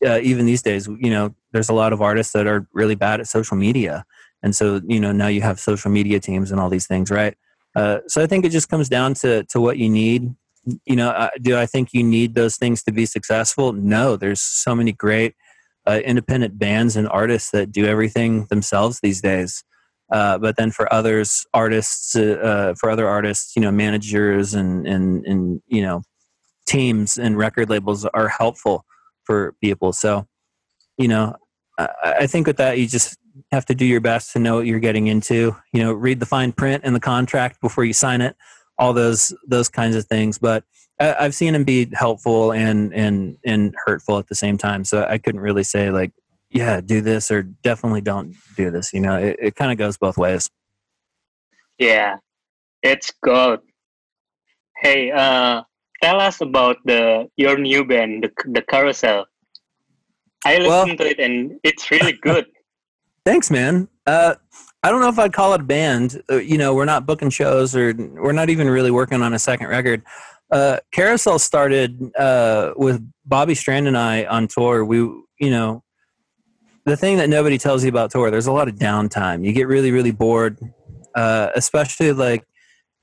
uh, 0.05 0.21
even 0.23 0.47
these 0.47 0.63
days 0.63 0.87
you 0.87 1.11
know 1.11 1.35
there's 1.53 1.69
a 1.69 1.75
lot 1.75 1.93
of 1.93 2.01
artists 2.01 2.33
that 2.33 2.47
are 2.47 2.67
really 2.73 2.95
bad 2.95 3.21
at 3.21 3.27
social 3.27 3.57
media. 3.57 4.05
And 4.43 4.55
so 4.57 4.81
you 4.87 5.01
know 5.01 5.13
now 5.13 5.29
you 5.29 5.43
have 5.43 5.61
social 5.61 5.91
media 5.91 6.21
teams 6.21 6.51
and 6.51 6.61
all 6.61 6.69
these 6.69 6.87
things 6.87 7.11
right? 7.11 7.37
Uh, 7.77 7.99
so 8.09 8.21
i 8.21 8.27
think 8.27 8.45
it 8.45 8.51
just 8.51 8.69
comes 8.69 8.89
down 8.89 9.15
to 9.15 9.45
to 9.45 9.61
what 9.61 9.79
you 9.79 9.89
need. 9.89 10.35
You 10.85 10.97
know 10.97 11.11
uh, 11.11 11.31
do 11.41 11.57
i 11.57 11.67
think 11.67 11.91
you 11.93 12.03
need 12.03 12.35
those 12.35 12.57
things 12.57 12.83
to 12.85 12.93
be 12.93 13.07
successful? 13.07 13.73
No 13.73 14.17
there's 14.17 14.41
so 14.41 14.75
many 14.75 14.93
great 14.93 15.35
uh, 15.87 16.01
independent 16.05 16.59
bands 16.59 16.97
and 16.97 17.09
artists 17.09 17.51
that 17.51 17.73
do 17.73 17.87
everything 17.87 18.47
themselves 18.51 19.01
these 19.01 19.21
days. 19.21 19.65
Uh, 20.11 20.39
but 20.39 20.57
then 20.57 20.71
for 20.71 20.93
others, 20.93 21.47
artists, 21.55 22.17
uh, 22.17 22.39
uh, 22.43 22.75
for 22.75 22.91
other 22.91 23.09
artists, 23.09 23.55
you 23.55 23.63
know, 23.63 23.71
managers 23.71 24.55
and, 24.55 24.87
and, 24.87 25.25
and, 25.25 25.63
you 25.69 25.83
know, 25.83 26.03
teams 26.67 27.17
and 27.17 27.39
record 27.39 27.71
labels 27.71 28.05
are 28.07 28.29
helpful 28.29 28.85
for 29.25 29.55
people. 29.61 29.93
So, 29.93 30.27
you 31.01 31.09
know, 31.09 31.35
I, 31.79 31.89
I 32.03 32.27
think 32.27 32.47
with 32.47 32.59
that, 32.59 32.79
you 32.79 32.87
just 32.87 33.17
have 33.53 33.65
to 33.67 33.75
do 33.75 33.87
your 33.87 34.01
best 34.01 34.33
to 34.35 34.39
know 34.39 34.57
what 34.57 34.67
you're 34.67 34.81
getting 34.81 35.07
into, 35.07 35.57
you 35.73 35.83
know, 35.83 35.93
read 35.93 36.21
the 36.21 36.27
fine 36.27 36.53
print 36.53 36.85
in 36.85 36.93
the 36.93 37.01
contract 37.01 37.61
before 37.61 37.85
you 37.85 37.93
sign 37.93 38.21
it, 38.21 38.37
all 38.79 38.93
those, 38.93 39.35
those 39.47 39.69
kinds 39.69 39.97
of 39.97 40.05
things. 40.07 40.39
But 40.39 40.65
I, 41.01 41.17
I've 41.19 41.35
seen 41.35 41.55
them 41.55 41.65
be 41.65 41.89
helpful 41.95 42.53
and, 42.53 42.93
and, 42.93 43.39
and 43.45 43.75
hurtful 43.87 44.19
at 44.19 44.29
the 44.29 44.35
same 44.35 44.59
time. 44.59 44.85
So 44.85 45.07
I 45.09 45.17
couldn't 45.19 45.41
really 45.41 45.65
say 45.65 45.91
like, 45.91 46.13
yeah, 46.51 46.81
do 46.81 47.01
this 47.01 47.31
or 47.31 47.43
definitely 47.43 48.03
don't 48.03 48.35
do 48.57 48.71
this. 48.71 48.93
You 48.93 49.01
know, 49.01 49.17
it, 49.17 49.37
it 49.41 49.57
kind 49.57 49.73
of 49.73 49.79
goes 49.79 49.97
both 49.97 50.19
ways. 50.19 50.51
Yeah, 51.79 52.17
it's 52.83 53.11
good. 53.23 53.61
Hey, 54.77 55.11
uh, 55.13 55.63
tell 56.03 56.21
us 56.21 56.41
about 56.41 56.77
the 56.85 57.29
your 57.37 57.57
new 57.57 57.85
band, 57.85 58.25
the, 58.25 58.31
the 58.53 58.63
Carousel. 58.63 59.27
I 60.45 60.59
listened 60.59 60.69
well, 60.69 60.97
to 60.97 61.11
it 61.11 61.19
and 61.19 61.59
it's 61.63 61.91
really 61.91 62.13
good. 62.13 62.47
thanks, 63.25 63.51
man. 63.51 63.89
Uh, 64.07 64.35
I 64.83 64.91
don't 64.91 65.01
know 65.01 65.09
if 65.09 65.19
I'd 65.19 65.33
call 65.33 65.53
it 65.53 65.61
a 65.61 65.65
band. 65.65 66.23
Uh, 66.31 66.37
you 66.37 66.57
know, 66.57 66.75
we're 66.75 66.87
not 66.87 67.07
booking 67.07 67.31
shows 67.31 67.77
or 67.77 67.93
we're 67.95 68.33
not 68.33 68.49
even 68.49 68.69
really 68.69 68.91
working 68.91 69.23
on 69.23 69.35
a 69.35 69.39
second 69.39 69.69
record. 69.69 70.03
Uh, 70.51 70.79
Carousel 70.91 71.39
started 71.39 72.11
uh, 72.17 72.73
with 72.77 73.07
Bobby 73.25 73.55
Strand 73.55 73.87
and 73.87 73.97
I 73.97 74.25
on 74.25 74.49
tour. 74.49 74.85
We, 74.85 74.99
you 74.99 75.51
know, 75.51 75.85
the 76.87 76.97
thing 76.97 77.19
that 77.19 77.29
nobody 77.29 77.59
tells 77.59 77.85
you 77.85 77.91
about 77.91 78.11
tour, 78.11 78.31
there's 78.31 78.47
a 78.47 78.53
lot 78.53 78.69
of 78.69 78.75
downtime. 78.75 79.45
You 79.45 79.53
get 79.53 79.69
really, 79.69 79.93
really 79.93 80.11
bored, 80.11 80.59
uh, 81.15 81.51
especially 81.55 82.13
like, 82.13 82.45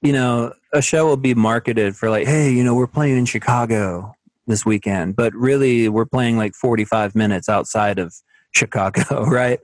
you 0.01 0.11
know, 0.11 0.53
a 0.73 0.81
show 0.81 1.05
will 1.05 1.17
be 1.17 1.35
marketed 1.35 1.95
for 1.95 2.09
like, 2.09 2.27
hey, 2.27 2.51
you 2.51 2.63
know, 2.63 2.75
we're 2.75 2.87
playing 2.87 3.17
in 3.17 3.25
Chicago 3.25 4.13
this 4.47 4.65
weekend, 4.65 5.15
but 5.15 5.33
really 5.33 5.89
we're 5.89 6.05
playing 6.05 6.37
like 6.37 6.55
45 6.55 7.15
minutes 7.15 7.49
outside 7.49 7.99
of 7.99 8.13
Chicago, 8.51 9.25
right? 9.25 9.59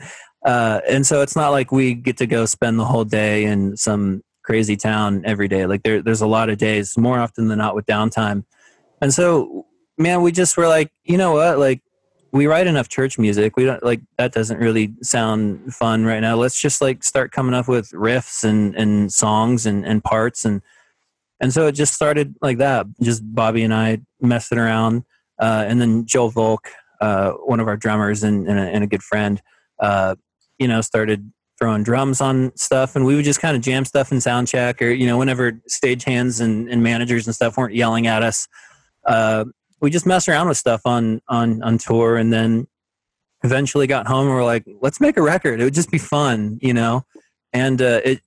Uh, 0.45 0.81
and 0.88 1.07
so 1.07 1.21
it's 1.21 1.36
not 1.36 1.49
like 1.49 1.71
we 1.71 1.93
get 1.93 2.17
to 2.17 2.27
go 2.27 2.45
spend 2.45 2.79
the 2.79 2.86
whole 2.86 3.05
day 3.05 3.45
in 3.45 3.77
some 3.77 4.21
crazy 4.43 4.75
town 4.75 5.23
every 5.25 5.47
day. 5.47 5.65
Like 5.65 5.84
there, 5.84 6.01
there's 6.01 6.21
a 6.21 6.27
lot 6.27 6.49
of 6.49 6.57
days, 6.57 6.97
more 6.97 7.19
often 7.19 7.47
than 7.47 7.59
not, 7.59 7.75
with 7.75 7.86
downtime. 7.86 8.43
And 9.01 9.13
so, 9.13 9.65
man, 9.97 10.21
we 10.21 10.31
just 10.31 10.57
were 10.57 10.67
like, 10.67 10.91
you 11.03 11.17
know 11.17 11.34
what? 11.34 11.59
Like, 11.59 11.81
we 12.34 12.47
write 12.47 12.65
enough 12.65 12.89
church 12.89 13.19
music. 13.19 13.55
We 13.55 13.65
don't 13.65 13.84
like 13.84 14.01
that 14.17 14.34
doesn't 14.34 14.57
really 14.57 14.95
sound 15.03 15.73
fun 15.73 16.03
right 16.03 16.19
now. 16.19 16.36
Let's 16.36 16.59
just 16.59 16.81
like 16.81 17.03
start 17.03 17.31
coming 17.31 17.53
up 17.53 17.67
with 17.67 17.91
riffs 17.91 18.43
and 18.43 18.75
and 18.75 19.13
songs 19.13 19.67
and 19.67 19.86
and 19.86 20.03
parts 20.03 20.43
and 20.43 20.63
and 21.43 21.53
so 21.53 21.67
it 21.67 21.73
just 21.73 21.93
started 21.93 22.35
like 22.41 22.59
that. 22.59 22.85
Just 23.01 23.21
Bobby 23.35 23.63
and 23.63 23.73
I 23.73 23.99
messing 24.21 24.57
around, 24.57 25.03
uh, 25.39 25.65
and 25.67 25.81
then 25.81 26.05
Joe 26.05 26.29
Volk, 26.29 26.69
uh, 27.01 27.31
one 27.31 27.59
of 27.59 27.67
our 27.67 27.75
drummers 27.75 28.23
and 28.23 28.47
and 28.47 28.57
a, 28.57 28.63
and 28.63 28.81
a 28.81 28.87
good 28.87 29.03
friend, 29.03 29.41
uh, 29.79 30.15
you 30.57 30.69
know, 30.69 30.79
started 30.79 31.33
throwing 31.59 31.83
drums 31.83 32.21
on 32.21 32.55
stuff 32.55 32.95
and 32.95 33.05
we 33.05 33.15
would 33.15 33.25
just 33.25 33.41
kind 33.41 33.55
of 33.57 33.61
jam 33.61 33.83
stuff 33.85 34.11
in 34.11 34.19
sound 34.19 34.47
check 34.47 34.81
or 34.81 34.89
you 34.89 35.05
know 35.05 35.17
whenever 35.17 35.51
stagehands 35.69 36.41
and, 36.41 36.67
and 36.67 36.81
managers 36.81 37.27
and 37.27 37.35
stuff 37.35 37.57
weren't 37.57 37.75
yelling 37.75 38.07
at 38.07 38.23
us 38.23 38.47
uh, 39.05 39.45
we 39.79 39.91
just 39.91 40.05
messed 40.05 40.27
around 40.27 40.47
with 40.47 40.57
stuff 40.57 40.81
on 40.83 41.21
on 41.27 41.61
on 41.61 41.77
tour 41.77 42.17
and 42.17 42.33
then 42.33 42.65
eventually 43.43 43.85
got 43.85 44.07
home 44.07 44.25
and 44.25 44.35
we're 44.35 44.43
like 44.43 44.65
let's 44.81 44.99
make 44.99 45.15
a 45.15 45.21
record 45.21 45.61
it 45.61 45.63
would 45.63 45.75
just 45.75 45.91
be 45.91 45.99
fun 45.99 46.57
you 46.59 46.73
know 46.73 47.05
and 47.53 47.81
uh, 47.81 48.01
it 48.03 48.21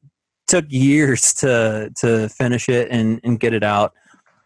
took 0.46 0.64
years 0.68 1.34
to 1.34 1.92
to 1.96 2.28
finish 2.28 2.68
it 2.68 2.88
and 2.90 3.20
and 3.24 3.40
get 3.40 3.52
it 3.52 3.62
out 3.62 3.92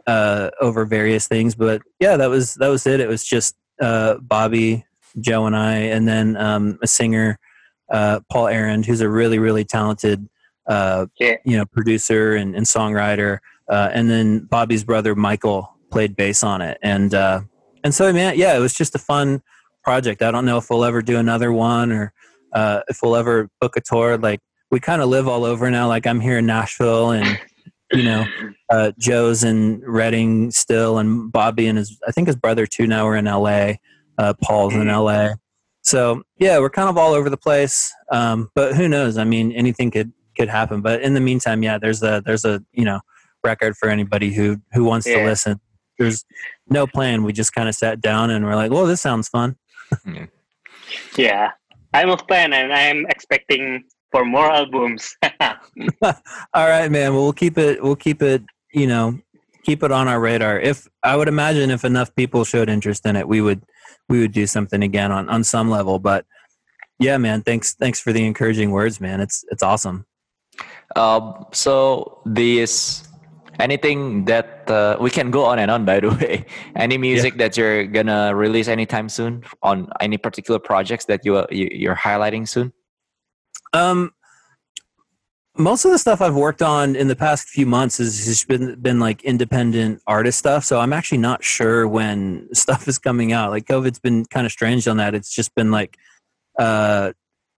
uh, 0.07 0.51
over 0.61 0.85
various 0.85 1.29
things 1.29 1.55
but 1.55 1.83
yeah 2.01 2.17
that 2.17 2.29
was 2.29 2.55
that 2.55 2.69
was 2.69 2.87
it 2.87 3.01
it 3.01 3.09
was 3.09 3.25
just 3.25 3.57
uh, 3.81 4.15
bobby 4.17 4.85
joe 5.21 5.47
and 5.47 5.57
i 5.57 5.75
and 5.75 6.09
then 6.09 6.37
um, 6.37 6.79
a 6.83 6.87
singer 6.87 7.39
uh, 7.91 8.21
paul 8.31 8.47
Arend, 8.47 8.87
who's 8.87 9.01
a 9.01 9.09
really 9.09 9.39
really 9.39 9.65
talented 9.65 10.29
uh, 10.67 11.07
yeah. 11.19 11.37
you 11.45 11.57
know 11.57 11.67
producer 11.67 12.35
and, 12.35 12.55
and 12.55 12.67
songwriter 12.67 13.39
uh, 13.69 13.91
and 13.93 14.11
then 14.11 14.41
bobby's 14.41 14.85
brother 14.85 15.15
michael 15.15 15.75
played 15.91 16.17
bass 16.17 16.43
on 16.43 16.63
it, 16.63 16.79
and 16.83 17.15
uh, 17.15 17.41
and 17.85 17.95
so 17.95 18.13
man, 18.13 18.35
yeah, 18.37 18.57
it 18.57 18.61
was 18.61 18.73
just 18.73 18.95
a 18.95 18.99
fun 18.99 19.43
project. 19.83 20.23
I 20.23 20.31
don't 20.31 20.45
know 20.45 20.59
if 20.59 20.71
we'll 20.71 20.85
ever 20.85 21.03
do 21.03 21.19
another 21.19 21.53
one 21.53 21.93
or 21.93 22.13
uh, 22.53 22.83
if 22.89 23.01
we'll 23.03 23.17
ever 23.17 23.51
book 23.61 23.77
a 23.77 23.81
tour. 23.81 24.17
Like 24.17 24.41
we 24.71 24.81
kind 24.81 25.03
of 25.03 25.09
live 25.09 25.29
all 25.29 25.45
over 25.45 25.71
now. 25.71 25.89
Like 25.89 26.07
I'm 26.07 26.21
here 26.21 26.39
in 26.39 26.47
Nashville, 26.47 27.11
and 27.11 27.39
you 27.93 28.03
know, 28.03 28.25
uh, 28.71 28.93
Joe's 28.99 29.45
in 29.45 29.83
Redding 29.85 30.51
still, 30.51 30.99
and 30.99 31.31
Bobby 31.31 31.67
and 31.67 31.79
his 31.79 31.99
I 32.07 32.13
think 32.13 32.27
his 32.27 32.37
brother 32.37 32.67
too 32.67 32.87
now 32.87 33.07
are 33.07 33.17
in 33.17 33.27
L.A. 33.27 33.81
Uh, 34.19 34.35
Paul's 34.43 34.75
in 34.75 34.89
L.A. 34.89 35.37
So 35.83 36.23
yeah, 36.39 36.59
we're 36.59 36.71
kind 36.71 36.89
of 36.89 36.99
all 36.99 37.13
over 37.13 37.31
the 37.31 37.37
place. 37.37 37.93
Um, 38.11 38.51
but 38.55 38.75
who 38.75 38.89
knows? 38.89 39.19
I 39.19 39.25
mean, 39.25 39.53
anything 39.53 39.91
could 39.91 40.13
could 40.37 40.49
happen. 40.49 40.81
But 40.81 41.03
in 41.03 41.15
the 41.15 41.21
meantime, 41.21 41.63
yeah, 41.63 41.79
there's 41.79 42.03
a 42.03 42.23
there's 42.25 42.45
a 42.45 42.63
you 42.73 42.85
know 42.85 43.01
record 43.43 43.77
for 43.77 43.89
anybody 43.89 44.33
who 44.33 44.61
who 44.73 44.85
wants 44.85 45.07
yeah. 45.07 45.19
to 45.19 45.25
listen 45.25 45.61
there's 46.01 46.25
no 46.69 46.87
plan. 46.87 47.23
We 47.23 47.33
just 47.33 47.53
kind 47.53 47.69
of 47.69 47.75
sat 47.77 48.01
down 48.01 48.31
and 48.31 48.45
we're 48.45 48.57
like, 48.57 48.73
"Well, 48.73 48.87
this 48.87 49.03
sounds 49.03 49.29
fun." 49.29 49.57
yeah, 51.17 51.51
I'm 51.93 52.11
a 52.11 52.17
fan, 52.17 52.53
and 52.53 52.73
I'm 52.73 53.07
expecting 53.07 53.85
for 54.11 54.25
more 54.25 54.51
albums. 54.51 55.17
All 56.03 56.13
right, 56.55 56.91
man. 56.91 57.15
Well, 57.15 57.23
we'll 57.23 57.33
keep 57.33 57.59
it. 57.59 57.83
We'll 57.83 57.97
keep 57.97 58.23
it. 58.23 58.43
You 58.73 58.87
know, 58.87 59.19
keep 59.65 59.83
it 59.83 59.93
on 59.93 60.09
our 60.09 60.21
radar. 60.21 60.59
If 60.59 60.89
I 61.03 61.17
would 61.17 61.29
imagine, 61.29 61.71
if 61.71 61.85
enough 61.85 62.15
people 62.15 62.45
showed 62.45 62.69
interest 62.69 63.07
in 63.07 63.17
it, 63.17 63.27
we 63.27 63.41
would 63.41 63.63
we 64.09 64.21
would 64.21 64.33
do 64.33 64.47
something 64.47 64.83
again 64.83 65.13
on 65.13 65.29
on 65.29 65.45
some 65.45 65.71
level. 65.71 65.99
But 65.99 66.27
yeah, 66.99 67.17
man. 67.19 67.43
Thanks. 67.43 67.75
Thanks 67.75 68.01
for 68.01 68.13
the 68.13 68.25
encouraging 68.25 68.71
words, 68.71 69.01
man. 69.01 69.21
It's 69.21 69.45
it's 69.51 69.63
awesome. 69.63 70.07
Um. 70.97 71.47
So 71.53 72.21
this 72.27 73.07
anything 73.59 74.25
that 74.25 74.71
uh, 74.71 74.97
we 75.01 75.11
can 75.11 75.31
go 75.31 75.45
on 75.45 75.59
and 75.59 75.71
on 75.71 75.85
by 75.85 76.01
the 76.01 76.09
way 76.21 76.47
any 76.77 76.97
music 76.97 77.35
yeah. 77.35 77.39
that 77.39 77.57
you're 77.57 77.85
gonna 77.85 78.35
release 78.35 78.69
anytime 78.69 79.09
soon 79.09 79.45
on 79.63 79.87
any 80.01 80.17
particular 80.17 80.59
projects 80.59 81.05
that 81.05 81.25
you, 81.25 81.45
you 81.51 81.69
you're 81.71 81.97
highlighting 81.97 82.49
soon 82.49 82.73
um 83.73 84.13
most 85.57 85.85
of 85.85 85.91
the 85.91 85.99
stuff 85.99 86.21
I've 86.21 86.35
worked 86.35 86.63
on 86.63 86.97
in 86.97 87.09
the 87.09 87.17
past 87.17 87.49
few 87.49 87.67
months 87.67 87.99
has 87.99 88.25
just 88.25 88.49
been 88.49 88.81
been 88.81 88.99
like 88.99 89.23
independent 89.23 90.01
artist 90.07 90.39
stuff. 90.39 90.65
So 90.65 90.81
I'm 90.81 90.93
actually 90.93 91.19
not 91.19 91.45
sure 91.45 91.87
when 91.87 92.49
stuff 92.55 92.89
is 92.89 92.99
coming 92.99 93.33
out. 93.33 93.51
Like 93.51 93.67
COVID's 93.67 93.99
been 93.99 94.25
kind 94.27 94.47
of 94.47 94.53
strange 94.53 94.89
on 94.89 94.97
that. 94.97 95.15
It's 95.15 95.35
just 95.35 95.55
been 95.55 95.71
like, 95.71 95.97
uh, 96.59 97.13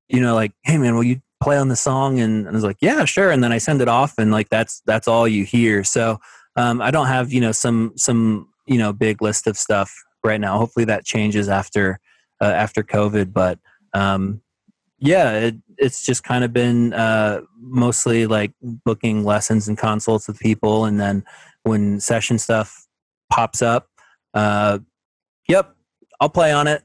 you 0.08 0.20
know, 0.20 0.34
like, 0.34 0.52
hey 0.64 0.78
man, 0.78 0.94
will 0.94 1.04
you 1.04 1.20
play 1.42 1.56
on 1.56 1.68
the 1.68 1.76
song? 1.76 2.20
And, 2.20 2.46
and 2.46 2.48
I 2.48 2.52
was 2.52 2.64
like, 2.64 2.78
yeah, 2.80 3.04
sure. 3.04 3.30
And 3.30 3.42
then 3.42 3.52
I 3.52 3.58
send 3.58 3.80
it 3.80 3.88
off, 3.88 4.14
and 4.18 4.32
like 4.32 4.48
that's 4.48 4.82
that's 4.86 5.08
all 5.08 5.28
you 5.28 5.44
hear. 5.44 5.84
So 5.84 6.18
um, 6.56 6.80
I 6.82 6.90
don't 6.90 7.06
have 7.06 7.32
you 7.32 7.40
know 7.40 7.52
some 7.52 7.92
some 7.96 8.48
you 8.66 8.78
know 8.78 8.92
big 8.92 9.22
list 9.22 9.46
of 9.46 9.56
stuff 9.56 9.92
right 10.24 10.40
now. 10.40 10.58
Hopefully 10.58 10.84
that 10.86 11.04
changes 11.04 11.48
after 11.48 12.00
uh, 12.40 12.46
after 12.46 12.82
COVID, 12.82 13.32
but 13.32 13.58
um, 13.94 14.42
yeah, 15.02 15.32
it, 15.32 15.56
it's 15.78 16.06
just 16.06 16.22
kind 16.22 16.44
of 16.44 16.52
been 16.52 16.92
uh, 16.92 17.40
mostly 17.58 18.26
like 18.28 18.52
booking 18.62 19.24
lessons 19.24 19.66
and 19.66 19.76
consults 19.76 20.28
with 20.28 20.38
people, 20.38 20.84
and 20.84 21.00
then 21.00 21.24
when 21.64 21.98
session 21.98 22.38
stuff 22.38 22.86
pops 23.28 23.62
up, 23.62 23.88
uh, 24.32 24.78
yep, 25.48 25.74
I'll 26.20 26.28
play 26.28 26.52
on 26.52 26.68
it 26.68 26.84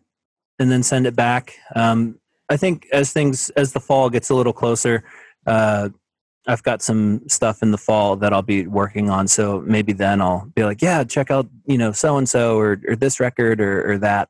and 0.57 0.71
then 0.71 0.81
send 0.81 1.05
it 1.05 1.15
back. 1.15 1.57
Um, 1.75 2.19
I 2.49 2.57
think 2.57 2.87
as 2.91 3.13
things 3.13 3.51
as 3.51 3.73
the 3.73 3.79
fall 3.79 4.09
gets 4.09 4.31
a 4.31 4.35
little 4.35 4.53
closer, 4.53 5.03
uh, 5.45 5.89
I've 6.47 6.63
got 6.63 6.81
some 6.81 7.21
stuff 7.27 7.61
in 7.61 7.69
the 7.69 7.77
fall 7.77 8.15
that 8.15 8.33
I'll 8.33 8.41
be 8.41 8.65
working 8.65 9.11
on. 9.11 9.27
So 9.27 9.61
maybe 9.63 9.93
then 9.93 10.21
I'll 10.21 10.49
be 10.55 10.63
like, 10.63 10.81
yeah, 10.81 11.03
check 11.03 11.29
out 11.29 11.47
you 11.67 11.77
know 11.77 11.91
so 11.91 12.17
and 12.17 12.27
so 12.27 12.57
or 12.57 12.77
this 12.77 13.19
record 13.19 13.61
or 13.61 13.91
or 13.91 13.97
that. 13.99 14.29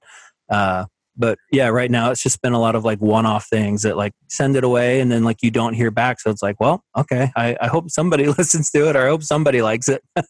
Uh, 0.49 0.87
but 1.17 1.37
yeah 1.51 1.67
right 1.67 1.91
now 1.91 2.11
it's 2.11 2.21
just 2.21 2.41
been 2.41 2.53
a 2.53 2.59
lot 2.59 2.75
of 2.75 2.85
like 2.85 2.99
one-off 2.99 3.47
things 3.47 3.81
that 3.81 3.97
like 3.97 4.13
send 4.29 4.55
it 4.55 4.63
away 4.63 4.99
and 4.99 5.11
then 5.11 5.23
like 5.23 5.41
you 5.41 5.51
don't 5.51 5.73
hear 5.73 5.91
back. 5.91 6.19
So 6.19 6.29
it's 6.29 6.41
like 6.41 6.59
well 6.59 6.83
okay 6.97 7.31
i, 7.35 7.55
I 7.59 7.67
hope 7.67 7.89
somebody 7.89 8.27
listens 8.39 8.69
to 8.71 8.89
it 8.89 8.95
or 8.95 9.05
i 9.05 9.09
hope 9.09 9.23
somebody 9.23 9.61
likes 9.61 9.89
it. 9.89 10.03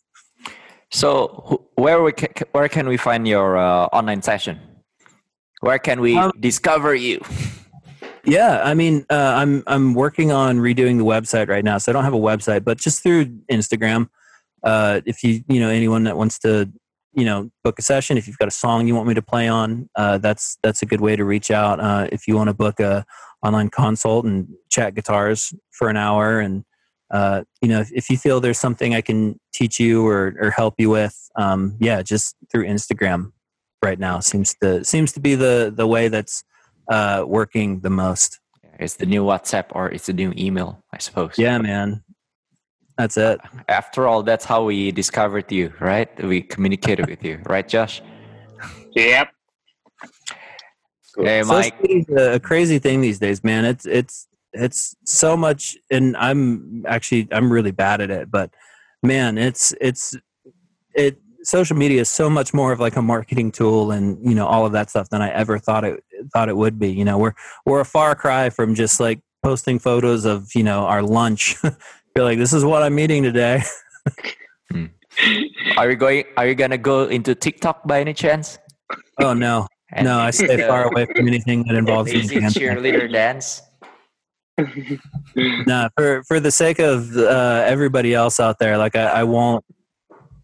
So 0.90 1.68
where 1.76 2.02
we 2.02 2.14
can, 2.14 2.30
where 2.54 2.70
can 2.70 2.88
we 2.88 2.96
find 2.96 3.28
your 3.28 3.58
uh, 3.58 3.88
online 3.88 4.22
session? 4.22 4.58
Where 5.60 5.80
can 5.80 6.00
we 6.00 6.16
um, 6.16 6.32
discover 6.40 6.96
you? 6.96 7.20
Yeah 8.24 8.62
i 8.64 8.74
mean 8.74 9.06
uh, 9.10 9.34
i'm 9.38 9.64
i'm 9.68 9.94
working 9.94 10.34
on 10.34 10.60
redoing 10.60 10.98
the 10.98 11.06
website 11.06 11.48
right 11.48 11.64
now 11.64 11.78
so 11.78 11.92
i 11.92 11.94
don't 11.94 12.04
have 12.04 12.14
a 12.14 12.20
website 12.20 12.66
but 12.66 12.78
just 12.78 13.02
through 13.02 13.26
instagram 13.50 14.10
uh, 14.64 15.00
if 15.06 15.24
you 15.24 15.44
you 15.48 15.62
know 15.62 15.70
anyone 15.70 16.04
that 16.04 16.18
wants 16.18 16.38
to 16.40 16.70
you 17.18 17.26
know 17.26 17.50
book 17.64 17.78
a 17.80 17.82
session. 17.82 18.18
If 18.18 18.28
you've 18.28 18.38
got 18.38 18.48
a 18.48 18.52
song 18.52 18.88
you 18.88 18.96
want 18.96 19.08
me 19.08 19.16
to 19.16 19.22
play 19.22 19.50
on 19.50 19.90
uh, 19.96 20.20
that's 20.20 20.58
that's 20.64 20.82
a 20.82 20.86
good 20.86 21.02
way 21.02 21.18
to 21.18 21.26
reach 21.26 21.52
out. 21.52 21.80
Uh, 21.82 22.08
if 22.12 22.28
you 22.28 22.36
want 22.38 22.48
to 22.48 22.54
book 22.54 22.80
a 22.80 23.06
online 23.44 23.70
consult 23.70 24.26
and 24.26 24.48
chat 24.70 24.96
guitars 24.96 25.54
for 25.72 25.90
an 25.90 25.98
hour 25.98 26.40
and 26.40 26.64
uh, 27.12 27.44
you 27.62 27.68
know 27.68 27.80
if, 27.82 27.92
if, 27.92 28.10
you 28.10 28.18
feel 28.18 28.40
there's 28.42 28.60
something 28.60 28.94
i 28.94 29.00
can 29.00 29.40
teach 29.54 29.80
you 29.80 30.06
or, 30.06 30.36
or 30.42 30.52
help 30.52 30.74
you 30.78 30.90
with 30.90 31.16
um, 31.38 31.78
yeah 31.80 32.02
just 32.02 32.36
through 32.52 32.66
instagram 32.66 33.32
right 33.82 34.00
now 34.00 34.20
seems 34.20 34.56
to 34.62 34.84
seems 34.84 35.12
to 35.14 35.20
be 35.20 35.36
the 35.36 35.72
the 35.76 35.88
way 35.88 36.08
that's 36.08 36.44
uh, 36.90 37.24
working 37.28 37.82
the 37.82 37.90
most. 37.90 38.40
It's 38.80 38.96
the 38.96 39.06
new 39.06 39.24
whatsapp 39.24 39.66
or 39.72 39.90
it's 39.90 40.06
the 40.06 40.14
new 40.14 40.34
email 40.38 40.84
i 40.94 40.98
suppose. 40.98 41.34
Yeah 41.38 41.58
man 41.58 42.04
that's 42.98 43.18
uh, 43.18 43.38
it. 43.40 43.64
After 43.68 44.08
all, 44.08 44.24
that's 44.24 44.46
how 44.46 44.64
we 44.64 44.92
discovered 44.92 45.52
you, 45.52 45.74
right? 45.80 46.10
We 46.24 46.42
communicated 46.42 47.08
with 47.08 47.24
you, 47.24 47.40
right, 47.46 47.68
Josh? 47.68 48.02
Yep. 48.96 49.30
Cool. 51.16 51.26
Hey, 51.26 51.44
Mike. 51.44 51.76
a 52.10 52.36
uh, 52.36 52.40
crazy 52.40 52.80
thing 52.80 53.02
these 53.02 53.20
days, 53.20 53.44
man. 53.44 53.66
It's 53.66 53.86
it's 53.86 54.28
it's 54.54 54.96
so 55.06 55.38
much, 55.38 55.76
and 55.92 56.18
I'm 56.18 56.84
actually 56.88 57.28
I'm 57.32 57.52
really 57.52 57.72
bad 57.72 58.02
at 58.02 58.10
it, 58.10 58.32
but 58.32 58.52
man, 59.04 59.38
it's 59.38 59.74
it's 59.80 60.16
it. 60.94 61.20
Social 61.44 61.78
media 61.78 62.02
is 62.02 62.10
so 62.10 62.30
much 62.30 62.54
more 62.54 62.74
of 62.74 62.80
like 62.80 62.98
a 62.98 63.02
marketing 63.02 63.52
tool, 63.52 63.92
and 63.92 64.18
you 64.28 64.36
know 64.36 64.46
all 64.46 64.66
of 64.66 64.74
that 64.74 64.90
stuff 64.90 65.10
than 65.10 65.22
I 65.22 65.30
ever 65.32 65.60
thought 65.60 65.84
it 65.86 66.04
thought 66.34 66.50
it 66.50 66.58
would 66.58 66.78
be. 66.78 66.92
You 66.92 67.06
know, 67.06 67.18
we're 67.18 67.34
we're 67.66 67.80
a 67.80 67.86
far 67.86 68.16
cry 68.16 68.50
from 68.50 68.76
just 68.76 69.00
like 69.00 69.20
posting 69.44 69.80
photos 69.80 70.26
of 70.26 70.54
you 70.56 70.64
know 70.64 70.86
our 70.86 71.02
lunch 71.02 71.56
Like, 72.24 72.38
this 72.38 72.54
is 72.54 72.64
what 72.66 72.84
I'm 72.84 72.98
eating 73.00 73.24
today. 73.24 73.64
hmm. 74.72 74.86
Are 75.78 75.90
you 75.90 75.96
going? 75.96 76.26
Are 76.38 76.48
you 76.48 76.56
gonna 76.56 76.78
go 76.78 77.06
into 77.06 77.36
TikTok 77.36 77.88
by 77.88 78.02
any 78.02 78.14
chance? 78.14 78.58
Oh 79.20 79.34
no, 79.34 79.68
and 79.94 80.06
no! 80.06 80.20
I 80.20 80.32
stay 80.32 80.58
far 80.68 80.86
away 80.86 81.06
from 81.06 81.28
anything 81.28 81.64
that 81.68 81.76
involves 81.76 82.14
easy 82.14 82.38
cheerleader 82.38 83.12
dance. 83.12 83.62
no, 85.36 85.90
for 85.96 86.24
for 86.24 86.40
the 86.40 86.52
sake 86.52 86.80
of 86.80 87.16
uh, 87.16 87.64
everybody 87.66 88.14
else 88.14 88.40
out 88.40 88.60
there, 88.60 88.78
like 88.78 88.96
I, 88.96 89.06
I 89.06 89.24
won't. 89.24 89.64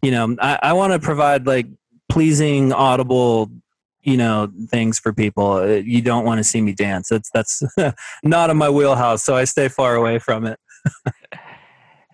You 0.02 0.12
know, 0.12 0.36
I, 0.42 0.60
I 0.62 0.74
want 0.74 0.94
to 0.94 1.00
provide 1.00 1.48
like 1.48 1.68
pleasing, 2.10 2.74
audible 2.74 3.50
you 4.04 4.18
know 4.18 4.52
things 4.70 5.00
for 5.00 5.14
people 5.14 5.54
uh, 5.54 5.66
you 5.66 6.02
don't 6.02 6.26
want 6.26 6.38
to 6.38 6.44
see 6.44 6.62
me 6.62 6.74
dance 6.74 7.08
that's 7.08 7.30
that's 7.34 7.64
not 8.24 8.50
in 8.50 8.58
my 8.58 8.70
wheelhouse 8.70 9.24
so 9.24 9.34
i 9.34 9.46
stay 9.46 9.70
far 9.70 9.96
away 9.96 10.20
from 10.20 10.46
it 10.46 10.60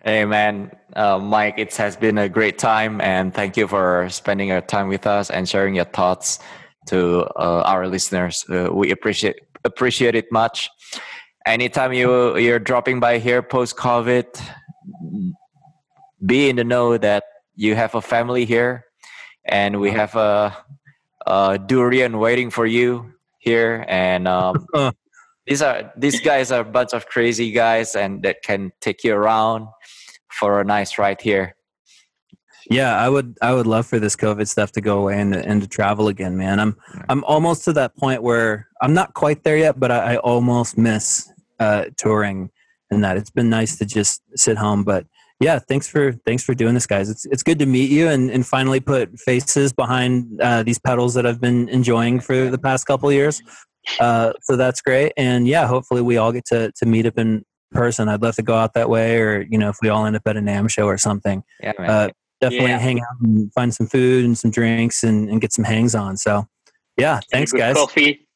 Hey 0.05 0.23
man, 0.23 0.71
uh, 0.95 1.19
Mike, 1.19 1.55
it 1.57 1.75
has 1.75 1.97
been 1.97 2.17
a 2.17 2.29
great 2.29 2.57
time, 2.57 3.01
and 3.01 3.33
thank 3.33 3.57
you 3.57 3.67
for 3.67 4.07
spending 4.09 4.47
your 4.47 4.61
time 4.61 4.87
with 4.87 5.05
us 5.05 5.29
and 5.29 5.47
sharing 5.47 5.75
your 5.75 5.91
thoughts 5.91 6.39
to 6.87 7.25
uh, 7.35 7.63
our 7.65 7.85
listeners. 7.85 8.45
Uh, 8.49 8.69
we 8.71 8.91
appreciate 8.91 9.35
appreciate 9.65 10.15
it 10.15 10.31
much. 10.31 10.69
Anytime 11.45 11.91
you 11.91 12.37
you're 12.37 12.59
dropping 12.59 13.01
by 13.01 13.19
here 13.19 13.43
post 13.43 13.75
COVID, 13.75 14.23
be 16.25 16.49
in 16.49 16.55
the 16.55 16.63
know 16.63 16.97
that 16.97 17.25
you 17.55 17.75
have 17.75 17.93
a 17.93 18.01
family 18.01 18.45
here, 18.45 18.85
and 19.43 19.81
we 19.81 19.91
have 19.91 20.15
a, 20.15 20.55
a 21.27 21.59
durian 21.59 22.19
waiting 22.19 22.49
for 22.49 22.65
you 22.65 23.11
here, 23.39 23.83
and 23.89 24.29
um, 24.29 24.65
these 25.49 25.63
are 25.63 25.91
these 25.97 26.21
guys 26.21 26.51
are 26.51 26.61
a 26.61 26.71
bunch 26.71 26.93
of 26.93 27.07
crazy 27.07 27.51
guys 27.51 27.95
and 27.95 28.21
that 28.21 28.43
can 28.43 28.71
take 28.79 29.03
you 29.03 29.13
around 29.13 29.67
for 30.31 30.61
a 30.61 30.63
nice 30.63 30.97
ride 30.97 31.21
here. 31.21 31.55
Yeah 32.69 32.95
i 32.95 33.09
would 33.09 33.35
i 33.41 33.51
would 33.51 33.65
love 33.65 33.87
for 33.87 33.99
this 33.99 34.15
covid 34.15 34.47
stuff 34.47 34.71
to 34.73 34.81
go 34.81 34.99
away 34.99 35.19
and, 35.19 35.33
and 35.33 35.61
to 35.61 35.67
travel 35.67 36.07
again 36.07 36.37
man. 36.37 36.59
I'm 36.59 36.75
i'm 37.07 37.23
almost 37.23 37.63
to 37.65 37.73
that 37.73 37.95
point 37.95 38.21
where 38.21 38.67
i'm 38.81 38.93
not 38.93 39.15
quite 39.15 39.43
there 39.43 39.57
yet 39.57 39.79
but 39.79 39.89
i, 39.91 40.13
I 40.13 40.17
almost 40.17 40.77
miss 40.77 41.31
uh, 41.59 41.85
touring 41.97 42.51
and 42.91 43.03
that. 43.03 43.17
It's 43.17 43.29
been 43.29 43.49
nice 43.49 43.77
to 43.77 43.85
just 43.85 44.21
sit 44.35 44.57
home 44.57 44.83
but 44.83 45.05
yeah 45.39 45.59
thanks 45.59 45.87
for 45.87 46.13
thanks 46.25 46.43
for 46.43 46.53
doing 46.53 46.73
this 46.73 46.87
guys. 46.87 47.09
It's 47.09 47.25
it's 47.25 47.43
good 47.43 47.59
to 47.59 47.65
meet 47.65 47.89
you 47.89 48.07
and, 48.09 48.29
and 48.29 48.45
finally 48.45 48.79
put 48.79 49.17
faces 49.19 49.73
behind 49.73 50.39
uh, 50.41 50.63
these 50.63 50.79
pedals 50.79 51.13
that 51.13 51.25
i've 51.25 51.41
been 51.41 51.69
enjoying 51.69 52.19
for 52.19 52.49
the 52.49 52.57
past 52.57 52.85
couple 52.85 53.11
years. 53.11 53.41
Uh, 53.99 54.33
so 54.43 54.55
that's 54.55 54.81
great. 54.81 55.13
And 55.17 55.47
yeah, 55.47 55.65
hopefully 55.65 56.01
we 56.01 56.17
all 56.17 56.31
get 56.31 56.45
to, 56.47 56.71
to 56.75 56.85
meet 56.85 57.05
up 57.05 57.17
in 57.17 57.43
person. 57.71 58.09
I'd 58.09 58.21
love 58.21 58.35
to 58.35 58.41
go 58.41 58.55
out 58.55 58.73
that 58.73 58.89
way 58.89 59.17
or, 59.17 59.45
you 59.49 59.57
know, 59.57 59.69
if 59.69 59.77
we 59.81 59.89
all 59.89 60.05
end 60.05 60.15
up 60.15 60.23
at 60.25 60.37
a 60.37 60.39
NAMM 60.39 60.69
show 60.69 60.85
or 60.85 60.97
something. 60.97 61.43
Yeah, 61.61 61.73
uh, 61.77 62.09
definitely 62.41 62.69
yeah. 62.69 62.79
hang 62.79 62.99
out 62.99 63.21
and 63.21 63.53
find 63.53 63.73
some 63.73 63.87
food 63.87 64.25
and 64.25 64.37
some 64.37 64.51
drinks 64.51 65.03
and, 65.03 65.29
and 65.29 65.41
get 65.41 65.53
some 65.53 65.65
hangs 65.65 65.95
on. 65.95 66.17
So 66.17 66.45
yeah, 66.97 67.19
thanks 67.31 67.51
guys. 67.51 67.75
Coffee. 67.75 68.27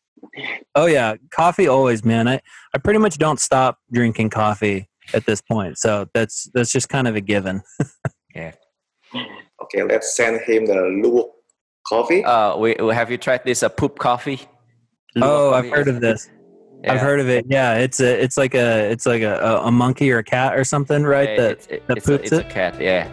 Oh 0.76 0.86
yeah. 0.86 1.16
Coffee 1.32 1.68
always, 1.68 2.04
man. 2.04 2.28
I, 2.28 2.40
I 2.74 2.78
pretty 2.78 3.00
much 3.00 3.18
don't 3.18 3.40
stop 3.40 3.78
drinking 3.92 4.30
coffee 4.30 4.90
at 5.14 5.26
this 5.26 5.42
point. 5.42 5.78
So 5.78 6.08
that's, 6.14 6.50
that's 6.54 6.72
just 6.72 6.90
kind 6.90 7.08
of 7.08 7.16
a 7.16 7.22
given. 7.22 7.62
yeah. 8.36 8.54
Okay. 9.64 9.84
Let's 9.84 10.16
send 10.16 10.42
him 10.42 10.66
the 10.66 10.74
Luwak 10.74 11.30
coffee. 11.88 12.24
Uh, 12.24 12.58
we, 12.58 12.76
have 12.94 13.12
you 13.12 13.18
tried 13.18 13.44
this, 13.44 13.64
a 13.64 13.68
uh, 13.68 13.70
poop 13.70 14.00
coffee? 14.00 14.42
Oh, 15.22 15.54
I've 15.54 15.70
heard 15.70 15.88
of 15.88 16.02
this. 16.02 16.30
Yeah. 16.84 16.94
I've 16.94 17.02
heard 17.02 17.22
of 17.22 17.30
it. 17.30 17.46
Yeah, 17.48 17.76
it's 17.76 18.02
a, 18.02 18.22
it's 18.22 18.38
like 18.38 18.54
a, 18.54 18.92
it's 18.92 19.06
like 19.06 19.22
a, 19.22 19.62
a 19.64 19.72
monkey 19.72 20.12
or 20.12 20.18
a 20.18 20.24
cat 20.24 20.58
or 20.58 20.66
something, 20.66 21.04
right? 21.04 21.30
Yeah, 21.30 21.36
that 21.38 21.52
it's, 21.52 21.68
it, 21.68 21.88
that 21.88 21.98
it's 21.98 22.06
poops 22.06 22.32
a, 22.32 22.40
it's 22.40 22.46
it. 22.46 22.52
a 22.52 22.54
cat. 22.54 22.82
Yeah. 22.82 23.10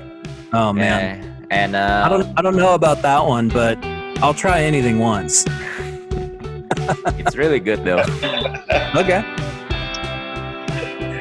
Oh 0.53 0.73
man. 0.73 1.23
Yeah. 1.23 1.47
And 1.51 1.77
uh, 1.77 2.03
I 2.05 2.09
don't, 2.09 2.39
I 2.39 2.43
don't 2.43 2.57
know 2.57 2.75
about 2.75 3.03
that 3.03 3.25
one, 3.25 3.49
but 3.49 3.79
I'll 4.23 4.35
try 4.35 4.63
anything 4.63 4.99
once. 4.99 5.45
it's 7.19 7.37
really 7.37 7.61
good 7.61 7.85
though. 7.85 8.01
okay. 8.97 9.25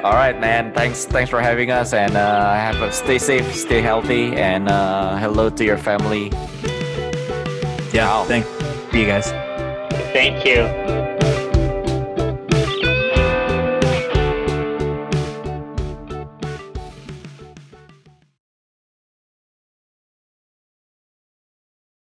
All 0.04 0.14
right, 0.14 0.40
man. 0.40 0.74
Thanks, 0.74 1.06
thanks 1.06 1.30
for 1.30 1.42
having 1.42 1.72
us, 1.72 1.94
and 1.94 2.16
uh, 2.16 2.54
have 2.54 2.82
a, 2.82 2.92
stay 2.92 3.20
safe, 3.20 3.54
stay 3.54 3.82
healthy, 3.82 4.34
and 4.34 4.70
uh, 4.70 5.18
hello 5.18 5.50
to 5.50 5.64
your 5.66 5.78
family. 5.78 6.30
Yeah. 7.92 8.08
Wow. 8.08 8.24
Thank 8.26 8.46
you 8.94 9.06
guys. 9.06 9.30
Thank 10.14 10.46
you. 10.46 10.99